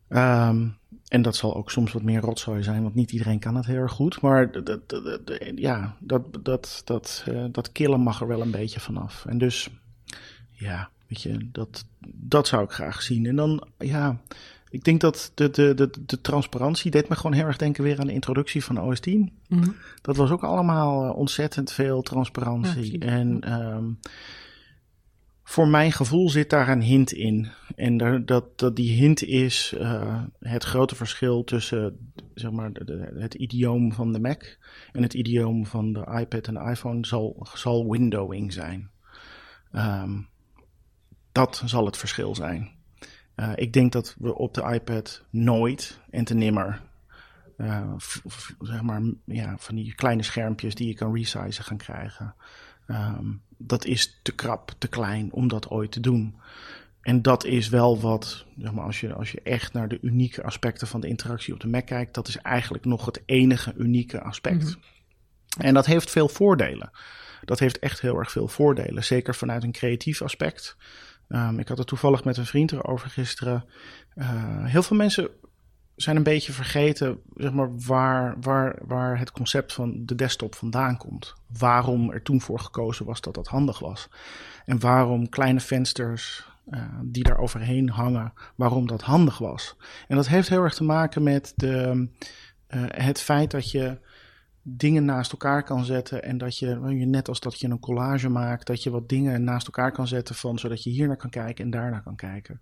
Um, 0.09 0.77
en 1.07 1.21
dat 1.21 1.35
zal 1.35 1.55
ook 1.55 1.71
soms 1.71 1.91
wat 1.91 2.01
meer 2.01 2.21
rotzooi 2.21 2.63
zijn, 2.63 2.81
want 2.81 2.95
niet 2.95 3.11
iedereen 3.11 3.39
kan 3.39 3.55
het 3.55 3.65
heel 3.65 3.75
erg 3.75 3.91
goed. 3.91 4.21
Maar 4.21 4.51
dat, 4.51 4.89
dat, 4.89 5.03
ja, 5.55 5.95
dat, 5.99 6.21
dat, 6.43 6.81
dat, 6.85 7.25
uh, 7.29 7.45
dat 7.51 7.71
killen 7.71 7.99
mag 7.99 8.21
er 8.21 8.27
wel 8.27 8.41
een 8.41 8.51
beetje 8.51 8.79
vanaf. 8.79 9.25
En 9.25 9.37
dus, 9.37 9.69
ja, 10.51 10.89
weet 11.07 11.21
je, 11.21 11.49
dat, 11.51 11.85
dat 12.07 12.47
zou 12.47 12.63
ik 12.63 12.71
graag 12.71 13.01
zien. 13.01 13.25
En 13.25 13.35
dan, 13.35 13.67
ja, 13.77 14.17
ik 14.69 14.83
denk 14.83 15.01
dat 15.01 15.31
de, 15.35 15.49
de, 15.49 15.73
de, 15.73 15.89
de 16.05 16.21
transparantie 16.21 16.91
deed 16.91 17.09
me 17.09 17.15
gewoon 17.15 17.33
heel 17.33 17.45
erg 17.45 17.57
denken 17.57 17.83
weer 17.83 17.99
aan 17.99 18.07
de 18.07 18.13
introductie 18.13 18.63
van 18.63 18.81
OS 18.81 18.99
10. 18.99 19.31
Mm 19.47 19.75
Dat 20.01 20.15
was 20.15 20.31
ook 20.31 20.43
allemaal 20.43 21.05
eh, 21.05 21.17
ontzettend 21.17 21.71
veel 21.71 22.01
transparantie. 22.01 22.99
Ja, 22.99 23.07
en 23.07 23.53
um, 23.53 23.99
voor 25.47 25.67
mijn 25.67 25.91
gevoel 25.91 26.29
zit 26.29 26.49
daar 26.49 26.69
een 26.69 26.81
hint 26.81 27.11
in. 27.11 27.51
En 27.75 28.25
dat, 28.25 28.59
dat 28.59 28.75
die 28.75 28.91
hint 28.91 29.23
is 29.23 29.73
uh, 29.77 30.23
het 30.39 30.63
grote 30.63 30.95
verschil 30.95 31.43
tussen 31.43 32.11
zeg 32.33 32.51
maar, 32.51 32.71
het 33.15 33.33
idioom 33.33 33.93
van 33.93 34.13
de 34.13 34.19
Mac 34.19 34.57
en 34.91 35.01
het 35.01 35.13
idioom 35.13 35.65
van 35.65 35.93
de 35.93 36.17
iPad 36.19 36.47
en 36.47 36.53
de 36.53 36.69
iPhone 36.69 37.05
zal, 37.53 37.89
windowing 37.89 38.53
zijn. 38.53 38.89
Um, 39.71 40.27
dat 41.31 41.61
zal 41.65 41.85
het 41.85 41.97
verschil 41.97 42.35
zijn. 42.35 42.71
Uh, 43.35 43.51
ik 43.55 43.73
denk 43.73 43.91
dat 43.91 44.15
we 44.19 44.35
op 44.35 44.53
de 44.53 44.71
iPad 44.73 45.23
nooit 45.29 45.99
en 46.09 46.25
te 46.25 46.35
nimmer 46.35 46.81
uh, 47.57 47.93
zeg 48.59 48.81
maar, 48.81 49.01
ja, 49.25 49.57
van 49.57 49.75
die 49.75 49.95
kleine 49.95 50.23
schermpjes 50.23 50.75
die 50.75 50.87
je 50.87 50.93
kan 50.93 51.15
resizen 51.15 51.63
gaan 51.63 51.77
krijgen. 51.77 52.35
Um, 52.87 53.41
dat 53.57 53.85
is 53.85 54.19
te 54.23 54.31
krap, 54.31 54.71
te 54.77 54.87
klein 54.87 55.33
om 55.33 55.47
dat 55.47 55.69
ooit 55.69 55.91
te 55.91 55.99
doen. 55.99 56.35
En 57.01 57.21
dat 57.21 57.45
is 57.45 57.69
wel 57.69 57.99
wat, 57.99 58.45
zeg 58.57 58.71
maar, 58.71 58.85
als 58.85 58.99
je, 58.99 59.13
als 59.13 59.31
je 59.31 59.41
echt 59.41 59.73
naar 59.73 59.87
de 59.87 59.97
unieke 60.01 60.43
aspecten 60.43 60.87
van 60.87 61.01
de 61.01 61.07
interactie 61.07 61.53
op 61.53 61.59
de 61.59 61.67
Mac 61.67 61.85
kijkt, 61.85 62.13
dat 62.13 62.27
is 62.27 62.37
eigenlijk 62.37 62.85
nog 62.85 63.05
het 63.05 63.21
enige 63.25 63.73
unieke 63.77 64.21
aspect. 64.21 64.63
Mhm. 64.63 64.77
En 65.57 65.73
dat 65.73 65.85
heeft 65.85 66.11
veel 66.11 66.29
voordelen. 66.29 66.91
Dat 67.43 67.59
heeft 67.59 67.79
echt 67.79 68.01
heel 68.01 68.17
erg 68.17 68.31
veel 68.31 68.47
voordelen. 68.47 69.03
Zeker 69.03 69.35
vanuit 69.35 69.63
een 69.63 69.71
creatief 69.71 70.21
aspect. 70.21 70.77
Um, 71.29 71.59
ik 71.59 71.67
had 71.67 71.77
het 71.77 71.87
toevallig 71.87 72.23
met 72.23 72.37
een 72.37 72.45
vriend 72.45 72.71
erover 72.71 73.09
gisteren. 73.09 73.65
Uh, 74.15 74.65
heel 74.65 74.83
veel 74.83 74.97
mensen 74.97 75.29
zijn 75.95 76.15
een 76.15 76.23
beetje 76.23 76.51
vergeten 76.51 77.19
zeg 77.35 77.51
maar, 77.51 77.69
waar, 77.79 78.35
waar, 78.41 78.75
waar 78.85 79.19
het 79.19 79.31
concept 79.31 79.73
van 79.73 80.05
de 80.05 80.15
desktop 80.15 80.55
vandaan 80.55 80.97
komt. 80.97 81.33
Waarom 81.57 82.11
er 82.11 82.21
toen 82.21 82.41
voor 82.41 82.59
gekozen 82.59 83.05
was 83.05 83.21
dat 83.21 83.33
dat 83.33 83.47
handig 83.47 83.79
was. 83.79 84.09
En 84.65 84.79
waarom 84.79 85.29
kleine 85.29 85.59
vensters 85.59 86.47
uh, 86.69 86.81
die 87.03 87.23
daar 87.23 87.37
overheen 87.37 87.89
hangen, 87.89 88.33
waarom 88.55 88.87
dat 88.87 89.01
handig 89.01 89.37
was. 89.37 89.75
En 90.07 90.15
dat 90.15 90.27
heeft 90.27 90.49
heel 90.49 90.63
erg 90.63 90.73
te 90.73 90.83
maken 90.83 91.23
met 91.23 91.53
de, 91.55 92.07
uh, 92.69 92.83
het 92.87 93.21
feit 93.21 93.51
dat 93.51 93.71
je 93.71 93.97
dingen 94.67 95.05
naast 95.05 95.31
elkaar 95.31 95.63
kan 95.63 95.85
zetten 95.85 96.23
en 96.23 96.37
dat 96.37 96.57
je, 96.57 96.75
net 97.05 97.27
als 97.27 97.39
dat 97.39 97.59
je 97.59 97.67
een 97.67 97.79
collage 97.79 98.29
maakt, 98.29 98.67
dat 98.67 98.83
je 98.83 98.89
wat 98.89 99.09
dingen 99.09 99.43
naast 99.43 99.65
elkaar 99.65 99.91
kan 99.91 100.07
zetten 100.07 100.35
van, 100.35 100.59
zodat 100.59 100.83
je 100.83 100.89
hier 100.89 101.07
naar 101.07 101.17
kan 101.17 101.29
kijken 101.29 101.65
en 101.65 101.71
daar 101.71 101.91
naar 101.91 102.03
kan 102.03 102.15
kijken. 102.15 102.61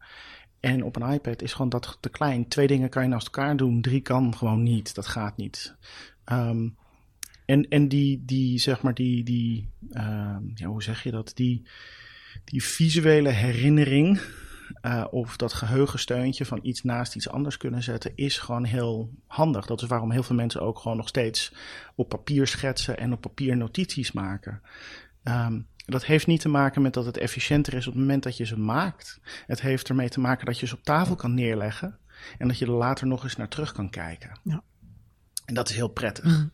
En 0.63 0.84
op 0.84 0.95
een 0.95 1.12
iPad 1.12 1.41
is 1.41 1.54
gewoon 1.54 1.69
dat 1.69 1.97
te 1.99 2.10
klein. 2.10 2.47
Twee 2.47 2.67
dingen 2.67 2.89
kan 2.89 3.04
je 3.04 3.10
naast 3.10 3.26
elkaar 3.26 3.58
doen, 3.58 3.82
drie 3.82 4.02
kan 4.02 4.36
gewoon 4.36 4.63
niet. 4.63 4.95
Dat 4.95 5.08
gaat 5.08 5.38
niet. 5.38 5.76
Um, 6.32 6.76
en, 7.45 7.67
en 7.67 7.88
die, 7.88 8.23
die, 8.26 8.60
zeg 8.60 8.82
maar, 8.82 8.93
die, 8.93 9.23
die 9.23 9.69
uh, 9.89 10.38
ja, 10.56 10.67
hoe 10.67 10.84
zeg 10.84 11.04
je 11.04 11.12
dat? 11.12 11.32
Die, 11.36 11.67
die 12.43 12.63
visuele 12.63 13.30
herinnering, 13.30 14.21
uh, 14.82 15.06
of 15.12 15.38
dat 15.38 15.54
geheugensteuntje 15.54 16.45
van 16.45 16.60
iets 16.62 16.84
naast 16.84 17.15
iets 17.15 17.30
anders 17.30 17.58
kunnen 17.58 17.84
zetten, 17.84 18.12
is 18.15 18.38
gewoon 18.38 18.63
heel 18.63 19.13
handig. 19.28 19.65
Dat 19.65 19.82
is 19.82 19.88
waarom 19.88 20.12
heel 20.12 20.23
veel 20.23 20.36
mensen 20.36 20.62
ook 20.62 20.80
gewoon 20.80 20.97
nog 20.97 21.08
steeds 21.08 21.54
op 21.95 22.10
papier 22.10 22.47
schetsen 22.47 22.97
en 22.97 23.13
op 23.13 23.21
papier 23.21 23.58
notities 23.58 24.12
maken. 24.12 24.62
Um, 25.23 25.67
dat 25.86 26.06
heeft 26.06 26.28
niet 26.28 26.41
te 26.41 26.50
maken 26.50 26.82
met 26.82 26.93
dat 26.93 27.06
het 27.06 27.17
efficiënter 27.17 27.74
is 27.74 27.88
op 27.88 27.93
het 27.93 28.02
moment 28.02 28.24
dat 28.24 28.38
je 28.38 28.46
ze 28.46 28.60
maakt. 28.60 29.19
Het 29.48 29.62
heeft 29.62 29.89
ermee 29.89 30.10
te 30.10 30.19
maken 30.19 30.46
dat 30.46 30.60
je 30.60 30.65
ze 30.65 30.76
op 30.76 30.84
tafel 30.84 31.15
kan 31.15 31.34
neerleggen 31.34 31.98
en 32.38 32.48
dat 32.48 32.58
je 32.58 32.65
er 32.65 32.72
later 32.72 33.08
nog 33.08 33.24
eens 33.24 33.36
naar 33.36 33.48
terug 33.48 33.72
kan 33.72 33.89
kijken. 33.89 34.39
Ja. 34.43 34.63
En 35.46 35.54
dat 35.54 35.69
is 35.69 35.76
heel 35.76 35.88
prettig. 35.88 36.26
Mhm. 36.26 36.48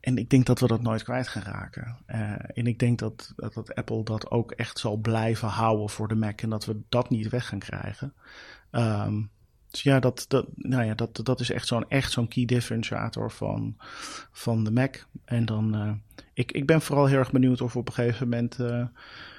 En 0.00 0.16
ik 0.16 0.30
denk 0.30 0.46
dat 0.46 0.60
we 0.60 0.66
dat 0.66 0.82
nooit 0.82 1.02
kwijt 1.02 1.28
gaan 1.28 1.42
raken. 1.42 1.96
Eh, 2.06 2.32
en 2.58 2.66
ik 2.66 2.78
denk 2.78 2.98
dat, 2.98 3.32
dat, 3.36 3.54
dat 3.54 3.74
Apple 3.74 4.04
dat 4.04 4.30
ook 4.30 4.52
echt 4.52 4.78
zal 4.78 4.96
blijven 4.96 5.48
houden 5.48 5.88
voor 5.88 6.08
de 6.08 6.14
Mac. 6.14 6.40
En 6.40 6.50
dat 6.50 6.64
we 6.64 6.80
dat 6.88 7.10
niet 7.10 7.28
weg 7.28 7.46
gaan 7.46 7.58
krijgen. 7.58 8.14
Ehm, 8.70 9.22
dus 9.72 9.82
ja, 9.82 10.00
dat, 10.00 10.24
dat, 10.28 10.46
nou 10.56 10.84
ja, 10.84 10.94
dat, 10.94 11.20
dat 11.22 11.40
is 11.40 11.50
echt 11.50 11.66
zo'n 11.66 11.88
echt 11.88 12.12
zo'n 12.12 12.28
key 12.28 12.44
differentiator 12.44 13.30
van, 13.30 13.76
van 14.32 14.64
de 14.64 14.70
Mac. 14.70 15.06
En 15.24 15.44
dan, 15.44 15.74
eh, 15.74 15.92
ik, 16.34 16.52
ik 16.52 16.66
ben 16.66 16.80
vooral 16.80 17.06
heel 17.06 17.18
erg 17.18 17.32
benieuwd 17.32 17.60
of 17.60 17.76
op 17.76 17.88
een 17.88 17.94
gegeven 17.94 18.28
moment 18.28 18.58
eh, 18.58 18.84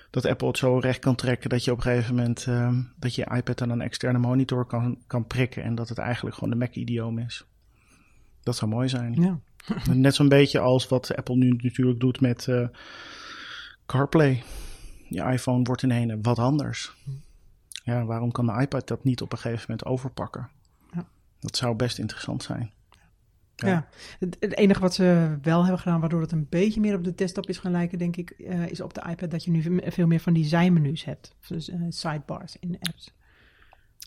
dat 0.09 0.25
Apple 0.25 0.47
het 0.47 0.57
zo 0.57 0.77
recht 0.77 0.99
kan 0.99 1.15
trekken 1.15 1.49
dat 1.49 1.63
je 1.63 1.71
op 1.71 1.77
een 1.77 1.83
gegeven 1.83 2.15
moment 2.15 2.45
ehm, 2.47 2.81
dat 2.95 3.15
je 3.15 3.31
iPad 3.35 3.61
aan 3.61 3.69
een 3.69 3.81
externe 3.81 4.19
monitor 4.19 4.65
kan, 4.65 4.97
kan 5.07 5.27
prikken 5.27 5.63
en 5.63 5.75
dat 5.75 5.89
het 5.89 5.97
eigenlijk 5.97 6.35
gewoon 6.35 6.49
de 6.49 6.59
Mac-idioom 6.59 7.19
is. 7.19 7.45
Dat 8.43 8.55
zou 8.55 8.71
mooi 8.71 8.89
zijn. 8.89 9.13
Ja. 9.21 9.39
Net 9.93 10.15
zo'n 10.15 10.29
beetje 10.29 10.59
als 10.59 10.87
wat 10.87 11.15
Apple 11.15 11.35
nu 11.35 11.49
natuurlijk 11.49 11.99
doet 11.99 12.21
met 12.21 12.47
eh, 12.47 12.67
CarPlay. 13.85 14.43
Je 15.07 15.23
iPhone 15.23 15.63
wordt 15.63 15.83
in 15.83 15.91
een 15.91 16.21
wat 16.21 16.39
anders. 16.39 16.93
Ja, 17.85 18.05
waarom 18.05 18.31
kan 18.31 18.45
de 18.45 18.61
iPad 18.61 18.87
dat 18.87 19.03
niet 19.03 19.21
op 19.21 19.31
een 19.31 19.37
gegeven 19.37 19.65
moment 19.67 19.85
overpakken? 19.85 20.49
Ja. 20.93 21.05
Dat 21.39 21.57
zou 21.57 21.75
best 21.75 21.99
interessant 21.99 22.43
zijn. 22.43 22.71
Ja. 23.55 23.67
Ja. 23.67 23.87
Het, 24.19 24.55
enige 24.57 24.79
wat 24.79 24.93
ze 24.93 25.37
wel 25.41 25.61
hebben 25.61 25.79
gedaan, 25.79 25.99
waardoor 25.99 26.21
het 26.21 26.31
een 26.31 26.47
beetje 26.49 26.79
meer 26.79 26.95
op 26.95 27.03
de 27.03 27.15
desktop 27.15 27.49
is 27.49 27.57
gaan 27.57 27.71
lijken, 27.71 27.97
denk 27.97 28.15
ik, 28.15 28.29
eh, 28.29 28.67
is 28.67 28.81
op 28.81 28.93
de 28.93 29.03
iPad 29.09 29.31
dat 29.31 29.43
je 29.43 29.51
nu 29.51 29.61
ve- 29.61 29.91
veel 29.91 30.07
meer 30.07 30.19
van 30.19 30.33
die 30.33 30.45
zijmenus 30.45 31.05
hebt. 31.05 31.35
Dus 31.47 31.69
eh, 31.69 31.79
sidebars 31.89 32.55
in 32.59 32.77
apps. 32.79 33.13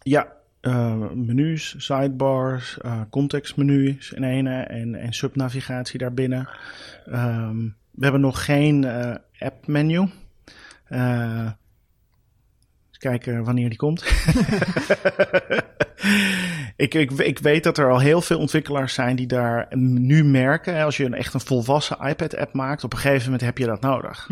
Ja, 0.02 0.32
eh, 0.60 1.10
menus, 1.10 1.74
sidebars, 1.78 2.78
contextmenu's 3.10 4.10
in 4.10 4.22
ene 4.24 4.60
en, 4.62 4.94
en 4.94 5.12
subnavigatie 5.12 5.98
daarbinnen. 5.98 6.48
Ehm, 7.06 7.58
we 7.90 8.02
hebben 8.02 8.20
nog 8.20 8.44
geen 8.44 8.84
app-menu. 9.38 10.08
Kijken 12.98 13.44
wanneer 13.44 13.68
die 13.68 13.78
komt. 13.78 14.04
ik, 16.76 16.94
ik, 16.94 17.10
ik 17.10 17.38
weet 17.38 17.64
dat 17.64 17.78
er 17.78 17.90
al 17.90 17.98
heel 17.98 18.20
veel 18.20 18.38
ontwikkelaars 18.38 18.94
zijn 18.94 19.16
die 19.16 19.26
daar 19.26 19.66
nu 19.76 20.24
merken. 20.24 20.84
Als 20.84 20.96
je 20.96 21.04
een, 21.04 21.14
echt 21.14 21.34
een 21.34 21.40
volwassen 21.40 21.98
iPad-app 22.00 22.52
maakt, 22.52 22.84
op 22.84 22.92
een 22.92 22.98
gegeven 22.98 23.24
moment 23.24 23.42
heb 23.42 23.58
je 23.58 23.66
dat 23.66 23.80
nodig. 23.80 24.28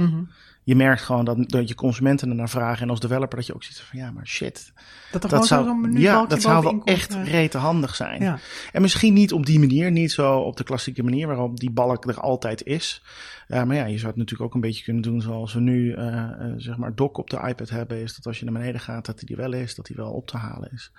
Je 0.64 0.76
merkt 0.76 1.02
gewoon 1.02 1.24
dat, 1.24 1.48
dat 1.48 1.68
je 1.68 1.74
consumenten 1.74 2.28
ernaar 2.28 2.48
vragen. 2.48 2.82
En 2.82 2.90
als 2.90 3.00
developer 3.00 3.36
dat 3.36 3.46
je 3.46 3.54
ook 3.54 3.62
ziet 3.62 3.80
van 3.80 3.98
ja, 3.98 4.10
maar 4.10 4.26
shit. 4.26 4.72
Dat 5.12 5.24
er 5.24 5.28
Dat 5.28 5.30
gewoon 5.30 5.46
zou, 5.46 5.64
zo'n 5.64 5.80
menu 5.80 6.00
ja, 6.00 6.26
dat 6.26 6.42
zou 6.42 6.62
wel 6.62 6.82
echt 6.84 7.14
eh. 7.14 7.24
rete 7.24 7.58
handig 7.58 7.94
zijn. 7.94 8.22
Ja. 8.22 8.38
En 8.72 8.82
misschien 8.82 9.14
niet 9.14 9.32
op 9.32 9.46
die 9.46 9.58
manier, 9.58 9.90
niet 9.90 10.12
zo 10.12 10.36
op 10.38 10.56
de 10.56 10.64
klassieke 10.64 11.02
manier 11.02 11.26
waarop 11.26 11.60
die 11.60 11.70
balk 11.70 12.08
er 12.08 12.20
altijd 12.20 12.62
is. 12.62 13.02
Eh, 13.48 13.62
maar 13.62 13.76
ja, 13.76 13.84
je 13.84 13.98
zou 13.98 14.06
het 14.06 14.16
natuurlijk 14.16 14.48
ook 14.48 14.54
een 14.54 14.68
beetje 14.68 14.84
kunnen 14.84 15.02
doen 15.02 15.20
zoals 15.20 15.54
we 15.54 15.60
nu, 15.60 15.92
eh, 15.92 16.30
zeg 16.56 16.76
maar, 16.76 16.94
dock 16.94 17.18
op 17.18 17.30
de 17.30 17.40
iPad 17.48 17.68
hebben. 17.68 17.98
Is 17.98 18.14
dat 18.14 18.26
als 18.26 18.38
je 18.38 18.44
naar 18.44 18.54
beneden 18.54 18.80
gaat, 18.80 19.06
dat 19.06 19.18
die 19.18 19.36
er 19.36 19.42
wel 19.42 19.52
is, 19.52 19.74
dat 19.74 19.86
die 19.86 19.96
wel 19.96 20.10
op 20.10 20.26
te 20.26 20.36
halen 20.36 20.70
is. 20.72 20.92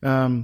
Ehm, 0.00 0.40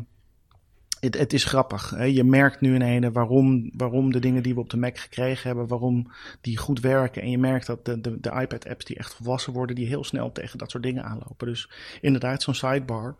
het, 1.11 1.33
is 1.33 1.45
grappig. 1.45 1.91
Hè? 1.91 2.05
Je 2.05 2.25
merkt 2.25 2.61
nu 2.61 2.75
in 2.75 2.83
ene 2.83 3.13
waarom, 3.13 3.71
waarom 3.77 4.13
de 4.13 4.19
dingen 4.19 4.43
die 4.43 4.55
we 4.55 4.61
op 4.61 4.71
de 4.71 4.77
Mac 4.77 4.99
gekregen 4.99 5.47
hebben, 5.49 5.67
waarom 5.67 6.11
die 6.41 6.57
goed 6.57 6.81
werken. 6.81 7.23
En 7.23 7.31
je 7.31 7.39
merkt 7.39 7.67
dat 7.67 7.85
de, 7.85 8.01
de, 8.01 8.21
de 8.21 8.31
iPad-apps 8.31 8.85
die 8.85 8.97
echt 8.97 9.15
volwassen 9.15 9.53
worden, 9.53 9.77
die 9.77 9.87
heel 9.87 10.05
snel 10.05 10.33
tegen 10.33 10.59
dat 10.59 10.71
soort 10.71 10.83
dingen 10.83 11.05
aanlopen. 11.05 11.47
Dus 11.47 11.71
inderdaad, 12.01 12.43
zo'n 12.43 12.55
sidebar. 12.55 13.17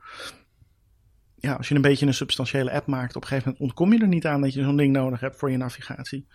Ja, 1.39 1.55
als 1.55 1.69
je 1.69 1.75
een 1.75 1.81
beetje 1.81 2.07
een 2.07 2.15
substantiële 2.15 2.73
app 2.73 2.87
maakt, 2.87 3.17
op 3.17 3.23
een 3.23 3.29
gegeven 3.29 3.51
moment 3.51 3.69
ontkom 3.69 3.93
je 3.93 4.01
er 4.01 4.09
niet 4.09 4.27
aan 4.27 4.41
dat 4.41 4.55
je 4.55 4.63
zo'n 4.63 4.77
ding 4.77 4.93
nodig 4.93 5.21
hebt 5.21 5.37
voor 5.37 5.51
je 5.51 5.57
navigatie. 5.57 6.27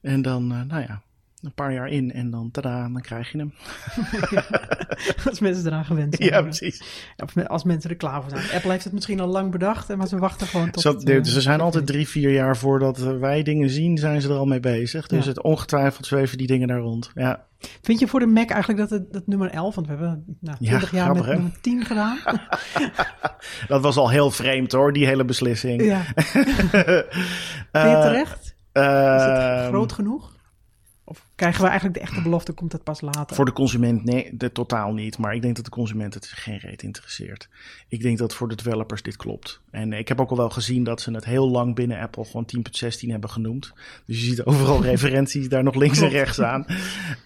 En 0.00 0.22
dan, 0.22 0.52
eh, 0.52 0.62
nou 0.62 0.82
ja, 0.82 1.02
een 1.42 1.52
paar 1.54 1.72
jaar 1.72 1.88
in 1.88 2.12
en 2.12 2.30
dan, 2.30 2.50
tada, 2.50 2.82
dan 2.88 3.00
krijg 3.00 3.32
je 3.32 3.38
hem. 3.38 3.52
als 5.28 5.40
mensen 5.40 5.66
eraan 5.66 5.84
gewend 5.84 6.14
zijn. 6.14 6.28
Ja, 6.28 6.42
precies. 6.42 6.82
Als 7.46 7.64
mensen 7.64 7.90
er 7.90 7.96
klaar 7.96 8.22
voor 8.22 8.30
zijn. 8.30 8.50
Apple 8.54 8.70
heeft 8.70 8.84
het 8.84 8.92
misschien 8.92 9.20
al 9.20 9.26
lang 9.26 9.50
bedacht, 9.50 9.96
maar 9.96 10.06
ze 10.06 10.18
wachten 10.18 10.46
gewoon 10.46 10.70
tot... 10.70 10.82
Het, 10.82 11.08
eh, 11.08 11.22
ze 11.22 11.40
zijn 11.40 11.60
altijd 11.60 11.86
drie, 11.86 12.08
vier 12.08 12.30
jaar 12.32 12.56
voordat 12.56 12.98
eh, 12.98 13.18
wij 13.18 13.42
dingen 13.42 13.70
zien, 13.70 13.98
zijn 13.98 14.20
ze 14.20 14.28
er 14.28 14.34
al 14.36 14.46
mee 14.46 14.60
bezig. 14.60 15.06
Dus 15.06 15.22
Ja. 15.24 15.30
het 15.30 15.42
ongetwijfeld 15.42 16.06
zweven 16.06 16.38
die 16.38 16.46
dingen 16.46 16.68
daar 16.68 16.78
rond. 16.80 17.10
Ja, 17.14 17.46
Vind 17.82 17.98
je 18.00 18.08
voor 18.08 18.20
de 18.20 18.26
Mac 18.26 18.50
eigenlijk 18.50 18.80
dat 18.80 18.90
het 18.98 19.12
dat 19.12 19.26
nummer 19.26 19.50
11, 19.50 19.74
want 19.74 19.86
we 19.86 19.92
hebben 19.92 20.36
nou, 20.40 20.56
Ja, 20.60 20.68
20 20.68 20.90
jaar 20.92 21.14
met 21.14 21.24
hè? 21.24 21.32
nummer 21.32 21.52
10 21.60 21.84
gedaan. 21.84 22.18
dat 23.68 23.82
was 23.82 23.96
al 23.96 24.10
heel 24.10 24.30
vreemd 24.30 24.72
hoor, 24.72 24.92
die 24.92 25.06
hele 25.06 25.24
beslissing. 25.24 25.82
ja. 25.84 26.00
Vind 26.14 26.46
je 26.76 27.08
Eh, 27.72 28.00
terecht? 28.02 28.44
Is 28.72 28.82
het 28.82 29.38
ehm, 29.38 29.66
groot 29.68 29.92
genoeg? 29.92 30.36
Of 31.08 31.26
krijgen 31.34 31.62
we 31.62 31.68
eigenlijk 31.68 31.98
de 31.98 32.04
echte 32.04 32.22
belofte, 32.22 32.52
komt 32.52 32.70
dat 32.70 32.82
pas 32.82 33.00
later? 33.00 33.36
Voor 33.36 33.44
de 33.44 33.52
consument, 33.52 34.04
nee, 34.04 34.36
de, 34.36 34.52
totaal 34.52 34.92
niet. 34.92 35.18
Maar 35.18 35.34
ik 35.34 35.42
denk 35.42 35.56
dat 35.56 35.64
de 35.64 35.70
consument 35.70 36.14
het 36.14 36.26
geen 36.26 36.58
reet 36.58 36.82
interesseert. 36.82 37.48
Ik 37.88 38.02
denk 38.02 38.18
dat 38.18 38.34
voor 38.34 38.48
de 38.48 38.54
developers 38.54 39.02
dit 39.02 39.16
klopt. 39.16 39.60
En 39.70 39.92
ik 39.92 40.08
heb 40.08 40.20
ook 40.20 40.30
al 40.30 40.36
wel 40.36 40.50
gezien 40.50 40.84
dat 40.84 41.00
ze 41.00 41.12
het 41.12 41.24
heel 41.24 41.50
lang 41.50 41.74
binnen 41.74 42.00
Apple 42.00 42.24
gewoon 42.24 42.46
10.16 42.56 43.08
hebben 43.08 43.30
genoemd. 43.30 43.72
Dus 44.06 44.20
je 44.20 44.26
ziet 44.26 44.44
overal 44.44 44.82
referenties 44.92 45.48
daar 45.48 45.62
nog 45.62 45.74
links 45.74 46.00
en 46.00 46.08
rechts 46.08 46.40
aan. 46.40 46.66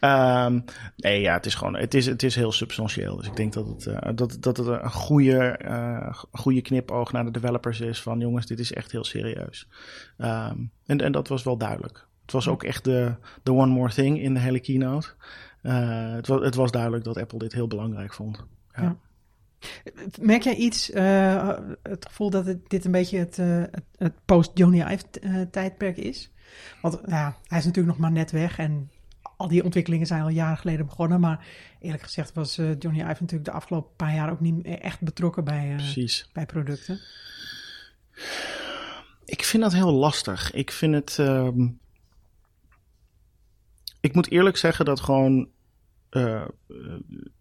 Ehm, 0.01 0.61
nee, 0.97 1.21
ja, 1.21 1.35
het 1.35 1.47
is 1.47 1.55
gewoon, 1.55 1.77
het 1.77 1.95
is, 1.95 2.07
het 2.07 2.23
is 2.23 2.35
heel 2.35 2.53
substantieel. 2.53 3.17
Dus 3.17 3.27
ik 3.27 3.37
denk 3.37 3.53
dat 3.53 3.67
het, 3.67 3.87
eh, 3.87 4.11
dat, 4.15 4.37
dat 4.41 4.57
het 4.57 4.67
een 4.67 4.91
goede, 4.91 5.39
eh, 5.39 6.15
goede 6.33 6.63
knipoog 6.63 7.13
naar 7.13 7.25
de 7.25 7.31
developers 7.31 7.81
is 7.81 8.03
van 8.03 8.21
jongens, 8.21 8.47
dit 8.47 8.59
is 8.59 8.73
echt 8.73 8.93
heel 8.93 9.05
serieus. 9.05 9.69
Ehm, 10.19 10.57
en, 10.87 11.01
en 11.01 11.13
dat 11.13 11.29
was 11.29 11.43
wel 11.43 11.57
duidelijk. 11.57 12.11
Het 12.23 12.33
was 12.33 12.49
ook 12.49 12.63
echt 12.63 12.85
de, 12.85 13.15
de 13.43 13.53
one 13.53 13.73
more 13.73 13.93
thing 13.93 14.21
in 14.21 14.35
de 14.35 14.41
hele 14.41 14.61
keynote. 14.61 15.15
Eh, 15.63 16.13
het, 16.13 16.27
was, 16.27 16.41
het 16.41 16.55
was 16.55 16.71
duidelijk 16.71 17.05
dat 17.05 17.19
Apple 17.19 17.39
dit 17.39 17.53
heel 17.53 17.67
belangrijk 17.67 18.15
vond. 18.15 18.45
Ja. 18.75 18.83
Ja. 18.83 18.97
Merk 20.21 20.43
jij 20.43 20.55
iets, 20.55 20.91
eh, 20.91 21.59
het 21.83 22.07
gevoel 22.07 22.31
dat 22.31 22.47
het, 22.47 22.71
dit 22.71 22.85
een 22.85 22.91
beetje 22.91 23.19
het, 23.19 23.39
eh, 23.39 23.63
het, 23.99 24.13
post-Johnny 24.25 24.81
Ive 24.81 25.49
tijdperk 25.51 25.97
is? 25.97 26.31
Want 26.81 27.01
ja, 27.07 27.37
hij 27.47 27.59
is 27.59 27.65
natuurlijk 27.65 27.95
nog 27.95 27.99
maar 27.99 28.13
net 28.13 28.31
weg 28.31 28.59
en 28.59 28.91
al 29.37 29.49
die 29.49 29.65
ontwikkelingen 29.65 30.07
zijn 30.07 30.23
al 30.23 30.29
jaren 30.29 30.59
geleden 30.59 30.87
begonnen. 30.87 31.21
Maar 31.21 31.47
eerlijk 31.81 32.03
gezegd 32.03 32.33
was 32.33 32.57
Johnny 32.57 33.01
Ive 33.01 33.07
natuurlijk 33.07 33.45
de 33.45 33.51
afgelopen 33.51 33.97
paar 33.97 34.15
jaar 34.15 34.31
ook 34.31 34.41
niet 34.41 34.65
echt 34.65 35.01
betrokken 35.01 35.45
bij, 35.45 35.77
bij 36.33 36.47
producten. 36.47 37.01
Ik 39.25 39.45
vind 39.45 39.63
dat 39.63 39.73
heel 39.73 39.93
lastig. 39.93 40.53
Ik 40.53 40.71
vind 40.71 40.95
het. 40.95 41.19
ehm, 41.19 41.69
ik 44.03 44.15
moet 44.15 44.31
eerlijk 44.31 44.57
zeggen 44.57 44.85
dat 44.85 45.01
gewoon. 45.01 45.49
eh, 46.11 46.35
eh, 46.35 46.47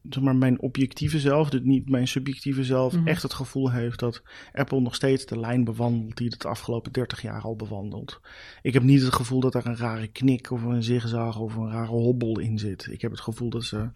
zeg 0.09 0.23
maar 0.23 0.35
mijn 0.35 0.61
objectieve 0.61 1.19
zelf, 1.19 1.49
dus 1.49 1.61
niet 1.63 1.89
mijn 1.89 2.07
subjectieve 2.07 2.63
zelf, 2.63 2.93
Mhm. 2.93 3.07
echt 3.07 3.23
het 3.23 3.33
gevoel 3.33 3.71
heeft 3.71 3.99
dat 3.99 4.23
Apple 4.53 4.79
nog 4.79 4.95
steeds 4.95 5.25
de 5.25 5.39
lijn 5.39 5.63
bewandelt 5.63 6.17
die 6.17 6.27
het 6.27 6.41
de 6.41 6.47
afgelopen 6.47 6.91
30 6.91 7.21
jaar 7.21 7.41
al 7.41 7.55
bewandelt. 7.55 8.19
Ik 8.61 8.73
heb 8.73 8.83
niet 8.83 9.01
het 9.01 9.13
gevoel 9.13 9.39
dat 9.39 9.55
er 9.55 9.65
een 9.65 9.77
rare 9.77 10.07
knik 10.07 10.51
of 10.51 10.63
een 10.63 10.83
zigzag 10.83 11.39
of 11.39 11.55
een 11.55 11.71
rare 11.71 11.87
hobbel 11.91 12.39
in 12.39 12.59
zit. 12.59 12.87
Ik 12.91 13.01
heb 13.01 13.11
het 13.11 13.19
gevoel 13.21 13.49
dat 13.49 13.63
ze 13.63 13.89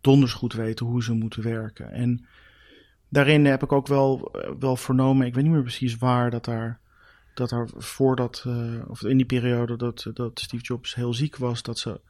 donders 0.00 0.32
goed 0.32 0.52
weten 0.52 0.86
hoe 0.86 1.02
ze 1.02 1.12
moeten 1.12 1.42
werken. 1.42 1.90
En 1.92 2.26
daarin 3.08 3.44
heb 3.44 3.62
ik 3.62 3.72
ook 3.72 3.86
wel, 3.86 4.30
eh, 4.32 4.50
wel 4.58 4.76
vernomen, 4.76 5.26
ik 5.26 5.34
weet 5.34 5.44
niet 5.44 5.52
meer 5.52 5.62
precies 5.62 5.96
waar, 5.96 6.30
dat 6.30 6.44
daar 6.44 6.80
dat 7.34 7.50
er 7.50 7.68
voordat, 7.76 8.44
eh, 8.46 8.88
of 8.88 9.02
in 9.02 9.16
die 9.16 9.26
periode 9.26 9.76
dat, 9.76 10.10
dat 10.14 10.40
Steve 10.40 10.62
Jobs 10.62 10.94
heel 10.94 11.14
ziek 11.14 11.36
was, 11.36 11.62
dat 11.62 11.78
ze 11.78 12.00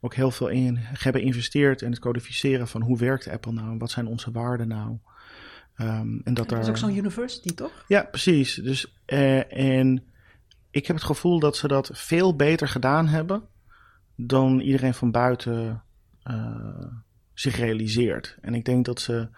ook 0.00 0.14
heel 0.14 0.30
veel 0.30 0.48
in 0.48 0.76
hebben 0.78 1.20
geïnvesteerd 1.20 1.82
in 1.82 1.90
het 1.90 2.00
codificeren 2.00 2.68
van 2.68 2.82
hoe 2.82 2.98
werkt 2.98 3.28
Apple 3.28 3.52
nou 3.52 3.70
en 3.70 3.78
wat 3.78 3.90
zijn 3.90 4.06
onze 4.06 4.30
waarden 4.30 4.68
nou. 4.68 4.98
Ehm, 5.74 5.88
en 5.90 6.20
dat 6.24 6.36
Dat 6.36 6.48
daar... 6.48 6.60
is 6.60 6.68
ook 6.68 6.76
zo'n 6.76 6.96
university, 6.96 7.54
toch? 7.54 7.84
Ja, 7.88 8.02
precies. 8.02 8.54
Dus, 8.54 8.94
eh, 9.04 9.78
en 9.78 10.04
ik 10.70 10.86
heb 10.86 10.96
het 10.96 11.04
gevoel 11.04 11.38
dat 11.38 11.56
ze 11.56 11.68
dat 11.68 11.90
veel 11.92 12.36
beter 12.36 12.68
gedaan 12.68 13.08
hebben 13.08 13.42
dan 14.14 14.60
iedereen 14.60 14.94
van 14.94 15.10
buiten 15.10 15.82
eh, 16.22 16.86
zich 17.34 17.56
realiseert. 17.56 18.36
En 18.40 18.54
ik 18.54 18.64
denk 18.64 18.84
dat 18.84 19.00
ze 19.00 19.28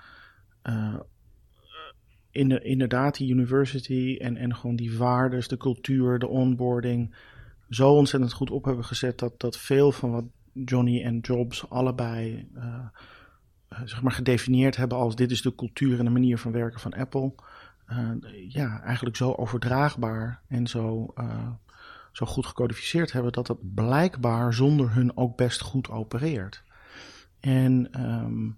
inderdaad 2.32 3.16
die 3.16 3.30
university 3.30 4.16
en, 4.20 4.36
en 4.36 4.54
gewoon 4.56 4.76
die 4.76 4.96
waardes, 4.96 5.48
de 5.48 5.56
cultuur, 5.56 6.18
de 6.18 6.28
onboarding 6.28 7.14
zo 7.74 7.92
ontzettend 7.92 8.32
goed 8.32 8.50
op 8.50 8.64
hebben 8.64 8.84
gezet 8.84 9.18
dat, 9.18 9.40
dat 9.40 9.58
veel 9.58 9.92
van 9.92 10.10
wat 10.10 10.24
Johnny 10.52 11.02
en 11.02 11.18
Jobs 11.18 11.70
allebei 11.70 12.48
eh, 12.54 12.64
eh, 13.68 13.80
zeg 13.84 14.02
maar 14.02 14.12
gedefinieerd 14.12 14.76
hebben 14.76 14.98
als 14.98 15.16
dit 15.16 15.30
is 15.30 15.42
de 15.42 15.54
cultuur 15.54 15.98
en 15.98 16.04
de 16.04 16.10
manier 16.10 16.38
van 16.38 16.52
werken 16.52 16.80
van 16.80 16.92
Apple. 16.92 17.32
eh, 17.86 18.10
ja, 18.48 18.82
eigenlijk 18.82 19.16
zo 19.16 19.32
overdraagbaar 19.32 20.42
en 20.48 20.66
zo, 20.66 21.14
zo 22.12 22.26
goed 22.26 22.46
gecodificeerd 22.46 23.12
hebben 23.12 23.32
dat 23.32 23.46
dat 23.46 23.74
blijkbaar 23.74 24.54
zonder 24.54 24.94
hun 24.94 25.16
ook 25.16 25.36
best 25.36 25.60
goed 25.60 25.90
opereert. 25.90 26.62
En 27.40 27.92
ehm, 27.92 28.50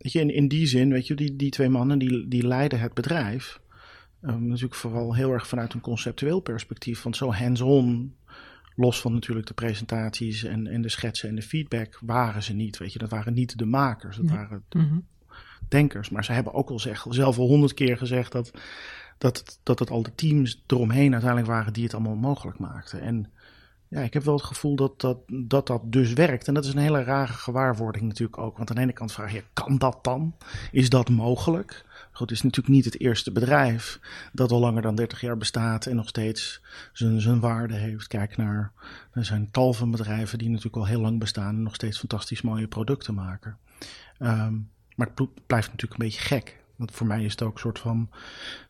weet 0.00 0.12
je, 0.12 0.20
in, 0.20 0.34
in 0.34 0.48
die 0.48 0.66
zin, 0.66 0.90
weet 0.92 1.06
je, 1.06 1.14
die, 1.14 1.36
die 1.36 1.50
twee 1.50 1.68
mannen 1.68 1.98
die, 1.98 2.28
die 2.28 2.46
leiden 2.46 2.80
het 2.80 2.94
bedrijf. 2.94 3.60
Um, 4.22 4.46
natuurlijk 4.46 4.74
vooral 4.74 5.14
heel 5.14 5.32
erg 5.32 5.46
vanuit 5.46 5.72
een 5.72 5.80
conceptueel 5.80 6.40
perspectief. 6.40 7.02
Want 7.02 7.16
zo 7.16 7.32
hands-on, 7.32 8.14
los 8.76 9.00
van 9.00 9.12
natuurlijk 9.12 9.46
de 9.46 9.54
presentaties 9.54 10.44
en, 10.44 10.66
en 10.66 10.82
de 10.82 10.88
schetsen 10.88 11.28
en 11.28 11.34
de 11.34 11.42
feedback, 11.42 11.98
waren 12.00 12.42
ze 12.42 12.52
niet. 12.52 12.78
Weet 12.78 12.92
je, 12.92 12.98
dat 12.98 13.10
waren 13.10 13.34
niet 13.34 13.58
de 13.58 13.66
makers, 13.66 14.16
dat 14.16 14.30
waren 14.30 14.64
Mhm. 14.74 14.98
denkers. 15.68 16.10
Maar 16.10 16.24
ze 16.24 16.32
hebben 16.32 16.54
ook 16.54 16.70
al 16.70 16.78
zeg, 16.78 17.06
zelf 17.08 17.38
al 17.38 17.46
honderd 17.46 17.74
keer 17.74 17.96
gezegd 17.96 18.32
dat, 18.32 18.50
dat, 19.18 19.60
dat 19.62 19.78
het 19.78 19.90
al 19.90 20.02
de 20.02 20.14
teams 20.14 20.62
eromheen 20.66 21.12
uiteindelijk 21.12 21.50
waren 21.50 21.72
die 21.72 21.84
het 21.84 21.94
allemaal 21.94 22.16
mogelijk 22.16 22.58
maakten. 22.58 23.00
En 23.00 23.30
ja, 23.90 24.00
ik 24.00 24.12
heb 24.12 24.22
wel 24.22 24.34
het 24.34 24.44
gevoel 24.44 24.76
dat 24.76 25.00
dat, 25.00 25.18
dat 25.26 25.66
dat 25.66 25.92
dus 25.92 26.12
werkt. 26.12 26.48
En 26.48 26.54
dat 26.54 26.64
is 26.64 26.72
een 26.72 26.78
hele 26.78 27.02
rare 27.02 27.32
gewaarwording 27.32 28.04
natuurlijk 28.04 28.38
ook. 28.38 28.56
Want 28.56 28.70
aan 28.70 28.76
de 28.76 28.82
ene 28.82 28.92
kant 28.92 29.12
vraag 29.12 29.32
je, 29.32 29.44
kan 29.52 29.78
dat 29.78 29.98
dan? 30.04 30.34
Is 30.72 30.88
dat 30.88 31.08
mogelijk? 31.08 31.84
Goed, 32.12 32.28
het 32.28 32.38
is 32.38 32.42
natuurlijk 32.42 32.74
niet 32.74 32.84
het 32.84 33.00
eerste 33.00 33.32
bedrijf 33.32 34.00
dat 34.32 34.50
al 34.50 34.60
langer 34.60 34.82
dan 34.82 34.94
30 34.94 35.20
jaar 35.20 35.36
bestaat 35.36 35.86
en 35.86 35.96
nog 35.96 36.08
steeds 36.08 36.62
zijn, 36.92 37.20
zijn 37.20 37.40
waarde 37.40 37.74
heeft. 37.74 38.06
Kijk 38.06 38.36
naar, 38.36 38.72
er 39.12 39.24
zijn 39.24 39.50
tal 39.50 39.72
van 39.72 39.90
bedrijven 39.90 40.38
die 40.38 40.48
natuurlijk 40.48 40.76
al 40.76 40.86
heel 40.86 41.00
lang 41.00 41.18
bestaan 41.18 41.54
en 41.54 41.62
nog 41.62 41.74
steeds 41.74 41.98
fantastisch 41.98 42.42
mooie 42.42 42.68
producten 42.68 43.14
maken. 43.14 43.56
Ehm, 44.18 44.54
maar 44.94 45.06
het 45.06 45.14
bl- 45.14 45.40
blijft 45.46 45.70
natuurlijk 45.70 46.00
een 46.00 46.06
beetje 46.06 46.22
gek. 46.22 46.58
Want 46.76 46.92
voor 46.92 47.06
mij 47.06 47.24
is 47.24 47.30
het 47.30 47.42
ook 47.42 47.54
een 47.54 47.60
soort 47.60 47.78
van 47.78 48.10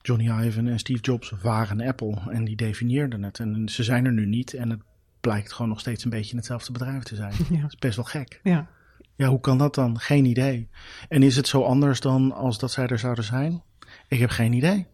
Johnny 0.02 0.46
Ive 0.46 0.60
en 0.60 0.78
Steve 0.78 1.02
Jobs 1.02 1.32
waren 1.42 1.80
Apple 1.80 2.20
en 2.30 2.44
die 2.44 2.56
definieerden 2.56 3.22
het. 3.22 3.38
En 3.38 3.68
ze 3.68 3.82
zijn 3.82 4.04
er 4.04 4.12
nu 4.12 4.26
niet 4.26 4.54
en 4.54 4.70
het 4.70 4.80
blijkt 5.20 5.52
gewoon 5.52 5.68
nog 5.68 5.80
steeds 5.80 6.04
een 6.04 6.10
beetje 6.10 6.36
hetzelfde 6.36 6.72
bedrijf 6.72 7.02
te 7.02 7.14
zijn. 7.14 7.32
Ja. 7.50 7.60
Dat 7.60 7.72
is 7.72 7.78
best 7.78 7.96
wel 7.96 8.04
gek. 8.04 8.40
Ja. 8.42 8.68
Ja, 9.14 9.28
hoe 9.28 9.40
kan 9.40 9.58
dat 9.58 9.74
dan? 9.74 9.98
Geen 9.98 10.24
idee. 10.24 10.68
En 11.08 11.22
is 11.22 11.36
het 11.36 11.48
zo 11.48 11.62
anders 11.62 12.00
dan 12.00 12.32
als 12.32 12.58
dat 12.58 12.70
zij 12.70 12.86
er 12.86 12.98
zouden 12.98 13.24
zijn? 13.24 13.62
Ik 14.08 14.18
heb 14.18 14.30
geen 14.30 14.52
idee. 14.52 14.86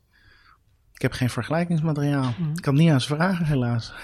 Ik 0.92 1.02
heb 1.02 1.12
geen 1.12 1.30
vergelijkingsmateriaal. 1.30 2.34
Ik 2.54 2.62
kan 2.62 2.74
niet 2.74 2.90
aan 2.90 3.00
ze 3.00 3.14
vragen, 3.14 3.46
helaas. 3.46 3.92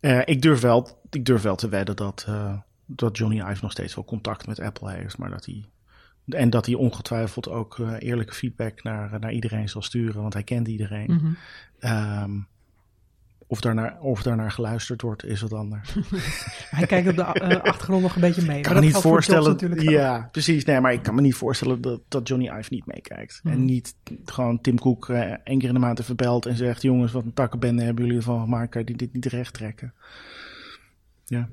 Eh, 0.00 0.20
ik, 0.24 0.42
durf 0.42 0.60
wel, 0.60 1.02
ik 1.10 1.24
durf 1.24 1.42
wel 1.42 1.56
te 1.56 1.68
wedden 1.68 1.96
dat, 1.96 2.24
eh, 2.28 2.58
dat 2.86 3.16
Johnny 3.16 3.40
Ive 3.50 3.62
nog 3.62 3.72
steeds 3.72 3.94
wel 3.94 4.04
contact 4.04 4.46
met 4.46 4.60
Apple 4.60 4.92
heeft. 4.92 5.18
Maar 5.18 5.30
dat 5.30 5.44
hij, 5.44 5.64
en 6.26 6.50
dat 6.50 6.66
hij 6.66 6.74
ongetwijfeld 6.74 7.48
ook 7.48 7.78
eh, 7.78 7.94
eerlijke 7.98 8.34
feedback 8.34 8.82
naar, 8.82 9.20
naar 9.20 9.32
iedereen 9.32 9.68
zal 9.68 9.82
sturen. 9.82 10.22
Want 10.22 10.32
hij 10.32 10.42
kent 10.42 10.68
iedereen. 10.68 11.36
Ehm, 11.78 12.30
of, 13.52 13.60
daarnaar, 13.60 14.00
of 14.00 14.22
daarnaar 14.22 14.50
geluisterd 14.50 15.02
wordt, 15.02 15.24
is 15.24 15.40
wat 15.40 15.52
anders. 15.52 15.96
Hij 16.76 16.86
kijkt 16.86 17.08
op 17.08 17.16
de 17.16 17.22
eh, 17.22 17.62
achtergrond 17.62 18.02
nog 18.02 18.14
een 18.14 18.20
beetje 18.20 18.46
mee. 18.46 18.56
Ik 18.56 18.62
kan 18.62 18.74
me 18.74 18.80
niet 18.80 18.92
voor 18.92 19.02
voorstellen. 19.02 19.52
ook. 19.52 19.80
Ja, 19.80 20.28
precies. 20.32 20.64
Nee, 20.64 20.80
maar 20.80 20.92
ik 20.92 21.02
kan 21.02 21.14
me 21.14 21.20
niet 21.20 21.34
voorstellen 21.34 21.80
dat, 21.80 22.00
dat 22.08 22.28
Johnny 22.28 22.50
Ive 22.58 22.74
niet 22.74 22.86
meekijkt. 22.86 23.40
En 23.44 23.64
niet 23.64 23.94
gewoon 24.24 24.60
Tim 24.60 24.78
Cook 24.78 25.08
eh, 25.08 25.20
één 25.20 25.58
keer 25.58 25.68
in 25.68 25.74
de 25.74 25.80
maand 25.80 26.00
even 26.00 26.16
belt 26.16 26.46
en 26.46 26.56
zegt: 26.56 26.82
Jongens, 26.82 27.12
wat 27.12 27.24
een 27.24 27.34
takkenbende 27.34 27.82
hebben 27.82 28.04
jullie 28.04 28.18
ervan 28.18 28.40
gemaakt? 28.40 28.70
Kan 28.70 28.82
je 28.84 28.96
dit 28.96 29.12
niet 29.12 29.26
recht 29.26 29.54
trekken? 29.54 29.94
Ja. 31.24 31.48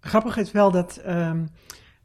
Grappig 0.00 0.36
is 0.36 0.52
wel 0.52 0.70
dat 0.70 0.96
ehm, 0.96 1.46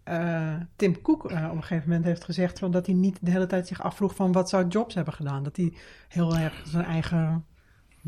eh, 0.03 0.55
Tim 0.75 1.01
Cook 1.01 1.23
op 1.23 1.31
een 1.31 1.61
gegeven 1.61 1.89
moment 1.89 2.05
heeft 2.05 2.23
gezegd 2.23 2.59
van 2.59 2.71
dat 2.71 2.85
hij 2.85 2.95
niet 2.95 3.17
de 3.21 3.31
hele 3.31 3.47
tijd 3.47 3.67
zich 3.67 3.83
afvroeg 3.83 4.15
van 4.15 4.31
wat 4.31 4.49
zou 4.49 4.67
Jobs 4.67 4.95
hebben 4.95 5.13
gedaan. 5.13 5.43
Dat 5.43 5.55
hij 5.57 5.73
heel 6.07 6.37
erg 6.37 6.63
zijn 6.65 6.85
eigen 6.85 7.45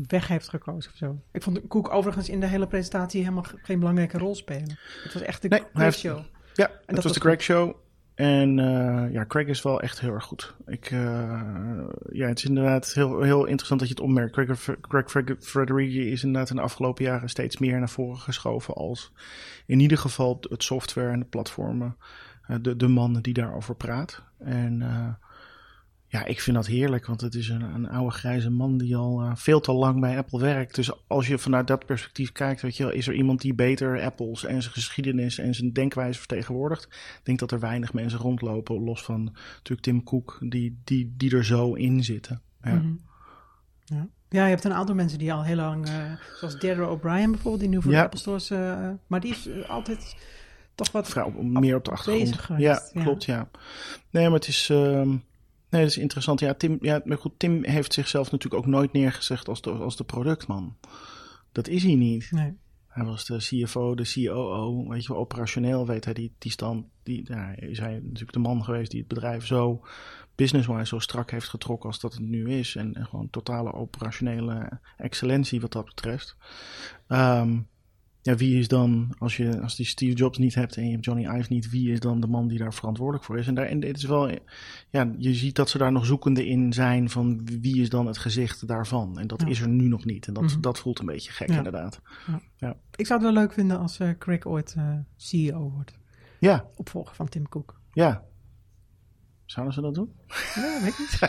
weg 0.06 0.28
heeft 0.28 0.48
gekozen 0.48 0.90
of 0.92 0.96
zo. 0.96 1.20
Ik 1.32 1.42
vond 1.42 1.60
Cook 1.68 1.92
overigens 1.94 2.28
in 2.28 2.40
de 2.40 2.46
hele 2.46 2.66
presentatie 2.66 3.20
helemaal 3.22 3.42
ge- 3.42 3.58
geen 3.62 3.78
belangrijke 3.78 4.18
rol 4.18 4.34
spelen. 4.34 4.78
Het 5.02 5.12
was 5.12 5.22
echt 5.22 5.42
de 5.42 5.48
Nee, 5.48 5.58
hij 5.60 5.68
Craig 5.70 5.84
heeft- 5.84 5.98
show. 5.98 6.16
Ja, 6.54 6.66
dat 6.66 6.76
het 6.86 6.94
was 6.94 7.04
was 7.04 7.12
de 7.12 7.20
Craig 7.20 7.42
Show. 7.42 7.74
En 8.14 8.58
eh, 8.58 9.12
ja, 9.12 9.24
Craig 9.26 9.46
is 9.46 9.62
wel 9.62 9.80
echt 9.80 10.00
heel 10.00 10.12
erg 10.12 10.24
goed. 10.24 10.54
Ik, 10.66 10.90
eh, 10.90 11.80
ja, 12.12 12.26
het 12.26 12.38
is 12.38 12.44
inderdaad 12.44 12.92
heel, 12.92 13.22
heel 13.22 13.44
interessant 13.44 13.80
dat 13.80 13.88
je 13.88 13.94
het 13.94 14.02
opmerkt. 14.04 14.32
Craig, 14.32 14.76
Craig 14.80 15.10
Fred- 15.10 15.36
Federighi 15.40 16.10
is 16.10 16.22
inderdaad 16.22 16.50
in 16.50 16.56
de 16.56 16.62
afgelopen 16.62 17.04
jaren 17.04 17.28
steeds 17.28 17.58
meer 17.58 17.78
naar 17.78 17.88
voren 17.88 18.18
geschoven 18.18 18.74
als 18.74 19.12
in 19.66 19.80
ieder 19.80 19.98
geval 19.98 20.38
het 20.48 20.62
software 20.62 21.10
en 21.10 21.18
de 21.18 21.24
platformen. 21.26 21.96
eh, 22.46 22.56
de, 22.60 22.76
de 22.76 22.88
man 22.88 23.12
die 23.20 23.34
daarover 23.34 23.74
praat. 23.74 24.22
En 24.38 24.82
ja, 26.10 26.24
ik 26.24 26.40
vind 26.40 26.56
dat 26.56 26.66
heerlijk, 26.66 27.06
want 27.06 27.20
het 27.20 27.34
is 27.34 27.48
een, 27.48 27.62
een 27.62 27.88
oude 27.88 28.10
grijze 28.14 28.50
man 28.50 28.78
die 28.78 28.96
al 28.96 29.20
eh, 29.22 29.30
veel 29.34 29.60
te 29.60 29.72
lang 29.72 30.00
bij 30.00 30.16
Apple 30.18 30.40
werkt. 30.40 30.74
Dus 30.74 31.06
als 31.06 31.26
je 31.26 31.38
vanuit 31.38 31.66
dat 31.66 31.86
perspectief 31.86 32.32
kijkt, 32.32 32.60
weet 32.62 32.76
je 32.76 32.82
wel, 32.84 32.92
is 32.92 33.06
er 33.08 33.14
iemand 33.14 33.40
die 33.40 33.54
beter 33.54 34.02
Apples 34.02 34.44
en 34.44 34.62
zijn 34.62 34.74
geschiedenis 34.74 35.38
en 35.38 35.54
zijn 35.54 35.72
denkwijze 35.72 36.18
vertegenwoordigt? 36.18 36.84
Ik 36.84 37.20
denk 37.22 37.38
dat 37.38 37.52
er 37.52 37.60
weinig 37.60 37.92
mensen 37.92 38.18
rondlopen, 38.18 38.84
los 38.84 39.02
van 39.02 39.24
natuurlijk 39.24 39.80
Tim 39.80 40.04
Cook, 40.04 40.36
die, 40.40 40.80
die, 40.84 41.14
die 41.16 41.36
er 41.36 41.44
zo 41.44 41.72
in 41.74 42.04
zitten. 42.04 42.42
Ja. 42.62 42.74
Mhm. 42.74 42.92
Ja. 43.84 44.06
ja, 44.28 44.42
je 44.44 44.50
hebt 44.50 44.64
een 44.64 44.72
aantal 44.74 44.94
mensen 44.94 45.18
die 45.18 45.32
al 45.32 45.44
heel 45.44 45.56
lang, 45.56 45.86
eh, 45.88 46.12
zoals 46.38 46.58
Deirdre 46.58 46.86
O'Brien 46.86 47.30
bijvoorbeeld, 47.30 47.60
die 47.60 47.68
nu 47.68 47.82
voor 47.82 47.92
Ja. 47.92 47.98
de 47.98 48.04
Apple 48.04 48.20
Stores, 48.20 48.50
eh, 48.50 48.88
maar 49.06 49.20
die 49.20 49.30
is 49.30 49.48
altijd 49.68 50.16
toch 50.74 50.92
wat 50.92 51.08
Vrouw 51.08 51.30
meer 51.42 51.76
op 51.76 51.84
de 51.84 51.90
achtergrond. 51.90 52.46
ja, 52.48 52.82
ja. 52.92 53.02
klopt, 53.02 53.24
ja. 53.24 53.48
Nee, 54.10 54.24
maar 54.24 54.38
het 54.38 54.48
is, 54.48 54.68
ehm, 54.70 55.16
nee, 55.70 55.82
dat 55.82 55.90
is 55.90 55.98
interessant. 55.98 56.40
Ja, 56.40 56.54
Tim, 56.54 56.78
ja, 56.80 57.00
maar 57.04 57.18
goed, 57.18 57.32
Tim 57.36 57.64
heeft 57.64 57.92
zichzelf 57.92 58.30
natuurlijk 58.30 58.62
ook 58.64 58.70
nooit 58.70 58.92
neergezegd 58.92 59.48
als 59.48 59.60
de, 59.60 59.70
als 59.70 59.96
de 59.96 60.04
productman. 60.04 60.76
Dat 61.52 61.68
is 61.68 61.82
hij 61.82 61.94
niet. 61.94 62.30
Nee. 62.30 62.56
Hij 62.88 63.04
was 63.04 63.24
de 63.24 63.36
CFO, 63.36 63.94
de 63.94 64.12
COO, 64.12 64.88
weet 64.88 65.02
je 65.02 65.12
wel, 65.12 65.20
operationeel 65.20 65.86
weet 65.86 66.04
hij 66.04 66.14
die, 66.14 66.32
die 66.38 66.50
stand. 66.50 66.86
Die, 67.02 67.24
ja, 67.24 67.56
is 67.56 67.78
hij 67.78 67.92
natuurlijk 67.92 68.32
de 68.32 68.38
man 68.38 68.64
geweest 68.64 68.90
die 68.90 69.00
het 69.00 69.08
bedrijf 69.08 69.46
zo 69.46 69.84
business-wise 70.34 70.86
zo 70.86 70.98
strak 70.98 71.30
heeft 71.30 71.48
getrokken 71.48 71.88
als 71.88 72.00
dat 72.00 72.12
het 72.12 72.22
nu 72.22 72.50
is. 72.50 72.76
En, 72.76 72.94
en 72.94 73.06
gewoon 73.06 73.30
totale 73.30 73.72
operationele 73.72 74.80
excellentie 74.96 75.60
wat 75.60 75.72
dat 75.72 75.84
betreft. 75.84 76.36
Ehm, 77.06 77.58
ja, 78.22 78.34
wie 78.36 78.58
is 78.58 78.68
dan, 78.68 79.14
als 79.18 79.36
je 79.36 79.60
als 79.60 79.76
die 79.76 79.86
Steve 79.86 80.16
Jobs 80.16 80.38
niet 80.38 80.54
hebt 80.54 80.76
en 80.76 80.84
je 80.84 80.90
hebt 80.92 81.04
Johnny 81.04 81.38
Ive 81.38 81.52
niet, 81.52 81.70
wie 81.70 81.92
is 81.92 82.00
dan 82.00 82.20
de 82.20 82.26
man 82.26 82.48
die 82.48 82.58
daar 82.58 82.74
verantwoordelijk 82.74 83.24
voor 83.24 83.38
is? 83.38 83.46
En, 83.46 83.54
daar, 83.54 83.66
en 83.66 83.80
dit 83.80 83.96
is 83.96 84.04
wel, 84.04 84.28
ja, 84.90 85.14
je 85.18 85.34
ziet 85.34 85.56
dat 85.56 85.68
ze 85.70 85.78
daar 85.78 85.92
nog 85.92 86.06
zoekende 86.06 86.46
in 86.46 86.72
zijn 86.72 87.10
van 87.10 87.40
wie 87.60 87.80
is 87.80 87.88
dan 87.88 88.06
het 88.06 88.18
gezicht 88.18 88.66
daarvan. 88.68 89.18
En 89.18 89.26
dat 89.26 89.40
Ja. 89.40 89.46
is 89.46 89.60
er 89.60 89.68
nu 89.68 89.88
nog 89.88 90.04
niet. 90.04 90.26
En 90.26 90.34
dat, 90.34 90.42
Mhm. 90.42 90.60
dat 90.60 90.78
voelt 90.78 90.98
een 90.98 91.06
beetje 91.06 91.32
gek 91.32 91.48
Ja. 91.48 91.56
inderdaad. 91.56 92.00
Ik 92.94 93.06
zou 93.06 93.22
het 93.22 93.32
wel 93.32 93.42
leuk 93.42 93.52
vinden 93.52 93.78
als 93.78 93.98
eh, 93.98 94.10
Craig 94.18 94.46
ooit 94.46 94.74
eh, 94.76 94.94
CEO 95.16 95.70
wordt. 95.70 95.98
Ja, 96.40 96.66
Opvolger 96.76 97.14
van 97.14 97.28
Tim 97.28 97.48
Cook. 97.48 97.80
ja. 97.92 98.26
Zouden 99.44 99.74
ze 99.74 99.80
dat 99.80 99.94
doen? 99.94 100.12
Ja, 100.54 100.80
weet 100.82 100.92
ik 100.92 100.98
niet. 100.98 101.18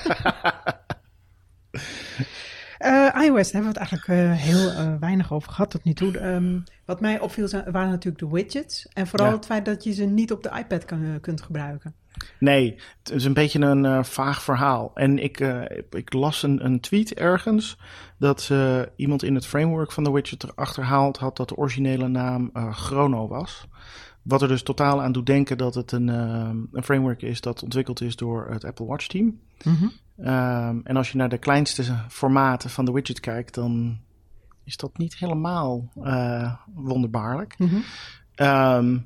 Eh, 2.79 3.23
iOS 3.25 3.51
daar 3.51 3.61
hebben 3.61 3.73
we 3.73 3.79
het 3.79 3.89
eigenlijk 3.89 4.07
eh, 4.07 4.31
heel 4.33 4.69
eh, 4.69 4.93
weinig 4.99 5.33
over 5.33 5.51
gehad 5.51 5.69
tot 5.69 5.83
nu 5.83 5.93
toe. 5.93 6.17
Ehm, 6.17 6.59
wat 6.85 7.01
mij 7.01 7.19
opviel 7.19 7.47
zijn, 7.47 7.71
waren 7.71 7.89
natuurlijk 7.89 8.19
de 8.23 8.29
widgets. 8.29 8.87
En 8.93 9.07
vooral 9.07 9.27
Ja. 9.27 9.35
het 9.35 9.45
feit 9.45 9.65
dat 9.65 9.83
je 9.83 9.93
ze 9.93 10.03
niet 10.05 10.31
op 10.31 10.43
de 10.43 10.51
iPad 10.59 10.85
kan, 10.85 11.17
kunt 11.21 11.41
gebruiken. 11.41 11.93
Nee, 12.39 12.75
het 13.03 13.11
is 13.11 13.23
een 13.23 13.33
beetje 13.33 13.59
een 13.59 14.05
vaag 14.05 14.41
verhaal. 14.43 14.91
En 14.93 15.19
ik, 15.23 15.39
ik 15.89 16.13
las 16.13 16.43
een, 16.43 16.65
een 16.65 16.79
tweet 16.79 17.13
ergens 17.13 17.77
dat 18.17 18.51
iemand 18.95 19.23
in 19.23 19.35
het 19.35 19.45
framework 19.45 19.91
van 19.91 20.03
de 20.03 20.11
widget 20.11 20.43
erachter 20.43 20.83
haald 20.83 21.17
had 21.17 21.37
dat 21.37 21.49
de 21.49 21.55
originele 21.55 22.07
naam 22.07 22.51
Chrono 22.71 23.27
was. 23.27 23.67
Wat 24.21 24.41
er 24.41 24.47
dus 24.47 24.63
totaal 24.63 25.01
aan 25.01 25.11
doet 25.11 25.25
denken 25.25 25.57
dat 25.57 25.75
het 25.75 25.91
een, 25.91 26.09
eh, 26.09 26.49
een 26.71 26.83
framework 26.83 27.21
is 27.21 27.41
dat 27.41 27.63
ontwikkeld 27.63 28.01
is 28.01 28.15
door 28.15 28.47
het 28.49 28.65
Apple 28.65 28.85
Watch 28.85 29.07
team. 29.07 29.39
Ehm, 30.17 30.79
en 30.83 30.95
als 30.95 31.11
je 31.11 31.17
naar 31.17 31.29
de 31.29 31.37
kleinste 31.37 31.83
formaten 32.09 32.69
van 32.69 32.85
de 32.85 32.91
widget 32.91 33.19
kijkt, 33.19 33.53
dan 33.53 33.99
is 34.63 34.77
dat 34.77 34.97
niet 34.97 35.17
helemaal 35.17 35.89
eh, 36.03 36.53
wonderbaarlijk. 36.73 37.55
Mhm. 37.57 37.75
Ehm, 38.35 38.97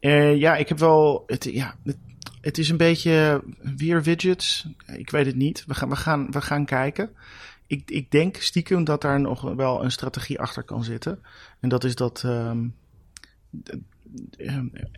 eh, 0.00 0.36
ja, 0.36 0.56
ik 0.56 0.68
heb 0.68 0.78
wel. 0.78 1.22
Het, 1.26 1.44
ja, 1.44 1.74
het, 1.84 1.96
het 2.40 2.58
is 2.58 2.68
een 2.68 2.76
beetje 2.76 3.44
weer 3.76 4.02
widgets. 4.02 4.68
Ik 4.86 5.10
weet 5.10 5.26
het 5.26 5.36
niet. 5.36 5.64
We 5.66 5.74
gaan, 5.74 5.88
we 5.88 5.96
gaan, 5.96 6.30
we 6.30 6.40
gaan 6.40 6.64
kijken. 6.64 7.10
Ik, 7.66 7.90
ik 7.90 8.10
denk 8.10 8.36
stiekem 8.36 8.84
dat 8.84 9.00
daar 9.00 9.20
nog 9.20 9.42
wel 9.42 9.84
een 9.84 9.92
strategie 9.92 10.40
achter 10.40 10.62
kan 10.62 10.84
zitten. 10.84 11.22
En 11.60 11.68
dat 11.68 11.84
is 11.84 11.94
dat. 11.94 12.22
ehm, 12.24 12.66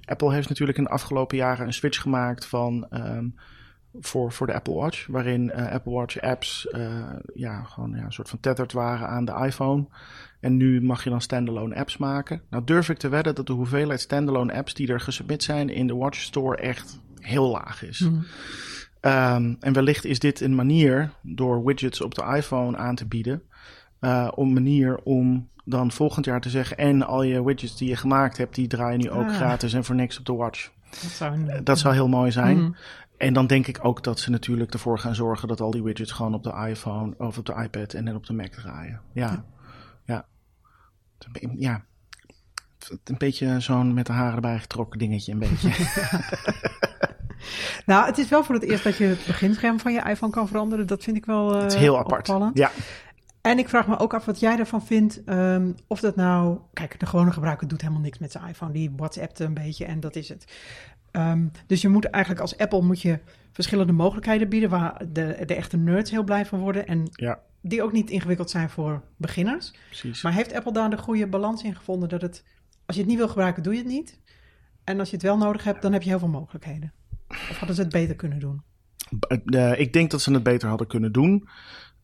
Apple 0.05 0.33
heeft 0.33 0.49
natuurlijk 0.49 0.79
in 0.79 0.85
de 0.85 0.91
afgelopen 0.91 1.37
jaren 1.37 1.67
een 1.67 1.73
switch 1.73 2.01
gemaakt 2.01 2.47
van. 2.47 2.87
ehm, 2.91 3.29
voor, 4.01 4.33
voor 4.33 4.47
de 4.47 4.55
Apple 4.55 4.75
Watch, 4.75 5.07
waarin 5.07 5.51
eh, 5.51 5.73
Apple 5.73 5.93
Watch 5.93 6.21
apps 6.21 6.69
eh, 6.69 7.13
ja, 7.35 7.63
gewoon 7.63 7.91
ja, 7.97 8.05
een 8.05 8.13
soort 8.13 8.29
van 8.29 8.41
tethered 8.41 8.73
waren 8.73 9.09
aan 9.09 9.25
de 9.25 9.33
iPhone. 9.45 9.87
En 10.41 10.57
nu 10.57 10.83
mag 10.83 11.05
je 11.05 11.11
dan 11.11 11.21
standalone 11.21 11.75
apps 11.75 11.97
maken. 11.97 12.43
Nou 12.51 12.65
durf 12.65 12.89
ik 12.89 12.99
te 12.99 13.09
wedden 13.09 13.35
dat 13.35 13.47
de 13.47 13.53
hoeveelheid 13.53 14.01
standalone 14.01 14.53
apps 14.53 14.75
die 14.75 14.89
er 14.89 15.01
gesubmit 15.01 15.43
zijn 15.43 15.69
in 15.69 15.87
de 15.87 15.95
Watch 15.95 16.21
Store 16.21 16.57
echt 16.57 17.01
heel 17.21 17.51
laag 17.51 17.83
is. 17.85 18.01
Mhm. 18.01 18.23
Ehm, 19.01 19.55
en 19.61 19.73
wellicht 19.73 20.05
is 20.05 20.19
dit 20.19 20.41
een 20.41 20.55
manier 20.55 21.11
door 21.23 21.65
widgets 21.65 22.01
op 22.01 22.15
de 22.15 22.33
iPhone 22.37 22.77
aan 22.77 22.95
te 22.95 23.07
bieden. 23.07 23.43
eh, 24.01 24.29
een 24.37 24.53
manier 24.53 24.97
om 24.99 25.49
dan 25.69 25.93
volgend 25.93 26.25
jaar 26.25 26.41
te 26.41 26.51
zeggen: 26.51 26.77
en 26.77 27.03
al 27.07 27.23
je 27.23 27.45
widgets 27.45 27.77
die 27.77 27.89
je 27.89 27.97
gemaakt 27.97 28.37
hebt, 28.37 28.55
die 28.55 28.67
draaien 28.67 28.99
nu 28.99 29.11
ook 29.11 29.29
Ah. 29.29 29.35
gratis 29.35 29.73
en 29.73 29.85
voor 29.85 29.95
niks 29.95 30.19
op 30.19 30.25
de 30.25 30.33
Watch. 30.33 30.71
Dat 30.91 31.11
zou, 31.11 31.63
Dat 31.63 31.79
zou 31.79 31.95
heel 31.95 32.09
mooi 32.09 32.31
zijn. 32.33 32.59
Mhm. 32.59 32.73
en 33.17 33.33
dan 33.33 33.47
denk 33.47 33.67
ik 33.67 33.79
ook 33.83 34.03
dat 34.05 34.19
ze 34.21 34.31
natuurlijk 34.31 34.73
ervoor 34.73 34.99
gaan 34.99 35.15
zorgen 35.15 35.49
dat 35.49 35.61
al 35.61 35.71
die 35.71 35.83
widgets 35.83 36.13
gewoon 36.13 36.35
op 36.35 36.43
de 36.43 36.67
iPhone 36.69 37.15
of 37.19 37.39
op 37.39 37.47
de 37.47 37.55
iPad 37.63 37.93
en 37.95 38.05
dan 38.05 38.15
op 38.15 38.27
de 38.27 38.33
Mac 38.33 38.53
draaien. 38.53 39.01
Ja, 39.13 39.31
ja. 39.31 39.45
Ja. 40.05 40.27
ja. 41.57 41.85
Een 43.05 43.19
beetje 43.19 43.61
zo'n 43.61 43.95
met 43.95 44.07
de 44.07 44.13
haren 44.13 44.35
erbij 44.35 44.59
getrokken 44.59 44.99
dingetje, 44.99 45.33
een 45.33 45.39
beetje. 45.39 45.71
nou, 47.87 48.07
het 48.07 48.19
is 48.19 48.29
wel 48.29 48.45
voor 48.45 48.55
het 48.55 48.65
eerst 48.65 48.85
dat 48.85 48.97
je 48.97 49.05
het 49.05 49.25
beginscherm 49.27 49.81
van 49.81 49.93
je 49.93 50.03
iPhone 50.09 50.33
kan 50.33 50.49
veranderen. 50.49 50.87
Dat 50.87 51.03
vind 51.03 51.17
ik 51.17 51.27
wel 51.27 51.55
uh, 51.55 51.63
Het 51.63 51.73
is 51.73 51.79
heel 51.79 51.99
apart. 51.99 52.29
Opvallend. 52.29 52.59
Ja. 52.59 52.71
En 53.47 53.59
ik 53.59 53.69
vraag 53.69 53.87
me 53.87 53.99
ook 53.99 54.15
af 54.15 54.25
wat 54.25 54.41
jij 54.41 54.59
ervan 54.59 54.83
vindt. 54.83 55.23
Um, 55.27 55.75
of 55.87 56.01
dat 56.01 56.17
nou. 56.17 56.59
Kijk, 56.73 57.01
de 57.01 57.07
gewone 57.07 57.33
gebruiker 57.33 57.69
doet 57.69 57.81
helemaal 57.81 58.03
niks 58.03 58.19
met 58.19 58.33
zijn 58.33 58.49
iPhone. 58.49 58.73
Die 58.73 58.93
WhatsAppt 58.97 59.39
een 59.39 59.55
beetje 59.55 59.85
en 59.85 60.01
dat 60.01 60.17
is 60.17 60.29
het. 60.29 60.57
Um, 61.13 61.51
dus 61.67 61.81
je 61.81 61.89
moet 61.89 62.05
eigenlijk 62.05 62.43
als 62.43 62.59
Apple 62.59 62.83
moet 62.83 63.03
je 63.03 63.19
verschillende 63.53 63.93
mogelijkheden 63.93 64.49
bieden. 64.49 64.71
Waar 64.71 64.99
de, 65.13 65.43
de 65.47 65.55
echte 65.55 65.77
nerds 65.77 66.11
heel 66.11 66.25
blij 66.25 66.47
van 66.47 66.59
worden. 66.59 66.87
En 66.87 67.09
ja. 67.11 67.41
die 67.61 67.83
ook 67.83 67.93
niet 67.93 68.11
ingewikkeld 68.11 68.51
zijn 68.51 68.71
voor 68.71 69.03
beginners. 69.17 69.75
Precies. 69.87 70.23
Maar 70.23 70.33
heeft 70.33 70.55
Apple 70.55 70.73
daar 70.73 70.91
de 70.91 70.99
goede 70.99 71.27
balans 71.27 71.63
in 71.63 71.75
gevonden? 71.75 72.09
Dat 72.09 72.23
het. 72.23 72.45
Als 72.87 72.97
je 72.97 73.03
het 73.03 73.11
niet 73.11 73.21
wil 73.21 73.29
gebruiken, 73.29 73.63
doe 73.63 73.73
je 73.73 73.79
het 73.79 73.89
niet. 73.89 74.19
En 74.85 74.99
als 74.99 75.09
je 75.11 75.17
het 75.17 75.25
wel 75.25 75.37
nodig 75.37 75.65
hebt, 75.65 75.83
dan 75.83 75.93
heb 75.93 76.03
je 76.03 76.09
heel 76.09 76.19
veel 76.19 76.29
mogelijkheden. 76.29 76.93
Of 77.29 77.57
hadden 77.59 77.77
ze 77.77 77.83
het 77.83 77.93
beter 77.93 78.17
kunnen 78.17 78.39
doen? 78.39 78.63
Uh, 79.45 79.81
ik 79.81 79.93
denk 79.93 80.11
dat 80.11 80.21
ze 80.21 80.33
het 80.33 80.43
beter 80.43 80.69
hadden 80.69 80.87
kunnen 80.87 81.13
doen. 81.13 81.49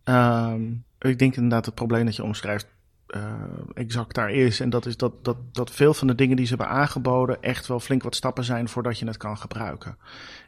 Um, 0.05 0.85
ik 1.09 1.19
denk 1.19 1.35
inderdaad 1.37 1.67
het 1.67 1.75
probleem 1.75 2.05
dat 2.05 2.17
je 2.17 2.23
omschrijft 2.23 2.67
uh, 3.17 3.23
exact 3.75 4.15
daar 4.15 4.31
is. 4.31 4.61
En 4.61 4.71
dat 4.71 4.87
is 4.87 4.97
dat, 4.97 5.25
dat, 5.25 5.37
dat 5.53 5.71
veel 5.71 5.95
van 5.95 6.07
de 6.07 6.15
dingen 6.15 6.37
die 6.37 6.47
ze 6.47 6.55
hebben 6.57 6.77
aangeboden 6.77 7.43
echt 7.43 7.67
wel 7.67 7.81
flink 7.81 8.03
wat 8.03 8.15
stappen 8.15 8.45
zijn 8.45 8.69
voordat 8.69 8.99
je 8.99 9.07
het 9.07 9.17
kan 9.17 9.39
gebruiken. 9.39 9.97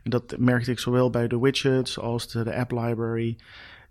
En 0.02 0.10
dat 0.10 0.34
merkte 0.38 0.70
ik 0.70 0.78
zowel 0.78 1.10
bij 1.10 1.28
de 1.28 1.40
widgets 1.40 1.98
als 1.98 2.28
de, 2.28 2.44
de 2.44 2.56
app 2.56 2.70
library. 2.70 3.36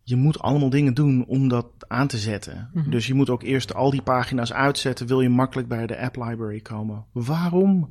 Je 0.04 0.16
moet 0.16 0.40
allemaal 0.40 0.70
dingen 0.70 0.94
doen 0.94 1.26
om 1.28 1.48
dat 1.48 1.68
aan 1.88 2.08
te 2.08 2.18
zetten. 2.18 2.70
Mm 2.74 2.82
-hmm. 2.82 2.92
Dus 2.92 3.08
je 3.08 3.14
moet 3.14 3.30
ook 3.30 3.44
eerst 3.44 3.74
al 3.74 3.90
die 3.90 4.02
pagina's 4.02 4.54
uitzetten. 4.54 5.08
Wil 5.08 5.22
je 5.22 5.30
makkelijk 5.30 5.68
bij 5.68 5.88
de 5.88 6.00
app 6.00 6.16
library 6.16 6.60
komen? 6.60 7.06
Waarom? 7.12 7.90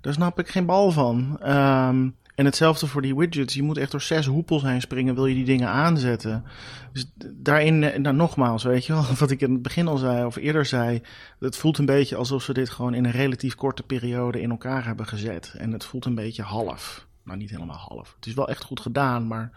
Daar 0.00 0.12
snap 0.12 0.38
ik 0.38 0.48
geen 0.48 0.66
bal 0.66 0.90
van. 0.90 1.40
Um, 1.46 2.16
en 2.40 2.46
hetzelfde 2.46 2.86
voor 2.86 3.02
die 3.02 3.16
widgets. 3.16 3.54
Je 3.54 3.62
moet 3.62 3.78
echt 3.78 3.90
door 3.90 4.00
zes 4.00 4.26
hoepels 4.26 4.62
heen 4.62 4.80
springen, 4.80 5.14
wil 5.14 5.26
je 5.26 5.34
die 5.34 5.44
dingen 5.44 5.68
aanzetten. 5.68 6.44
Dus 6.92 7.12
daarin, 7.34 7.78
nou 7.78 8.16
nogmaals, 8.16 8.62
weet 8.62 8.86
je 8.86 8.92
wel, 8.92 9.04
wat 9.18 9.30
ik 9.30 9.40
in 9.40 9.52
het 9.52 9.62
begin 9.62 9.88
al 9.88 9.96
zei, 9.96 10.24
of 10.24 10.36
eerder 10.36 10.66
zei. 10.66 11.02
Het 11.38 11.56
voelt 11.56 11.78
een 11.78 11.86
beetje 11.86 12.16
alsof 12.16 12.42
ze 12.42 12.52
dit 12.52 12.70
gewoon 12.70 12.94
in 12.94 13.04
een 13.04 13.10
relatief 13.10 13.54
korte 13.54 13.82
periode 13.82 14.40
in 14.40 14.50
elkaar 14.50 14.84
hebben 14.84 15.06
gezet. 15.06 15.54
En 15.58 15.72
het 15.72 15.84
voelt 15.84 16.04
een 16.04 16.14
beetje 16.14 16.42
half. 16.42 17.06
Nou, 17.24 17.38
niet 17.38 17.50
helemaal 17.50 17.86
half. 17.88 18.12
Het 18.16 18.26
is 18.26 18.34
wel 18.34 18.48
echt 18.48 18.64
goed 18.64 18.80
gedaan, 18.80 19.26
maar 19.26 19.50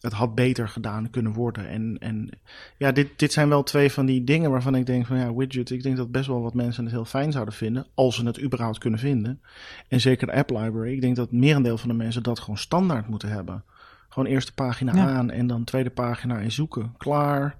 het 0.00 0.12
had 0.12 0.34
beter 0.34 0.68
gedaan 0.68 1.10
kunnen 1.10 1.32
worden. 1.32 1.68
En, 1.68 1.96
en 1.98 2.30
ja, 2.76 2.92
dit, 2.92 3.08
dit 3.16 3.32
zijn 3.32 3.48
wel 3.48 3.62
twee 3.62 3.92
van 3.92 4.06
die 4.06 4.24
dingen 4.24 4.50
waarvan 4.50 4.74
ik 4.74 4.86
denk 4.86 5.06
van 5.06 5.18
ja, 5.18 5.34
widgets. 5.34 5.70
Ik 5.70 5.82
denk 5.82 5.96
dat 5.96 6.10
best 6.10 6.26
wel 6.26 6.42
wat 6.42 6.54
mensen 6.54 6.84
het 6.84 6.92
heel 6.92 7.04
fijn 7.04 7.32
zouden 7.32 7.54
vinden. 7.54 7.86
Als 7.94 8.14
ze 8.14 8.26
het 8.26 8.42
überhaupt 8.42 8.78
kunnen 8.78 9.00
vinden. 9.00 9.40
En 9.88 10.00
zeker 10.00 10.26
de 10.26 10.32
app 10.32 10.50
library. 10.50 10.92
Ik 10.92 11.00
denk 11.00 11.16
dat 11.16 11.30
het 11.30 11.40
merendeel 11.40 11.78
van 11.78 11.88
de 11.88 11.94
mensen 11.94 12.22
dat 12.22 12.38
gewoon 12.38 12.58
standaard 12.58 13.08
moeten 13.08 13.28
hebben. 13.28 13.64
Gewoon 14.08 14.28
eerste 14.28 14.54
pagina 14.54 14.94
ja. 14.94 15.06
aan 15.06 15.30
en 15.30 15.46
dan 15.46 15.64
tweede 15.64 15.90
pagina 15.90 16.38
in 16.38 16.52
zoeken. 16.52 16.94
Klaar. 16.96 17.56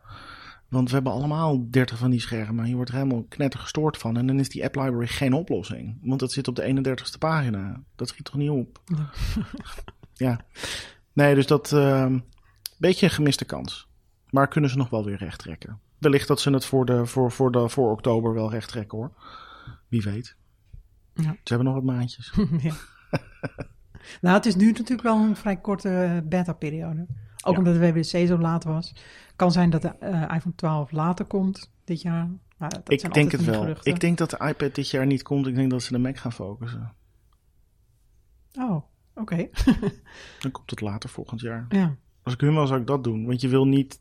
Want 0.69 0.89
we 0.89 0.95
hebben 0.95 1.13
allemaal 1.13 1.71
30 1.71 1.99
van 1.99 2.11
die 2.11 2.21
schermen. 2.21 2.69
Je 2.69 2.75
wordt 2.75 2.91
er 2.91 2.97
helemaal 2.97 3.27
knetter 3.29 3.61
gestoord 3.61 3.97
van. 3.97 4.17
En 4.17 4.27
dan 4.27 4.39
is 4.39 4.49
die 4.49 4.65
app 4.65 4.75
library 4.75 5.07
geen 5.07 5.33
oplossing. 5.33 5.99
Want 6.03 6.21
dat 6.21 6.33
zit 6.33 6.49
op 6.49 6.57
de 6.57 6.63
31ste 6.63 7.19
pagina. 7.19 7.83
Dat 7.97 8.09
schiet 8.09 8.25
toch 8.25 8.35
niet 8.35 8.51
op? 8.51 8.81
Ja. 10.15 10.41
Nee, 11.19 11.35
dus 11.35 11.47
dat. 11.47 11.71
Beetje 12.79 13.07
een 13.07 13.13
gemiste 13.13 13.45
kans. 13.45 13.89
Maar 14.31 14.49
kunnen 14.49 14.71
ze 14.71 14.77
nog 14.77 14.91
wel 14.91 15.05
weer 15.05 15.17
recht 15.17 15.39
trekken? 15.39 15.81
Wellicht 15.99 16.29
dat 16.29 16.41
ze 16.41 16.51
het 16.51 16.65
voor, 16.65 16.85
de, 16.87 17.07
voor, 17.07 17.33
voor, 17.33 17.53
de, 17.53 17.69
voor 17.69 17.91
oktober 17.91 18.35
wel 18.35 18.51
recht 18.51 18.69
trekken 18.69 18.99
hoor. 18.99 19.13
Wie 19.89 20.03
weet. 20.03 20.37
Ja. 21.15 21.31
Ze 21.31 21.55
hebben 21.55 21.65
nog 21.65 21.75
wat 21.75 21.85
maandjes. 21.85 22.33
ja. 22.63 22.75
nou, 24.21 24.37
het 24.37 24.47
is 24.47 24.57
nu 24.57 24.67
natuurlijk 24.67 25.03
wel 25.03 25.17
een 25.17 25.37
vrij 25.37 25.57
korte 25.57 26.23
beta-periode. 26.25 27.07
Ook 27.45 27.53
ja. 27.53 27.59
omdat 27.59 27.75
de 27.75 27.93
WWDC 27.93 28.27
zo 28.29 28.39
laat 28.39 28.65
was. 28.65 28.95
Kan 29.37 29.53
zijn 29.53 29.71
dat 29.71 29.83
de 29.83 29.95
uh, 30.03 30.35
iPhone 30.35 30.55
12 30.55 30.91
later 30.91 31.25
komt 31.25 31.73
dit 31.85 32.03
jaar. 32.03 32.29
Maar 32.57 32.71
dat 32.71 32.91
ik 32.91 33.01
zijn 33.01 33.13
denk 33.13 33.33
het 33.33 33.45
wel. 33.45 33.61
Geruchten. 33.61 33.93
Ik 33.93 34.01
denk 34.01 34.19
dat 34.19 34.31
de 34.31 34.45
iPad 34.49 34.75
dit 34.75 34.91
jaar 34.91 35.07
niet 35.07 35.23
komt. 35.23 35.47
Ik 35.47 35.55
denk 35.55 35.71
dat 35.71 35.83
ze 35.83 35.93
de 35.93 35.99
Mac 35.99 36.19
gaan 36.19 36.33
focussen. 36.33 36.95
Oh, 38.59 38.85
oké. 39.21 39.33
Okay. 39.33 39.51
Dan 40.41 40.51
komt 40.51 40.71
het 40.71 40.81
later 40.81 41.09
volgend 41.09 41.41
jaar. 41.41 41.67
Ja. 41.69 41.97
Als 42.23 42.35
ik 42.35 42.41
hun 42.41 42.55
was, 42.55 42.69
zou 42.69 42.81
ik 42.81 42.87
dat 42.87 43.05
doen. 43.05 43.27
Want 43.27 43.41
je 43.41 43.49
wil 43.49 43.67
niet, 43.67 44.01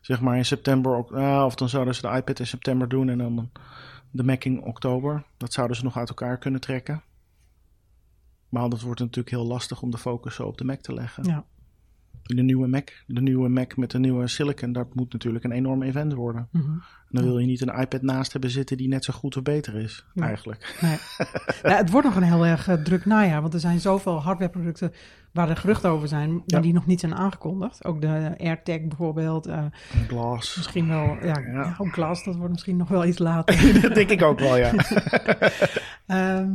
zeg 0.00 0.20
maar 0.20 0.36
in 0.36 0.44
september, 0.44 0.96
ook, 0.96 1.12
ah, 1.12 1.44
of 1.44 1.54
dan 1.54 1.68
zouden 1.68 1.94
ze 1.94 2.00
de 2.00 2.16
iPad 2.16 2.38
in 2.38 2.46
september 2.46 2.88
doen 2.88 3.08
en 3.08 3.18
dan 3.18 3.50
de 4.10 4.24
Mac 4.24 4.44
in 4.44 4.62
oktober. 4.62 5.24
Dat 5.36 5.52
zouden 5.52 5.76
ze 5.76 5.84
nog 5.84 5.96
uit 5.96 6.08
elkaar 6.08 6.38
kunnen 6.38 6.60
trekken. 6.60 7.02
Maar 8.48 8.68
dat 8.68 8.80
wordt 8.80 9.00
natuurlijk 9.00 9.30
heel 9.30 9.46
lastig 9.46 9.82
om 9.82 9.90
de 9.90 9.98
focus 9.98 10.34
zo 10.34 10.42
op 10.42 10.58
de 10.58 10.64
Mac 10.64 10.80
te 10.80 10.94
leggen. 10.94 11.24
Ja. 11.24 11.44
De 12.22 12.42
nieuwe 12.42 12.66
Mac, 12.66 12.90
de 13.06 13.20
nieuwe 13.20 13.48
Mac 13.48 13.76
met 13.76 13.90
de 13.90 13.98
nieuwe 13.98 14.28
Silicon, 14.28 14.72
dat 14.72 14.94
moet 14.94 15.12
natuurlijk 15.12 15.44
een 15.44 15.52
enorm 15.52 15.82
event 15.82 16.12
worden. 16.12 16.48
Mm 16.52 16.60
-hmm. 16.60 16.82
Dan 17.10 17.24
wil 17.24 17.38
je 17.38 17.46
niet 17.46 17.60
een 17.60 17.80
iPad 17.80 18.02
naast 18.02 18.32
hebben 18.32 18.50
zitten 18.50 18.76
die 18.76 18.88
net 18.88 19.04
zo 19.04 19.12
goed 19.12 19.36
of 19.36 19.42
beter 19.42 19.74
is, 19.74 20.04
nee. 20.14 20.28
eigenlijk. 20.28 20.76
Nee. 20.80 20.96
ja, 21.72 21.76
het 21.76 21.90
wordt 21.90 22.06
nog 22.06 22.16
een 22.16 22.22
heel 22.22 22.46
erg 22.46 22.68
uh, 22.68 22.74
druk 22.74 23.04
najaar, 23.04 23.40
want 23.40 23.54
er 23.54 23.60
zijn 23.60 23.80
zoveel 23.80 24.22
hardwareproducten 24.22 24.92
waar 25.32 25.48
er 25.50 25.56
geruchten 25.56 25.90
over 25.90 26.08
zijn, 26.08 26.32
maar 26.32 26.42
Ja. 26.46 26.60
die 26.60 26.72
nog 26.72 26.86
niet 26.86 27.00
zijn 27.00 27.14
aangekondigd. 27.14 27.84
Ook 27.84 28.00
de 28.00 28.34
AirTag 28.38 28.80
bijvoorbeeld. 28.80 29.46
uh, 29.48 29.64
Glas. 30.08 30.56
misschien 30.56 30.88
wel, 30.88 31.04
ja, 31.22 31.38
Ja. 31.38 31.38
ja. 31.52 31.74
ook 31.78 31.92
Glass, 31.92 32.24
dat 32.24 32.36
wordt 32.36 32.52
misschien 32.52 32.76
nog 32.76 32.88
wel 32.88 33.04
iets 33.04 33.18
later. 33.18 33.72
dat 33.82 33.94
denk 33.94 34.10
ik 34.10 34.22
ook 34.22 34.38
wel, 34.38 34.56
ja. 34.56 34.72
Ehm, 36.06 36.50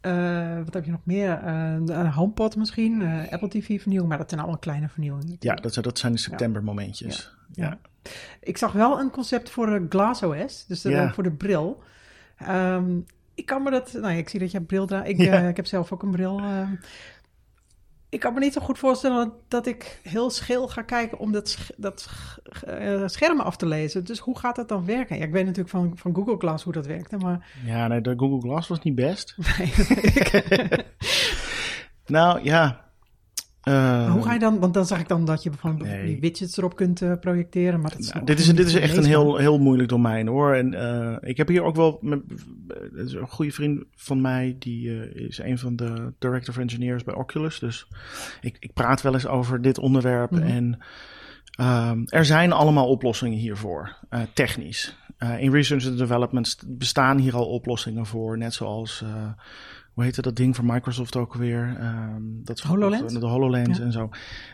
eh, 0.00 0.56
wat 0.64 0.74
heb 0.74 0.84
je 0.84 0.90
nog 0.90 1.00
meer? 1.04 1.30
Eh, 1.32 1.72
een 1.72 2.10
HomePod 2.12 2.56
misschien, 2.56 3.02
eh, 3.02 3.32
Apple 3.32 3.48
TV 3.48 3.80
vernieuwing, 3.80 4.08
maar 4.08 4.18
dat 4.18 4.28
zijn 4.28 4.40
allemaal 4.40 4.58
kleine 4.60 4.88
vernieuwingen. 4.88 5.36
ja, 5.40 5.54
dat 5.54 5.72
zijn, 5.72 5.84
dat 5.84 5.98
zijn 5.98 6.12
de 6.12 6.18
september 6.18 6.64
momentjes. 6.64 7.36
Ja. 7.52 7.78
Ik 8.40 8.56
zag 8.56 8.72
wel 8.72 9.00
een 9.00 9.10
concept 9.10 9.50
voor 9.50 9.68
uh, 9.68 9.80
GlassOS, 9.88 10.64
dus 10.66 10.82
Ja. 10.82 11.12
voor 11.12 11.22
de 11.22 11.32
bril. 11.32 11.82
Ehm, 12.38 12.98
ik 13.34 13.46
kan 13.46 13.62
me 13.62 13.70
dat, 13.70 13.92
nou 13.92 14.12
ja, 14.12 14.18
ik 14.18 14.28
zie 14.28 14.40
dat 14.40 14.50
je 14.50 14.58
een 14.58 14.66
bril 14.66 14.86
draagt. 14.86 15.08
Ik, 15.08 15.18
eh, 15.18 15.48
ik 15.48 15.56
heb 15.56 15.66
zelf 15.66 15.92
ook 15.92 16.02
een 16.02 16.10
bril. 16.10 16.38
ehm. 16.38 16.72
ik 18.08 18.20
kan 18.20 18.34
me 18.34 18.40
niet 18.40 18.52
zo 18.52 18.60
goed 18.60 18.78
voorstellen 18.78 19.32
dat, 19.48 19.66
ik 19.66 20.00
heel 20.02 20.30
scheel 20.30 20.68
ga 20.68 20.82
kijken 20.82 21.18
om 21.18 21.32
dat, 21.32 21.48
sch- 21.48 21.70
dat 21.76 22.00
sch- 22.00 22.62
eh, 22.62 23.02
scherm 23.06 23.40
af 23.40 23.56
te 23.56 23.66
lezen. 23.66 24.04
Dus 24.04 24.18
hoe 24.18 24.38
gaat 24.38 24.56
dat 24.56 24.68
dan 24.68 24.84
werken? 24.86 25.18
Ja, 25.18 25.24
ik 25.24 25.32
weet 25.32 25.42
natuurlijk 25.44 25.70
van, 25.70 25.92
van 25.96 26.14
Google 26.14 26.36
Glass 26.38 26.64
hoe 26.64 26.72
dat 26.72 26.86
werkte, 26.86 27.16
maar 27.16 27.46
Ja, 27.64 27.86
nee, 27.88 28.00
de 28.00 28.14
Google 28.16 28.40
Glass 28.50 28.68
was 28.68 28.80
niet 28.82 28.94
best. 28.94 29.36
nee. 29.58 29.72
Nou, 32.06 32.40
ja. 32.42 32.83
Eh, 33.64 33.72
Maar 33.74 34.08
hoe 34.10 34.22
ga 34.22 34.32
je 34.32 34.38
dan, 34.38 34.58
want 34.58 34.74
dan 34.74 34.86
zag 34.86 35.00
ik 35.00 35.08
dan 35.08 35.24
dat 35.24 35.42
je 35.42 35.50
van 35.56 35.76
Nee. 35.82 36.06
die 36.06 36.20
widgets 36.20 36.56
erop 36.56 36.76
kunt 36.76 37.02
eh, 37.02 37.12
projecteren, 37.20 37.80
maar 37.80 37.92
is 37.98 38.12
Nou, 38.12 38.24
dit, 38.24 38.38
is, 38.38 38.46
dit 38.54 38.66
is 38.66 38.74
echt 38.74 38.96
een 38.96 39.04
heel, 39.04 39.36
heel 39.36 39.58
moeilijk 39.58 39.88
domein 39.88 40.26
hoor. 40.26 40.54
En 40.54 40.74
eh, 40.74 41.16
ik 41.30 41.36
heb 41.36 41.48
hier 41.48 41.62
ook 41.62 41.76
wel. 41.76 41.98
Met, 42.00 42.20
is 42.94 43.12
een 43.12 43.28
goede 43.28 43.50
vriend 43.50 43.84
van 43.94 44.20
mij, 44.20 44.56
die 44.58 45.00
eh, 45.00 45.26
is 45.26 45.38
een 45.38 45.58
van 45.58 45.76
de 45.76 46.12
director 46.18 46.54
of 46.54 46.60
engineers 46.60 47.04
bij 47.04 47.14
Oculus. 47.14 47.58
Dus 47.58 47.88
ik, 48.40 48.56
ik 48.60 48.72
praat 48.72 49.02
wel 49.02 49.12
eens 49.14 49.26
over 49.26 49.62
dit 49.62 49.78
onderwerp. 49.78 50.30
Mhm. 50.30 50.42
En 50.42 50.78
ehm, 51.50 52.02
er 52.06 52.24
zijn 52.24 52.52
allemaal 52.52 52.88
oplossingen 52.88 53.38
hiervoor, 53.38 53.96
eh, 54.08 54.20
technisch. 54.32 54.96
Eh, 55.18 55.40
in 55.42 55.52
research 55.52 55.86
and 55.86 55.98
development 55.98 56.48
st- 56.48 56.64
bestaan 56.78 57.18
hier 57.18 57.34
al 57.34 57.46
oplossingen 57.46 58.06
voor, 58.06 58.38
net 58.38 58.54
zoals. 58.54 59.04
Hoe 59.94 60.04
heette 60.04 60.22
dat 60.22 60.36
ding 60.36 60.56
van 60.56 60.66
Microsoft 60.66 61.16
ook 61.16 61.34
weer? 61.34 61.76
Ehm, 61.78 62.22
dat 62.22 62.60
HoloLens? 62.60 63.12
De 63.12 63.26
HoloLens 63.26 63.78
Ja. 63.78 63.84
en 63.84 63.92
zo. 63.92 64.10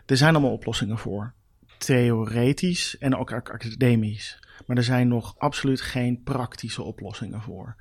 Er 0.07 0.17
zijn 0.17 0.35
allemaal 0.35 0.53
oplossingen 0.53 0.99
voor 0.99 1.33
theoretisch 1.79 2.99
en 2.99 3.17
ook 3.17 3.33
ac- 3.33 3.51
academisch. 3.51 4.39
Maar 4.67 4.77
er 4.77 4.83
zijn 4.85 5.09
nog 5.09 5.35
absoluut 5.39 5.81
geen 5.81 6.23
praktische 6.23 6.83
oplossingen 6.83 7.41
voor. 7.43 7.77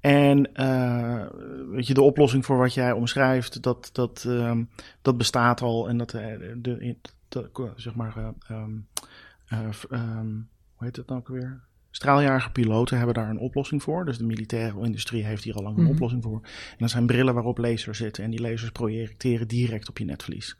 En 0.00 0.54
eh, 0.54 1.26
weet 1.70 1.86
je, 1.86 1.94
de 1.94 2.02
oplossing 2.02 2.44
voor 2.44 2.56
wat 2.58 2.74
jij 2.74 2.92
omschrijft, 2.92 3.62
dat, 3.62 3.90
dat, 3.92 4.24
ehm, 4.28 4.64
dat 5.02 5.16
bestaat 5.18 5.60
al. 5.62 5.88
En 5.88 5.96
dat, 5.98 6.14
eh, 6.14 6.38
de, 6.56 6.96
zeg 7.76 7.94
maar, 7.94 8.16
eh, 8.16 8.28
ehm, 8.48 8.70
eh, 9.46 9.68
ehm, 9.90 10.26
hoe 10.74 10.86
heet 10.86 10.96
het 10.96 11.06
nou 11.08 11.20
ook 11.20 11.28
weer? 11.28 11.60
Straaljarige 11.90 12.50
piloten 12.50 12.96
hebben 12.96 13.14
daar 13.14 13.30
een 13.30 13.38
oplossing 13.38 13.82
voor. 13.82 14.04
Dus 14.04 14.18
de 14.18 14.24
militaire 14.24 14.84
industrie 14.84 15.24
heeft 15.24 15.44
hier 15.44 15.54
al 15.54 15.62
lang 15.62 15.76
een 15.76 15.82
Mhm. 15.82 15.92
oplossing 15.92 16.22
voor. 16.22 16.40
En 16.42 16.76
dat 16.78 16.90
zijn 16.90 17.06
brillen 17.06 17.34
waarop 17.34 17.58
lasers 17.58 17.98
zitten. 17.98 18.24
En 18.24 18.30
die 18.30 18.40
lasers 18.40 18.70
projecteren 18.70 19.48
direct 19.48 19.88
op 19.88 19.98
je 19.98 20.04
netvlies. 20.04 20.56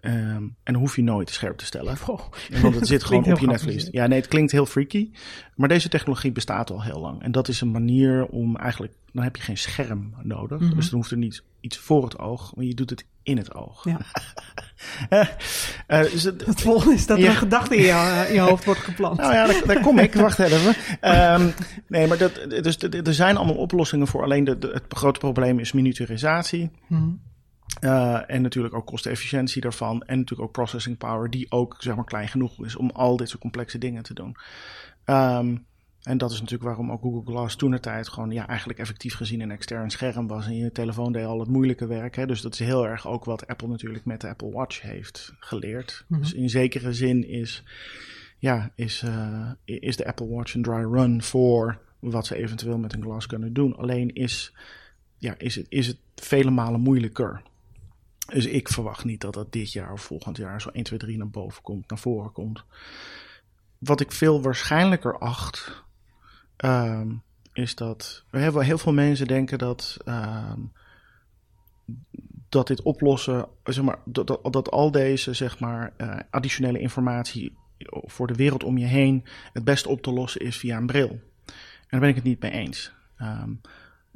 Ehm, 0.00 0.14
en 0.42 0.52
dan 0.62 0.74
hoef 0.74 0.96
je 0.96 1.02
nooit 1.02 1.30
scherp 1.30 1.56
te 1.56 1.64
stellen. 1.64 1.96
Oh, 2.06 2.20
Want 2.62 2.74
het 2.74 2.86
zit 2.86 3.04
gewoon 3.04 3.32
op 3.32 3.38
je 3.38 3.46
netvlies. 3.46 3.88
Ja, 3.90 4.06
nee, 4.06 4.18
het 4.18 4.28
klinkt 4.28 4.52
heel 4.52 4.66
freaky. 4.66 5.10
Maar 5.56 5.68
deze 5.68 5.88
technologie 5.88 6.32
bestaat 6.32 6.70
al 6.70 6.82
heel 6.82 7.00
lang. 7.00 7.22
En 7.22 7.32
dat 7.32 7.48
is 7.48 7.60
een 7.60 7.70
manier 7.70 8.26
om 8.26 8.56
eigenlijk... 8.56 8.92
Dan 9.12 9.22
heb 9.24 9.36
je 9.36 9.42
geen 9.42 9.58
scherm 9.58 10.14
nodig. 10.22 10.60
Mhm. 10.60 10.74
Dus 10.74 10.88
dan 10.90 10.98
hoeft 10.98 11.10
er 11.10 11.16
niet 11.16 11.42
iets 11.60 11.78
voor 11.78 12.04
het 12.04 12.18
oog. 12.18 12.54
Maar 12.54 12.64
je 12.64 12.74
doet 12.74 12.90
het 12.90 13.04
in 13.28 13.36
het 13.36 13.54
oog. 13.54 13.84
Ja. 13.84 13.98
Eh, 15.08 15.26
eh, 15.86 16.10
dus 16.12 16.22
het- 16.22 16.46
Het 16.46 16.60
volgende 16.60 16.94
is 16.94 17.06
dat 17.06 17.18
er 17.18 17.24
een 17.28 17.34
gedachte 17.36 17.76
in 17.76 17.82
je, 17.82 18.24
in 18.28 18.34
je 18.34 18.40
hoofd 18.40 18.64
wordt 18.64 18.80
geplant. 18.80 19.18
nou 19.18 19.32
ja, 19.32 19.46
daar, 19.46 19.62
daar 19.66 19.80
kom 19.80 19.98
ik. 19.98 20.14
Wacht 20.14 20.38
even. 20.38 20.74
Ehm, 21.00 21.48
nee, 21.88 22.06
maar 22.06 22.18
dat, 22.18 22.34
dus, 22.48 22.76
er 22.82 23.14
zijn 23.14 23.36
allemaal 23.36 23.54
oplossingen 23.56 24.06
voor. 24.06 24.22
Alleen 24.22 24.44
de, 24.44 24.58
de- 24.58 24.70
het 24.72 24.82
grote 24.88 25.18
probleem 25.18 25.58
is 25.58 25.72
miniaturisatie. 25.72 26.70
Mhm. 26.88 27.08
Eh, 27.80 28.30
en 28.30 28.42
natuurlijk 28.42 28.74
ook 28.74 28.86
kostenefficiëntie 28.86 29.60
daarvan. 29.62 30.02
En 30.02 30.18
natuurlijk 30.18 30.48
ook 30.48 30.54
processing 30.54 30.98
power, 30.98 31.30
die 31.30 31.50
ook 31.50 31.76
zeg 31.78 31.94
maar 31.94 32.04
klein 32.04 32.28
genoeg 32.28 32.64
is 32.64 32.76
om 32.76 32.90
al 32.90 33.16
dit 33.16 33.28
soort 33.28 33.40
complexe 33.40 33.78
dingen 33.78 34.02
te 34.02 34.14
doen. 34.14 34.36
Ehm, 35.04 35.56
en 36.08 36.18
dat 36.18 36.30
is 36.30 36.40
natuurlijk 36.40 36.64
waarom 36.64 36.92
ook 36.92 37.00
Google 37.00 37.32
Glass 37.32 37.56
toen 37.56 37.70
de 37.70 37.80
tijd 37.80 38.08
gewoon 38.08 38.30
ja, 38.30 38.46
eigenlijk 38.46 38.78
effectief 38.78 39.14
gezien 39.14 39.40
een 39.40 39.50
extern 39.50 39.90
scherm 39.90 40.26
was. 40.26 40.46
En 40.46 40.56
je 40.56 40.72
telefoon 40.72 41.12
deed 41.12 41.24
al 41.24 41.40
het 41.40 41.48
moeilijke 41.48 41.86
werk. 41.86 42.16
Hè? 42.16 42.26
Dus 42.26 42.40
dat 42.40 42.52
is 42.52 42.58
heel 42.58 42.86
erg 42.86 43.06
ook 43.06 43.24
wat 43.24 43.46
Apple 43.46 43.68
natuurlijk 43.68 44.04
met 44.04 44.20
de 44.20 44.28
Apple 44.28 44.50
Watch 44.50 44.80
heeft 44.80 45.34
geleerd. 45.38 46.04
Mhm. 46.08 46.20
Dus 46.20 46.32
in 46.32 46.50
zekere 46.50 46.92
zin 46.92 47.28
is, 47.28 47.62
ja, 48.38 48.72
is, 48.74 49.02
eh, 49.02 49.50
is 49.64 49.96
de 49.96 50.06
Apple 50.06 50.28
Watch 50.28 50.54
een 50.54 50.62
dry 50.62 50.84
run 50.84 51.22
voor 51.22 51.80
wat 51.98 52.26
ze 52.26 52.36
eventueel 52.36 52.78
met 52.78 52.92
een 52.92 53.02
Glass 53.02 53.26
kunnen 53.26 53.52
doen. 53.52 53.76
Alleen 53.76 54.14
is, 54.14 54.52
ja, 55.16 55.34
is, 55.38 55.54
het, 55.54 55.66
is 55.68 55.86
het 55.86 55.98
vele 56.14 56.50
malen 56.50 56.80
moeilijker. 56.80 57.42
Dus 58.32 58.46
ik 58.46 58.68
verwacht 58.68 59.04
niet 59.04 59.20
dat 59.20 59.34
dat 59.34 59.52
dit 59.52 59.72
jaar 59.72 59.92
of 59.92 60.02
volgend 60.02 60.36
jaar 60.36 60.60
zo 60.60 60.68
1, 60.68 60.84
2, 60.84 60.98
3 60.98 61.16
naar 61.16 61.30
boven 61.30 61.62
komt, 61.62 61.88
naar 61.88 61.98
voren 61.98 62.32
komt. 62.32 62.64
Wat 63.78 64.00
ik 64.00 64.12
veel 64.12 64.42
waarschijnlijker 64.42 65.18
acht, 65.18 65.86
ehm, 66.58 67.08
is 67.52 67.74
dat 67.74 68.24
we 68.30 68.38
hebben 68.38 68.64
heel 68.64 68.78
veel 68.78 68.92
mensen 68.92 69.26
denken 69.26 69.58
dat, 69.58 69.96
ehm, 70.04 70.60
dat 72.48 72.66
dit 72.66 72.82
oplossen, 72.82 73.46
zeg 73.64 73.84
maar, 73.84 73.98
dat, 74.04 74.26
dat, 74.26 74.52
dat 74.52 74.70
al 74.70 74.90
deze 74.90 75.32
zeg 75.32 75.58
maar, 75.58 75.92
eh, 75.96 76.16
additionele 76.30 76.78
informatie 76.80 77.56
voor 77.88 78.26
de 78.26 78.34
wereld 78.34 78.64
om 78.64 78.78
je 78.78 78.86
heen 78.86 79.24
het 79.52 79.64
beste 79.64 79.88
op 79.88 80.02
te 80.02 80.10
lossen 80.12 80.40
is 80.40 80.56
via 80.56 80.76
een 80.76 80.86
bril. 80.86 81.08
En 81.08 81.88
daar 81.88 82.00
ben 82.00 82.08
ik 82.08 82.14
het 82.14 82.24
niet 82.24 82.40
mee 82.40 82.50
eens. 82.50 82.92
Ehm, 83.16 83.50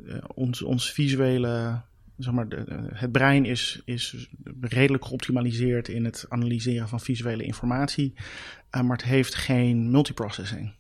eh, 0.06 0.16
ons, 0.34 0.62
ons 0.62 0.92
visuele 0.92 1.80
zeg 2.16 2.32
maar, 2.32 2.48
de- 2.48 2.88
het 2.92 3.12
brein 3.12 3.44
is, 3.44 3.82
is 3.84 4.28
redelijk 4.60 5.04
geoptimaliseerd 5.04 5.88
in 5.88 6.04
het 6.04 6.26
analyseren 6.28 6.88
van 6.88 7.00
visuele 7.00 7.42
informatie, 7.42 8.14
eh, 8.70 8.82
maar 8.82 8.96
het 8.96 9.06
heeft 9.06 9.34
geen 9.34 9.90
multiprocessing. 9.90 10.72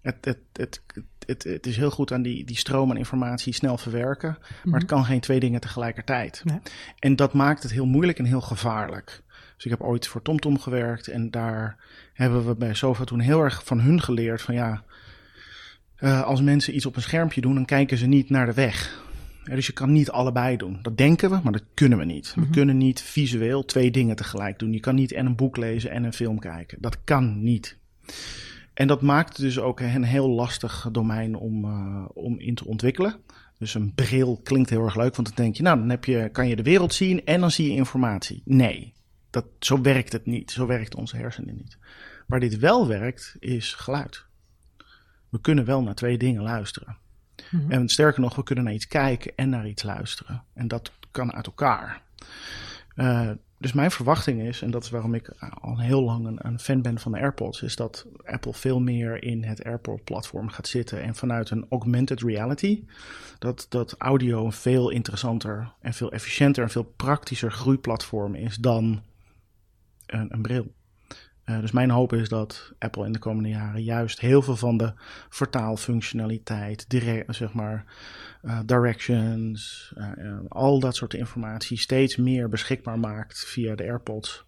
Het, 0.00 0.24
het, 0.24 0.38
het, 0.52 0.82
het, 1.26 1.44
het 1.44 1.66
is 1.66 1.76
heel 1.76 1.90
goed 1.90 2.12
aan 2.12 2.22
die, 2.22 2.44
die 2.44 2.56
stroom 2.56 2.90
aan 2.90 2.96
informatie 2.96 3.52
snel 3.52 3.78
verwerken, 3.78 4.38
maar 4.64 4.80
het 4.80 4.88
kan 4.88 5.04
geen 5.04 5.20
twee 5.20 5.40
dingen 5.40 5.60
tegelijkertijd. 5.60 6.40
Nee. 6.44 6.58
En 6.98 7.16
dat 7.16 7.32
maakt 7.32 7.62
het 7.62 7.72
heel 7.72 7.86
moeilijk 7.86 8.18
en 8.18 8.24
heel 8.24 8.40
gevaarlijk. 8.40 9.22
Dus 9.54 9.64
ik 9.64 9.70
heb 9.70 9.80
ooit 9.80 10.06
voor 10.06 10.22
TomTom 10.22 10.58
gewerkt 10.58 11.08
en 11.08 11.30
daar 11.30 11.76
hebben 12.12 12.46
we 12.46 12.54
bij 12.54 12.74
Sofa 12.74 13.04
toen 13.04 13.20
heel 13.20 13.42
erg 13.42 13.64
van 13.64 13.80
hun 13.80 14.02
geleerd 14.02 14.42
van 14.42 14.54
ja, 14.54 14.84
eh, 15.96 16.22
als 16.22 16.42
mensen 16.42 16.74
iets 16.74 16.86
op 16.86 16.96
een 16.96 17.02
schermpje 17.02 17.40
doen, 17.40 17.54
dan 17.54 17.64
kijken 17.64 17.98
ze 17.98 18.06
niet 18.06 18.30
naar 18.30 18.46
de 18.46 18.54
weg. 18.54 19.04
Ja, 19.44 19.54
dus 19.54 19.66
je 19.66 19.72
kan 19.72 19.92
niet 19.92 20.10
allebei 20.10 20.56
doen. 20.56 20.78
Dat 20.82 20.96
denken 20.96 21.30
we, 21.30 21.40
maar 21.42 21.52
dat 21.52 21.64
kunnen 21.74 21.98
we 21.98 22.04
niet. 22.04 22.34
We 22.34 22.50
kunnen 22.50 22.76
niet 22.76 23.02
visueel 23.02 23.64
twee 23.64 23.90
dingen 23.90 24.16
tegelijk 24.16 24.58
doen. 24.58 24.72
Je 24.72 24.80
kan 24.80 24.94
niet 24.94 25.12
en 25.12 25.26
een 25.26 25.36
boek 25.36 25.56
lezen 25.56 25.90
en 25.90 26.04
een 26.04 26.12
film 26.12 26.38
kijken. 26.38 26.78
Dat 26.80 26.98
kan 27.04 27.42
niet. 27.42 27.76
En 28.76 28.86
dat 28.86 29.02
maakt 29.02 29.36
dus 29.36 29.58
ook 29.58 29.80
een 29.80 30.02
heel 30.02 30.28
lastig 30.28 30.88
domein 30.92 31.34
om, 31.34 31.64
eh, 31.64 32.04
om 32.14 32.38
in 32.38 32.54
te 32.54 32.66
ontwikkelen. 32.66 33.16
Dus 33.58 33.74
een 33.74 33.94
bril 33.94 34.40
klinkt 34.42 34.70
heel 34.70 34.84
erg 34.84 34.96
leuk, 34.96 35.16
want 35.16 35.28
dan 35.28 35.44
denk 35.44 35.56
je, 35.56 35.62
nou, 35.62 35.78
dan 35.78 35.88
heb 35.88 36.04
je, 36.04 36.28
kan 36.32 36.48
je 36.48 36.56
de 36.56 36.62
wereld 36.62 36.94
zien 36.94 37.24
en 37.24 37.40
dan 37.40 37.50
zie 37.50 37.70
je 37.70 37.76
informatie. 37.76 38.42
Nee, 38.44 38.94
dat, 39.30 39.46
zo 39.58 39.80
werkt 39.80 40.12
het 40.12 40.26
niet. 40.26 40.50
Zo 40.50 40.66
werkt 40.66 40.94
onze 40.94 41.16
hersenen 41.16 41.56
niet. 41.56 41.78
Waar 42.26 42.40
dit 42.40 42.58
wel 42.58 42.86
werkt, 42.86 43.36
is 43.38 43.74
geluid. 43.74 44.24
We 45.28 45.40
kunnen 45.40 45.64
wel 45.64 45.82
naar 45.82 45.94
twee 45.94 46.18
dingen 46.18 46.42
luisteren. 46.42 46.96
Mhm. 47.50 47.70
En 47.70 47.88
sterker 47.88 48.20
nog, 48.20 48.36
we 48.36 48.42
kunnen 48.42 48.64
naar 48.64 48.72
iets 48.72 48.86
kijken 48.86 49.32
en 49.36 49.48
naar 49.48 49.68
iets 49.68 49.82
luisteren. 49.82 50.44
En 50.54 50.68
dat 50.68 50.92
kan 51.10 51.32
uit 51.32 51.46
elkaar. 51.46 52.02
Eh, 52.94 53.30
dus 53.58 53.72
mijn 53.72 53.90
verwachting 53.90 54.42
is, 54.42 54.62
en 54.62 54.70
dat 54.70 54.82
is 54.84 54.90
waarom 54.90 55.14
ik 55.14 55.28
al 55.60 55.78
heel 55.78 56.02
lang 56.02 56.26
een, 56.26 56.38
een 56.46 56.58
fan 56.58 56.82
ben 56.82 56.98
van 56.98 57.12
de 57.12 57.18
AirPods, 57.18 57.62
is 57.62 57.76
dat 57.76 58.06
Apple 58.24 58.54
veel 58.54 58.80
meer 58.80 59.22
in 59.22 59.44
het 59.44 59.64
AirPod-platform 59.64 60.48
gaat 60.48 60.68
zitten 60.68 61.02
en 61.02 61.14
vanuit 61.14 61.50
een 61.50 61.66
augmented 61.70 62.22
reality, 62.22 62.84
dat, 63.38 63.66
dat 63.68 63.94
audio 63.98 64.44
een 64.44 64.52
veel 64.52 64.90
interessanter 64.90 65.72
en 65.80 65.94
veel 65.94 66.12
efficiënter 66.12 66.62
en 66.62 66.70
veel 66.70 66.92
praktischer 66.96 67.52
groeiplatform 67.52 68.34
is 68.34 68.56
dan 68.56 69.02
een, 70.06 70.32
een 70.32 70.42
bril. 70.42 70.74
Eh, 71.46 71.60
dus 71.60 71.72
mijn 71.72 71.90
hoop 71.90 72.12
is 72.12 72.28
dat 72.28 72.72
Apple 72.78 73.06
in 73.06 73.12
de 73.12 73.18
komende 73.18 73.48
jaren 73.48 73.82
juist 73.82 74.20
heel 74.20 74.42
veel 74.42 74.56
van 74.56 74.76
de 74.76 74.92
vertaalfunctionaliteit, 75.28 76.90
dire- 76.90 77.24
zeg 77.28 77.52
maar, 77.52 77.84
eh, 78.42 78.60
directions, 78.64 79.92
eh, 79.96 80.38
al 80.48 80.80
dat 80.80 80.96
soort 80.96 81.14
informatie 81.14 81.78
steeds 81.78 82.16
meer 82.16 82.48
beschikbaar 82.48 82.98
maakt 82.98 83.44
via 83.44 83.74
de 83.74 83.82
AirPods. 83.82 84.44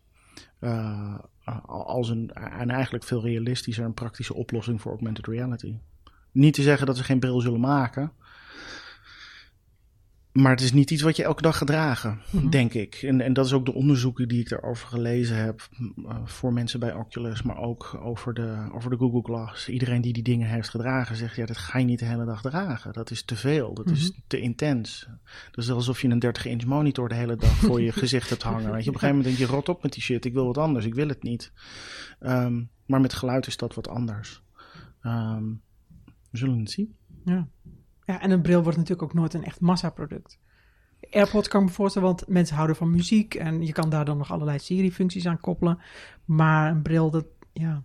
Als 1.67 2.09
een, 2.09 2.31
en 2.33 2.71
eigenlijk 2.71 3.05
veel 3.05 3.23
realistischer 3.23 3.85
en 3.85 3.95
praktische 3.95 4.35
oplossing 4.35 4.81
voor 4.81 4.91
augmented 4.91 5.27
reality. 5.27 5.79
Niet 6.33 6.55
te 6.55 6.63
zeggen 6.63 6.87
dat 6.87 6.97
ze 6.97 7.05
geen 7.05 7.21
bril 7.21 7.41
zullen 7.41 7.61
maken. 7.61 8.13
Maar 10.43 10.51
het 10.51 10.61
is 10.61 10.73
niet 10.73 10.91
iets 10.91 11.03
wat 11.03 11.17
je 11.17 11.23
elke 11.25 11.43
dag 11.43 11.57
gaat 11.59 11.67
dragen, 11.67 12.21
Mhm. 12.31 12.49
denk 12.49 12.75
ik. 12.75 12.95
En, 12.95 13.21
en 13.21 13.33
dat 13.33 13.47
is 13.47 13.53
ook 13.53 13.65
de 13.65 13.75
onderzoeken 13.75 14.29
die 14.29 14.41
ik 14.41 14.49
daarover 14.49 14.89
gelezen 14.89 15.37
heb. 15.37 15.69
eh, 16.09 16.17
voor 16.25 16.53
mensen 16.53 16.81
bij 16.81 16.95
Oculus, 16.95 17.43
maar 17.43 17.59
ook 17.59 17.99
over 18.03 18.35
de, 18.35 18.69
over 18.73 18.91
de 18.91 18.97
Google 18.97 19.23
Glass. 19.23 19.69
Iedereen 19.69 20.01
die 20.01 20.13
die 20.13 20.23
dingen 20.23 20.49
heeft 20.49 20.69
gedragen 20.69 21.17
zegt: 21.17 21.37
ja, 21.37 21.47
dat 21.47 21.57
ga 21.57 21.79
je 21.79 21.85
niet 21.85 21.99
de 21.99 22.05
hele 22.05 22.25
dag 22.25 22.41
dragen. 22.43 22.93
Dat 22.93 23.11
is 23.11 23.23
te 23.25 23.37
veel, 23.37 23.75
dat 23.75 23.91
is 23.91 24.13
te 24.27 24.41
intens. 24.41 25.09
Dat 25.51 25.65
is 25.65 25.71
alsof 25.71 26.03
je 26.03 26.09
een 26.09 26.25
30-inch 26.27 26.65
monitor 26.67 27.09
de 27.09 27.15
hele 27.15 27.37
dag 27.37 27.57
voor 27.57 27.81
je 27.81 27.93
gezicht 28.03 28.29
hebt 28.29 28.43
hangen. 28.43 28.73
Weet 28.73 28.85
je, 28.85 28.89
op 28.89 28.95
een 28.95 29.01
gegeven 29.01 29.17
moment 29.17 29.25
denk 29.37 29.51
je: 29.51 29.57
rot 29.57 29.69
op 29.69 29.83
met 29.83 29.93
die 29.93 30.03
shit, 30.03 30.25
ik 30.25 30.33
wil 30.33 30.47
wat 30.47 30.59
anders, 30.59 30.85
ik 30.85 30.95
wil 30.95 31.09
het 31.09 31.23
niet. 31.23 31.53
Ehm, 32.21 32.63
maar 32.87 33.01
met 33.01 33.13
geluid 33.13 33.47
is 33.47 33.57
dat 33.57 33.75
wat 33.75 33.89
anders. 33.89 34.43
Ehm, 35.03 35.45
we 36.31 36.39
zullen 36.39 36.59
het 36.59 36.71
zien. 36.71 36.95
Ja. 37.25 37.49
Ja, 38.09 38.21
en 38.21 38.31
een 38.31 38.43
bril 38.43 38.63
wordt 38.63 38.79
natuurlijk 38.79 39.09
ook 39.09 39.15
nooit 39.15 39.35
een 39.35 39.45
echt 39.45 39.61
massaproduct. 39.61 40.39
AirPods 41.11 41.49
kan 41.49 41.61
ik 41.61 41.67
me 41.67 41.73
voorstellen, 41.73 42.09
want 42.09 42.29
mensen 42.29 42.57
houden 42.57 42.77
van 42.77 42.91
muziek 42.91 43.35
en 43.35 43.67
je 43.67 43.73
kan 43.73 43.91
daar 43.91 44.05
dan 44.05 44.19
nog 44.19 44.33
allerlei 44.33 44.59
Siri-functies 44.59 45.27
aan 45.27 45.41
koppelen. 45.41 45.79
Maar 46.25 46.71
een 46.71 46.83
bril, 46.83 47.11
dat, 47.11 47.25
ja, 47.53 47.83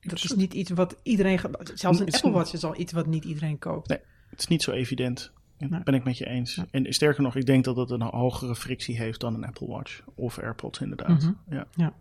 dat 0.00 0.24
is 0.24 0.32
niet 0.32 0.54
iets 0.54 0.70
wat 0.70 0.96
iedereen... 1.02 1.40
Zelfs 1.74 1.98
een 2.00 2.12
Apple 2.12 2.30
Watch 2.30 2.52
is 2.52 2.64
al 2.64 2.80
iets 2.80 2.92
wat 2.92 3.06
niet 3.06 3.24
iedereen 3.24 3.58
koopt. 3.58 3.88
Nee. 3.88 3.98
Het 4.30 4.38
is 4.38 4.46
niet 4.46 4.62
zo 4.62 4.70
evident. 4.70 5.32
Dat 5.58 5.84
ben 5.84 5.94
ik 5.94 6.04
met 6.04 6.18
je 6.18 6.26
eens. 6.26 6.54
Ja. 6.54 6.66
En 6.70 6.92
sterker 6.92 7.22
nog, 7.22 7.36
ik 7.36 7.46
denk 7.46 7.64
dat 7.64 7.76
het 7.76 7.90
een 7.90 8.02
hogere 8.02 8.56
frictie 8.56 8.96
heeft 8.96 9.20
dan 9.20 9.34
een 9.34 9.44
Apple 9.44 9.66
Watch 9.66 10.00
of 10.14 10.38
AirPods 10.38 10.80
inderdaad. 10.80 11.22
Mhm. 11.22 11.62
Ja. 11.74 11.94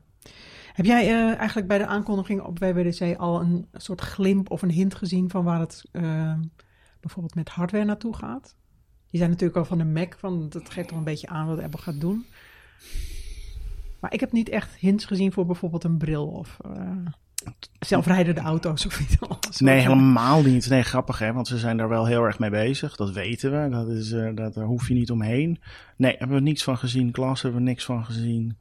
Heb 0.74 0.86
jij 0.86 1.08
eh, 1.08 1.38
eigenlijk 1.38 1.68
bij 1.68 1.78
de 1.78 1.86
aankondiging 1.86 2.42
op 2.42 2.60
WWDC 2.60 3.18
al 3.18 3.42
een 3.42 3.68
soort 3.74 4.02
glimp 4.02 4.52
of 4.52 4.62
een 4.62 4.72
hint 4.72 4.96
gezien 4.96 5.30
van 5.30 5.44
waar 5.44 5.60
het 5.60 5.84
eh, 5.92 6.34
bijvoorbeeld 7.04 7.36
met 7.36 7.50
hardware 7.50 7.86
naartoe 7.86 8.16
gaat? 8.16 8.56
Je 9.06 9.18
zei 9.18 9.30
natuurlijk 9.30 9.58
al 9.58 9.66
van 9.66 9.78
de 9.78 9.86
Mac, 9.86 10.14
van 10.18 10.50
dat 10.50 10.70
geeft 10.70 10.88
toch 10.88 10.98
een 10.98 11.04
beetje 11.04 11.28
aan 11.28 11.48
wat 11.48 11.62
Apple 11.62 11.82
gaat 11.82 12.02
doen. 12.02 12.26
Maar 14.00 14.14
ik 14.14 14.20
heb 14.20 14.32
niet 14.32 14.50
echt 14.50 14.76
hints 14.76 15.06
gezien 15.06 15.32
voor 15.32 15.46
bijvoorbeeld 15.46 15.84
een 15.84 15.98
bril 15.98 16.28
of 16.28 16.58
eh, 16.66 16.92
zelfrijdende 17.80 18.42
auto's 18.42 18.86
of 18.86 19.00
iets. 19.00 19.20
anders. 19.20 19.60
Nee, 19.60 19.80
helemaal 19.80 20.42
niet. 20.42 20.70
Nee, 20.70 20.84
grappig 20.84 21.20
hè, 21.20 21.34
want 21.34 21.48
ze 21.48 21.58
zijn 21.58 21.78
daar 21.78 21.90
wel 21.90 22.06
heel 22.06 22.24
erg 22.24 22.40
mee 22.40 22.50
bezig. 22.50 22.96
Dat 22.96 23.12
weten 23.12 23.52
we. 23.64 23.70
Dat 23.70 23.90
is, 23.90 24.12
eh, 24.12 24.30
dat, 24.36 24.54
daar 24.54 24.66
hoef 24.66 24.88
je 24.88 24.94
niet 24.94 25.12
omheen. 25.12 25.60
Nee, 25.98 26.16
hebben 26.18 26.38
we 26.38 26.44
niks 26.44 26.64
van 26.64 26.78
gezien. 26.78 27.12
Klas 27.12 27.42
hebben 27.42 27.62
we 27.62 27.68
niks 27.68 27.86
van 27.86 28.06
gezien. 28.06 28.58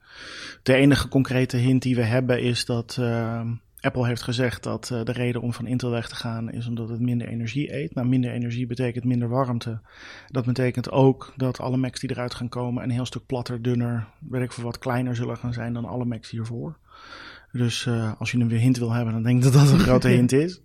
De 0.62 0.74
enige 0.74 1.08
concrete 1.08 1.56
hint 1.56 1.82
die 1.82 1.96
we 1.96 2.04
hebben 2.04 2.42
is 2.42 2.64
dat 2.64 2.96
eh, 3.00 3.40
Apple 3.82 4.06
heeft 4.06 4.22
gezegd 4.22 4.62
dat 4.62 4.90
eh, 4.90 5.04
de 5.04 5.12
reden 5.12 5.40
om 5.40 5.52
van 5.52 5.66
Intel 5.66 5.90
weg 5.90 6.08
te 6.08 6.14
gaan 6.14 6.50
is 6.50 6.66
omdat 6.66 6.88
het 6.88 7.00
minder 7.00 7.28
energie 7.28 7.74
eet. 7.74 7.94
Nou, 7.94 8.06
minder 8.06 8.30
energie 8.30 8.66
betekent 8.66 9.04
minder 9.04 9.28
warmte. 9.28 9.80
Dat 10.26 10.44
betekent 10.44 10.90
ook 10.90 11.32
dat 11.36 11.60
alle 11.60 11.76
Macs 11.76 12.00
die 12.00 12.10
eruit 12.10 12.34
gaan 12.34 12.48
komen 12.48 12.82
een 12.82 12.90
heel 12.90 13.06
stuk 13.06 13.26
platter, 13.26 13.62
dunner, 13.62 14.08
weet 14.28 14.42
ik 14.42 14.52
veel 14.52 14.64
wat 14.64 14.78
kleiner 14.78 15.16
zullen 15.16 15.36
gaan 15.36 15.52
zijn 15.52 15.72
dan 15.72 15.84
alle 15.84 16.04
Macs 16.04 16.30
hiervoor. 16.30 16.78
Dus 17.52 17.86
eh, 17.86 18.12
als 18.18 18.30
je 18.30 18.38
een 18.38 18.50
hint 18.50 18.78
wil 18.78 18.92
hebben, 18.92 19.12
dan 19.12 19.22
denk 19.22 19.36
ik 19.36 19.52
dat 19.52 19.52
dat 19.52 19.72
een 19.72 19.78
grote 19.78 20.08
hint 20.18 20.32
is. 20.32 20.60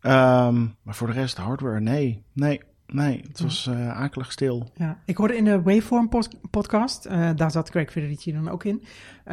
Ehm, 0.00 0.66
maar 0.82 0.94
voor 0.94 1.06
de 1.06 1.12
rest, 1.12 1.36
hardware, 1.36 1.80
nee. 1.80 2.22
Nee, 2.32 2.60
Nee, 2.86 3.24
het 3.28 3.40
was 3.40 3.66
uh, 3.66 3.88
akelig 3.88 4.32
stil. 4.32 4.70
Ja. 4.74 4.98
Ik 5.04 5.16
hoorde 5.16 5.36
in 5.36 5.44
de 5.44 5.62
Waveform 5.62 6.08
podcast, 6.50 7.06
uh, 7.06 7.30
daar 7.36 7.50
zat 7.50 7.70
Craig 7.70 7.90
Federici 7.90 8.32
dan 8.32 8.48
ook 8.48 8.64
in. 8.64 8.82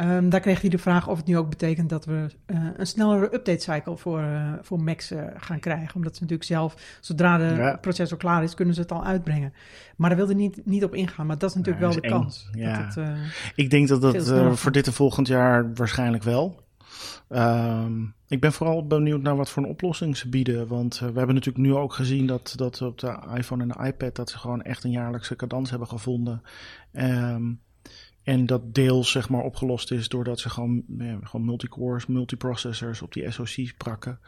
Um, 0.00 0.30
daar 0.30 0.40
kreeg 0.40 0.60
hij 0.60 0.70
de 0.70 0.78
vraag 0.78 1.08
of 1.08 1.16
het 1.16 1.26
nu 1.26 1.38
ook 1.38 1.48
betekent 1.48 1.88
dat 1.88 2.04
we 2.04 2.26
uh, 2.46 2.66
een 2.76 2.86
snellere 2.86 3.34
update 3.34 3.62
cycle 3.62 3.96
voor, 3.96 4.24
voor 4.62 4.82
Macs 4.82 5.12
gaan 5.36 5.58
krijgen. 5.58 5.94
Omdat 5.94 6.14
ze 6.14 6.22
natuurlijk 6.22 6.48
zelf, 6.48 6.98
zodra 7.00 7.38
de 7.38 7.54
ja. 7.54 7.76
processor 7.76 8.18
klaar 8.18 8.42
is, 8.42 8.54
kunnen 8.54 8.74
ze 8.74 8.80
het 8.80 8.92
al 8.92 9.04
uitbrengen. 9.04 9.52
Maar 9.96 10.08
daar 10.08 10.18
wilde 10.18 10.34
niet, 10.34 10.60
niet 10.64 10.84
op 10.84 10.94
ingaan. 10.94 11.26
Maar 11.26 11.38
dat 11.38 11.50
is 11.50 11.56
natuurlijk 11.56 11.84
wel 11.84 11.94
de 11.94 12.00
eng. 12.00 12.10
kans. 12.10 12.48
Ja. 12.52 12.82
Dat 12.82 12.94
het, 12.94 13.06
Ik 13.54 13.70
denk 13.70 13.88
dat 13.88 14.02
dat 14.02 14.58
voor 14.58 14.72
dit 14.72 14.86
en 14.86 14.92
volgend 14.92 15.26
jaar 15.26 15.74
waarschijnlijk 15.74 16.22
wel. 16.22 16.61
Um, 17.28 18.14
ik 18.28 18.40
ben 18.40 18.52
vooral 18.52 18.86
benieuwd 18.86 19.22
naar 19.22 19.36
wat 19.36 19.50
voor 19.50 19.62
een 19.62 19.68
oplossing 19.68 20.16
ze 20.16 20.28
bieden. 20.28 20.66
Want 20.66 20.94
uh, 20.94 21.00
we 21.00 21.18
hebben 21.18 21.34
natuurlijk 21.34 21.64
nu 21.64 21.74
ook 21.74 21.92
gezien 21.92 22.26
dat, 22.26 22.52
dat 22.56 22.82
op 22.82 22.98
de 22.98 23.18
iPhone 23.34 23.62
en 23.62 23.68
de 23.68 23.86
iPad... 23.86 24.16
dat 24.16 24.30
ze 24.30 24.38
gewoon 24.38 24.62
echt 24.62 24.84
een 24.84 24.90
jaarlijkse 24.90 25.36
cadans 25.36 25.70
hebben 25.70 25.88
gevonden. 25.88 26.42
Um, 26.92 27.60
en 28.22 28.46
dat 28.46 28.74
deels 28.74 29.10
zeg 29.10 29.28
maar 29.28 29.42
opgelost 29.42 29.90
is 29.90 30.08
doordat 30.08 30.40
ze 30.40 30.50
gewoon, 30.50 30.84
gewoon 31.22 31.44
multicores, 31.44 32.06
multiprocessors 32.06 33.02
op 33.02 33.12
die 33.12 33.30
SoC's 33.30 33.74
prakken. 33.76 34.18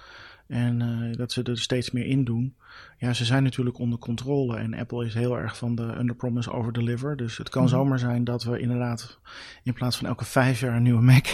En 0.46 0.80
uh, 0.80 1.16
dat 1.16 1.32
ze 1.32 1.42
er 1.42 1.58
steeds 1.58 1.90
meer 1.90 2.06
in 2.06 2.24
doen. 2.24 2.54
Ja, 2.98 3.12
ze 3.12 3.24
zijn 3.24 3.42
natuurlijk 3.42 3.78
onder 3.78 3.98
controle. 3.98 4.56
En 4.56 4.74
Apple 4.74 5.06
is 5.06 5.14
heel 5.14 5.38
erg 5.38 5.56
van 5.56 5.74
de 5.74 5.82
under 5.98 6.16
promise 6.16 6.52
over 6.52 6.72
deliver. 6.72 7.16
Dus 7.16 7.38
het 7.38 7.48
kan 7.48 7.62
mm 7.62 7.68
zomaar 7.68 7.98
zijn 7.98 8.24
dat 8.24 8.44
we 8.44 8.58
inderdaad 8.58 9.18
in 9.62 9.72
plaats 9.72 9.96
van 9.96 10.06
elke 10.08 10.24
vijf 10.24 10.60
jaar 10.60 10.76
een 10.76 10.82
nieuwe 10.82 11.02
Mac. 11.02 11.26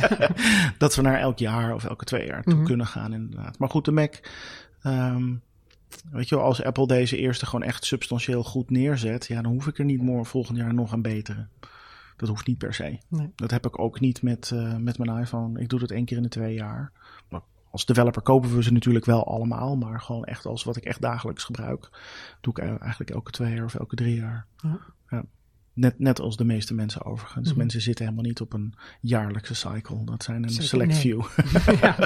dat 0.78 0.94
we 0.94 1.02
naar 1.02 1.18
elk 1.18 1.38
jaar 1.38 1.74
of 1.74 1.84
elke 1.84 2.04
twee 2.04 2.26
jaar 2.26 2.42
toe 2.42 2.54
mm 2.54 2.64
kunnen 2.64 2.86
gaan 2.86 3.12
inderdaad. 3.12 3.58
Maar 3.58 3.68
goed, 3.68 3.84
de 3.84 3.92
Mac. 3.92 4.14
Um, 4.82 5.42
weet 6.10 6.28
je 6.28 6.34
wel, 6.34 6.44
als 6.44 6.62
Apple 6.62 6.86
deze 6.86 7.16
eerste 7.16 7.46
gewoon 7.46 7.66
echt 7.66 7.84
substantieel 7.84 8.44
goed 8.44 8.70
neerzet. 8.70 9.26
Ja, 9.26 9.42
dan 9.42 9.52
hoef 9.52 9.66
ik 9.66 9.78
er 9.78 9.84
niet 9.84 10.02
meer 10.02 10.26
volgend 10.26 10.58
jaar 10.58 10.74
nog 10.74 10.92
aan 10.92 11.02
beteren. 11.02 11.50
Dat 12.16 12.28
hoeft 12.28 12.46
niet 12.46 12.58
per 12.58 12.74
se. 12.74 12.98
Nee. 13.08 13.32
Dat 13.34 13.50
heb 13.50 13.66
ik 13.66 13.78
ook 13.78 14.00
niet 14.00 14.22
met, 14.22 14.50
uh, 14.54 14.76
met 14.76 14.98
mijn 14.98 15.18
iPhone. 15.18 15.60
Ik 15.60 15.68
doe 15.68 15.78
dat 15.78 15.90
één 15.90 16.04
keer 16.04 16.16
in 16.16 16.22
de 16.22 16.28
twee 16.28 16.54
jaar. 16.54 16.92
Maar 17.28 17.40
als 17.70 17.86
developer 17.86 18.22
kopen 18.22 18.54
we 18.56 18.62
ze 18.62 18.72
natuurlijk 18.72 19.04
wel 19.04 19.26
allemaal, 19.26 19.76
maar 19.76 20.00
gewoon 20.00 20.24
echt 20.24 20.46
als 20.46 20.64
wat 20.64 20.76
ik 20.76 20.84
echt 20.84 21.00
dagelijks 21.00 21.44
gebruik, 21.44 21.88
doe 22.40 22.52
ik 22.52 22.58
eigenlijk 22.80 23.10
elke 23.10 23.30
twee 23.30 23.54
jaar 23.54 23.64
of 23.64 23.74
elke 23.74 23.96
drie 23.96 24.14
jaar. 24.14 24.46
Ja. 24.56 24.80
ja. 25.10 25.24
Net, 25.72 25.98
net 25.98 26.20
als 26.20 26.36
de 26.36 26.44
meeste 26.44 26.74
mensen 26.74 27.04
overigens. 27.04 27.48
Mhm. 27.48 27.58
Mensen 27.58 27.80
zitten 27.80 28.04
helemaal 28.04 28.26
niet 28.26 28.40
op 28.40 28.52
een 28.52 28.74
jaarlijkse 29.00 29.54
cycle. 29.54 30.04
Dat 30.04 30.22
zijn 30.22 30.42
een 30.42 30.50
select 30.50 30.96
few. 30.96 31.26
ja, 31.80 31.96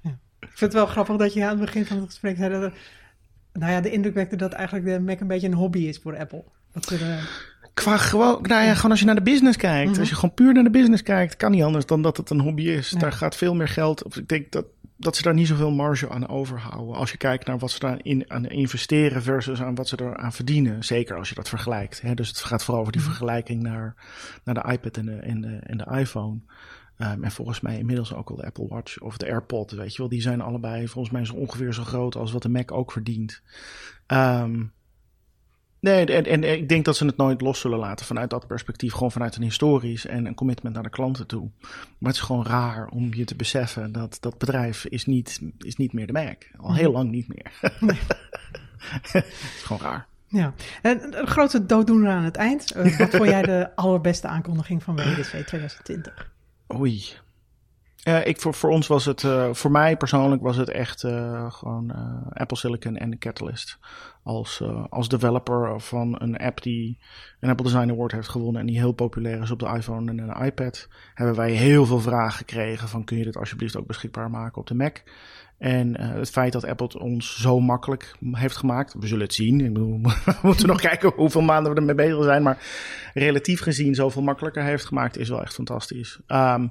ja. 0.00 0.18
Ik 0.38 0.58
vind 0.58 0.60
het 0.60 0.72
wel 0.72 0.86
grappig 0.86 1.16
dat 1.16 1.32
je 1.32 1.42
aan 1.42 1.50
het 1.50 1.60
begin 1.60 1.86
van 1.86 1.96
het 1.96 2.06
gesprek 2.06 2.36
zei 2.36 2.60
dat 2.60 2.72
nou 3.52 3.72
ja, 3.72 3.80
de 3.80 3.90
indruk 3.90 4.14
wekte 4.14 4.36
dat 4.36 4.52
eigenlijk 4.52 4.86
de 4.86 5.00
Mac 5.00 5.20
een 5.20 5.26
beetje 5.26 5.46
een 5.46 5.54
hobby 5.54 5.78
is 5.78 5.98
voor 5.98 6.18
Apple. 6.18 6.44
Dat 6.72 6.84
ze 6.84 7.22
Qua 7.74 7.96
gewoon, 7.96 8.38
nou 8.42 8.64
ja, 8.64 8.74
gewoon 8.74 8.90
als 8.90 9.00
je 9.00 9.06
naar 9.06 9.14
de 9.14 9.22
business 9.22 9.56
kijkt. 9.56 9.90
Mhm. 9.90 10.00
Als 10.00 10.08
je 10.08 10.14
gewoon 10.14 10.34
puur 10.34 10.52
naar 10.52 10.64
de 10.64 10.70
business 10.70 11.02
kijkt, 11.02 11.36
kan 11.36 11.50
niet 11.50 11.62
anders 11.62 11.86
dan 11.86 12.02
dat 12.02 12.16
het 12.16 12.30
een 12.30 12.40
hobby 12.40 12.62
is. 12.62 12.90
Daar 12.90 13.12
gaat 13.12 13.36
veel 13.36 13.54
meer 13.54 13.68
geld. 13.68 14.04
Of 14.04 14.16
ik 14.16 14.28
denk 14.28 14.52
dat, 14.52 14.64
dat 14.96 15.16
ze 15.16 15.22
daar 15.22 15.34
niet 15.34 15.46
zoveel 15.46 15.70
marge 15.70 16.08
aan 16.08 16.28
overhouden. 16.28 16.96
Als 16.96 17.10
je 17.10 17.16
kijkt 17.16 17.46
naar 17.46 17.58
wat 17.58 17.70
ze 17.70 17.78
daar 17.78 17.98
in, 18.02 18.30
aan 18.30 18.46
investeren 18.46 19.22
versus 19.22 19.62
aan 19.62 19.74
wat 19.74 19.88
ze 19.88 19.96
er 19.96 20.16
aan 20.16 20.32
verdienen. 20.32 20.84
Zeker 20.84 21.16
als 21.16 21.28
je 21.28 21.34
dat 21.34 21.48
vergelijkt. 21.48 22.00
Hè? 22.00 22.14
Dus 22.14 22.28
het 22.28 22.38
gaat 22.38 22.64
vooral 22.64 22.80
over 22.80 22.92
die 22.92 23.02
mhm. 23.02 23.10
vergelijking 23.10 23.62
naar, 23.62 23.94
naar 24.44 24.54
de 24.54 24.72
iPad 24.72 24.96
en 24.96 25.06
de, 25.06 25.16
en 25.16 25.40
de, 25.40 25.56
en 25.62 25.76
de 25.76 25.98
iPhone. 25.98 26.40
Um, 26.98 27.24
en 27.24 27.30
volgens 27.30 27.60
mij 27.60 27.78
inmiddels 27.78 28.14
ook 28.14 28.30
al 28.30 28.36
de 28.36 28.44
Apple 28.44 28.68
Watch 28.68 29.00
of 29.00 29.16
de 29.16 29.26
AirPod, 29.26 29.70
weet 29.70 29.92
je 29.92 29.98
wel. 29.98 30.08
Die 30.08 30.20
zijn 30.20 30.40
allebei 30.40 30.88
volgens 30.88 31.14
mij 31.14 31.24
zo 31.24 31.34
ongeveer 31.34 31.74
zo 31.74 31.82
groot 31.82 32.16
als 32.16 32.32
wat 32.32 32.42
de 32.42 32.48
Mac 32.48 32.72
ook 32.72 32.92
verdient. 32.92 33.42
Um, 34.06 34.72
Nee, 35.82 36.06
en, 36.06 36.24
en, 36.24 36.44
ik 36.44 36.68
denk 36.68 36.84
dat 36.84 36.96
ze 36.96 37.06
het 37.06 37.16
nooit 37.16 37.40
los 37.40 37.60
zullen 37.60 37.78
laten 37.78 38.06
vanuit 38.06 38.30
dat 38.30 38.46
perspectief. 38.46 38.92
Gewoon 38.92 39.12
vanuit 39.12 39.36
een 39.36 39.42
historisch 39.42 40.06
en 40.06 40.26
een 40.26 40.34
commitment 40.34 40.74
naar 40.74 40.82
de 40.84 40.90
klanten 40.90 41.26
toe. 41.26 41.50
Maar 41.98 42.10
het 42.10 42.20
is 42.20 42.20
gewoon 42.26 42.46
raar 42.46 42.88
om 42.88 43.14
je 43.14 43.24
te 43.24 43.34
beseffen 43.34 43.92
dat 43.92 44.16
dat 44.20 44.38
bedrijf 44.38 44.84
is 44.84 45.06
niet, 45.06 45.40
is 45.58 45.76
niet 45.76 45.92
meer 45.92 46.06
de 46.06 46.12
Mac. 46.12 46.36
Al 46.56 46.74
heel 46.74 46.90
mhm. 46.90 46.98
lang 46.98 47.10
niet 47.10 47.28
meer. 47.28 47.52
het 49.12 49.24
is 49.56 49.62
gewoon 49.62 49.82
raar. 49.82 50.06
Ja, 50.26 50.54
en 50.82 51.18
een 51.20 51.26
grote 51.26 51.66
dooddoener 51.66 52.10
aan 52.10 52.24
het 52.24 52.36
eind. 52.36 52.72
Eh, 52.72 52.98
wat 52.98 53.10
vond 53.10 53.28
jij 53.28 53.42
de 53.42 53.74
allerbeste 53.76 54.26
aankondiging 54.26 54.82
van 54.82 54.96
WDC 54.96 55.46
2020? 55.46 56.32
Oei. 56.74 57.04
Uh, 58.08 58.26
ik, 58.26 58.40
voor, 58.40 58.70
ons 58.70 58.86
was 58.86 59.04
het, 59.04 59.22
uh, 59.22 59.48
voor 59.52 59.70
mij 59.70 59.96
persoonlijk 59.96 60.42
was 60.42 60.56
het 60.56 60.68
echt 60.68 61.02
uh, 61.02 61.52
gewoon 61.52 61.92
Apple 62.32 62.56
Silicon 62.56 62.96
en 62.96 63.18
Catalyst. 63.18 63.78
Als, 64.22 64.62
als 64.88 65.08
developer 65.08 65.80
van 65.80 66.16
een 66.20 66.36
app 66.36 66.62
die 66.62 66.98
een 67.40 67.50
Apple 67.50 67.64
Design 67.64 67.90
Award 67.90 68.12
heeft 68.12 68.28
gewonnen 68.28 68.60
en 68.60 68.66
die 68.66 68.78
heel 68.78 68.92
populair 68.92 69.42
is 69.42 69.50
op 69.50 69.58
de 69.58 69.74
iPhone 69.76 70.10
en 70.10 70.16
de 70.16 70.44
iPad, 70.44 70.88
hebben 71.14 71.36
wij 71.36 71.50
heel 71.50 71.86
veel 71.86 72.00
vragen 72.00 72.36
gekregen 72.36 72.88
van 72.88 73.04
kun 73.04 73.18
je 73.18 73.24
dit 73.24 73.36
alsjeblieft 73.36 73.76
ook 73.76 73.86
beschikbaar 73.86 74.30
maken 74.30 74.60
op 74.60 74.66
de 74.66 74.74
Mac. 74.74 74.96
En 75.58 76.00
het 76.00 76.30
feit 76.30 76.52
dat 76.52 76.64
Apple 76.64 76.86
het 76.86 76.96
ons 76.96 77.40
zo 77.40 77.60
makkelijk 77.60 78.14
heeft 78.32 78.56
gemaakt, 78.56 78.94
we 78.98 79.06
zullen 79.06 79.24
het 79.24 79.34
zien. 79.34 79.60
Ik 79.60 79.72
bedoel, 79.72 80.00
we 80.24 80.34
moeten 80.42 80.66
nog 80.66 80.80
kijken 80.80 81.12
hoeveel 81.16 81.40
maanden 81.40 81.72
we 81.72 81.78
ermee 81.78 81.94
bezig 81.94 82.24
zijn, 82.24 82.42
maar 82.42 82.58
relatief 83.14 83.60
gezien 83.60 83.94
zoveel 83.94 84.22
makkelijker 84.22 84.62
heeft 84.62 84.84
gemaakt, 84.84 85.18
is 85.18 85.28
wel 85.28 85.42
echt 85.42 85.54
fantastisch. 85.54 86.20
Um, 86.26 86.70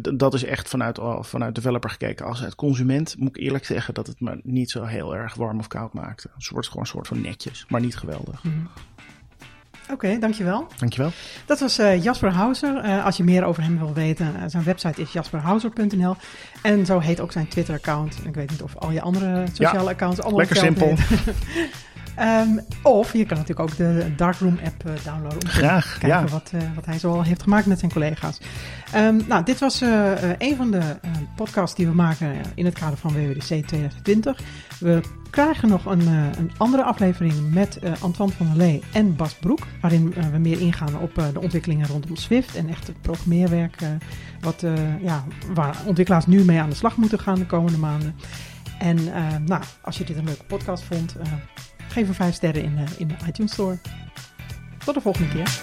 dat 0.00 0.34
is 0.34 0.44
echt 0.44 0.68
vanuit, 0.68 0.98
vanuit 1.20 1.54
developer 1.54 1.90
gekeken. 1.90 2.26
Als 2.26 2.40
het 2.40 2.54
consument 2.54 3.18
moet 3.18 3.36
ik 3.36 3.42
eerlijk 3.42 3.64
zeggen 3.64 3.94
dat 3.94 4.06
het 4.06 4.20
me 4.20 4.40
niet 4.42 4.70
zo 4.70 4.84
heel 4.84 5.16
erg 5.16 5.34
warm 5.34 5.58
of 5.58 5.66
koud 5.66 5.92
maakte. 5.92 6.30
Het 6.34 6.48
wordt 6.48 6.66
gewoon 6.66 6.82
een 6.82 6.88
soort 6.88 7.06
van 7.06 7.20
netjes, 7.20 7.64
maar 7.68 7.80
niet 7.80 7.96
geweldig. 7.96 8.42
Mm 8.42 8.68
Oké, 9.84 9.92
okay, 9.92 10.18
dankjewel. 10.18 10.66
Dankjewel. 10.78 11.10
Dat 11.46 11.60
was 11.60 11.78
uh, 11.78 12.02
Jasper 12.02 12.32
Hauser. 12.32 12.84
Uh, 12.84 13.04
als 13.04 13.16
je 13.16 13.24
meer 13.24 13.44
over 13.44 13.62
hem 13.62 13.78
wil 13.78 13.92
weten, 13.92 14.34
uh, 14.36 14.42
zijn 14.46 14.64
website 14.64 15.00
is 15.00 15.12
jasperhauser.nl. 15.12 16.16
En 16.62 16.86
zo 16.86 16.98
heet 16.98 17.20
ook 17.20 17.32
zijn 17.32 17.48
Twitter-account. 17.48 18.18
Ik 18.24 18.34
weet 18.34 18.50
niet 18.50 18.62
of 18.62 18.76
al 18.76 18.90
je 18.90 19.00
andere 19.00 19.46
sociale 19.52 19.84
ja, 19.84 19.90
accounts 19.90 20.20
allemaal 20.20 20.38
lekker 20.38 20.56
simpel. 20.56 20.94
Um, 22.20 22.60
of 22.82 23.12
je 23.12 23.24
kan 23.24 23.38
natuurlijk 23.38 23.70
ook 23.70 23.76
de 23.76 24.14
Darkroom 24.16 24.58
app 24.64 24.86
uh, 24.86 24.92
downloaden 25.04 25.42
om 25.42 25.48
Graag, 25.48 25.92
te 25.92 25.98
kijken 25.98 26.30
wat, 26.30 26.50
uh, 26.54 26.60
wat 26.74 26.86
hij 26.86 26.98
zoal 26.98 27.22
heeft 27.22 27.42
gemaakt 27.42 27.66
met 27.66 27.78
zijn 27.78 27.92
collega's. 27.92 28.38
Um, 28.96 29.22
nou, 29.28 29.44
dit 29.44 29.58
was 29.58 29.82
uh, 29.82 30.12
een 30.38 30.56
van 30.56 30.70
de 30.70 30.80
podcasts 31.36 31.76
die 31.76 31.86
we 31.86 31.94
maken 31.94 32.34
in 32.54 32.64
het 32.64 32.78
kader 32.78 32.98
van 32.98 33.12
WWDC 33.12 33.44
2020. 33.44 34.40
We 34.80 35.00
krijgen 35.30 35.68
nog 35.68 35.84
een, 35.84 36.06
een 36.06 36.50
andere 36.56 36.82
aflevering 36.82 37.52
met 37.52 37.78
Antoine 38.00 38.34
van 38.34 38.46
der 38.46 38.56
Lee 38.56 38.82
en 38.92 39.16
Bas 39.16 39.34
Broek. 39.34 39.60
Waarin 39.80 40.14
we 40.32 40.38
meer 40.38 40.60
ingaan 40.60 40.98
op 40.98 41.14
de 41.14 41.40
ontwikkelingen 41.40 41.86
rondom 41.86 42.16
Swift 42.16 42.56
en 42.56 42.68
echt 42.68 42.86
het 42.86 43.00
programmeerwerk. 43.00 43.76
wat, 44.40 44.64
ja, 45.00 45.24
waar 45.54 45.76
ontwikkelaars 45.84 46.26
nu 46.26 46.44
mee 46.44 46.60
aan 46.60 46.70
de 46.70 46.76
slag 46.76 46.96
moeten 46.96 47.18
gaan 47.18 47.38
de 47.38 47.46
komende 47.46 47.78
maanden. 47.78 48.14
En 48.78 48.98
nou, 49.44 49.62
als 49.82 49.98
je 49.98 50.04
dit 50.04 50.16
een 50.16 50.24
leuke 50.24 50.44
podcast 50.44 50.84
vond, 50.84 51.16
Geef 51.94 52.08
er 52.08 52.14
5 52.14 52.34
sterren 52.34 52.62
in, 52.62 52.78
in 52.98 53.08
de 53.08 53.14
iTunes 53.26 53.52
Store. 53.52 53.78
Tot 54.84 54.94
de 54.94 55.00
volgende 55.00 55.28
keer. 55.28 55.62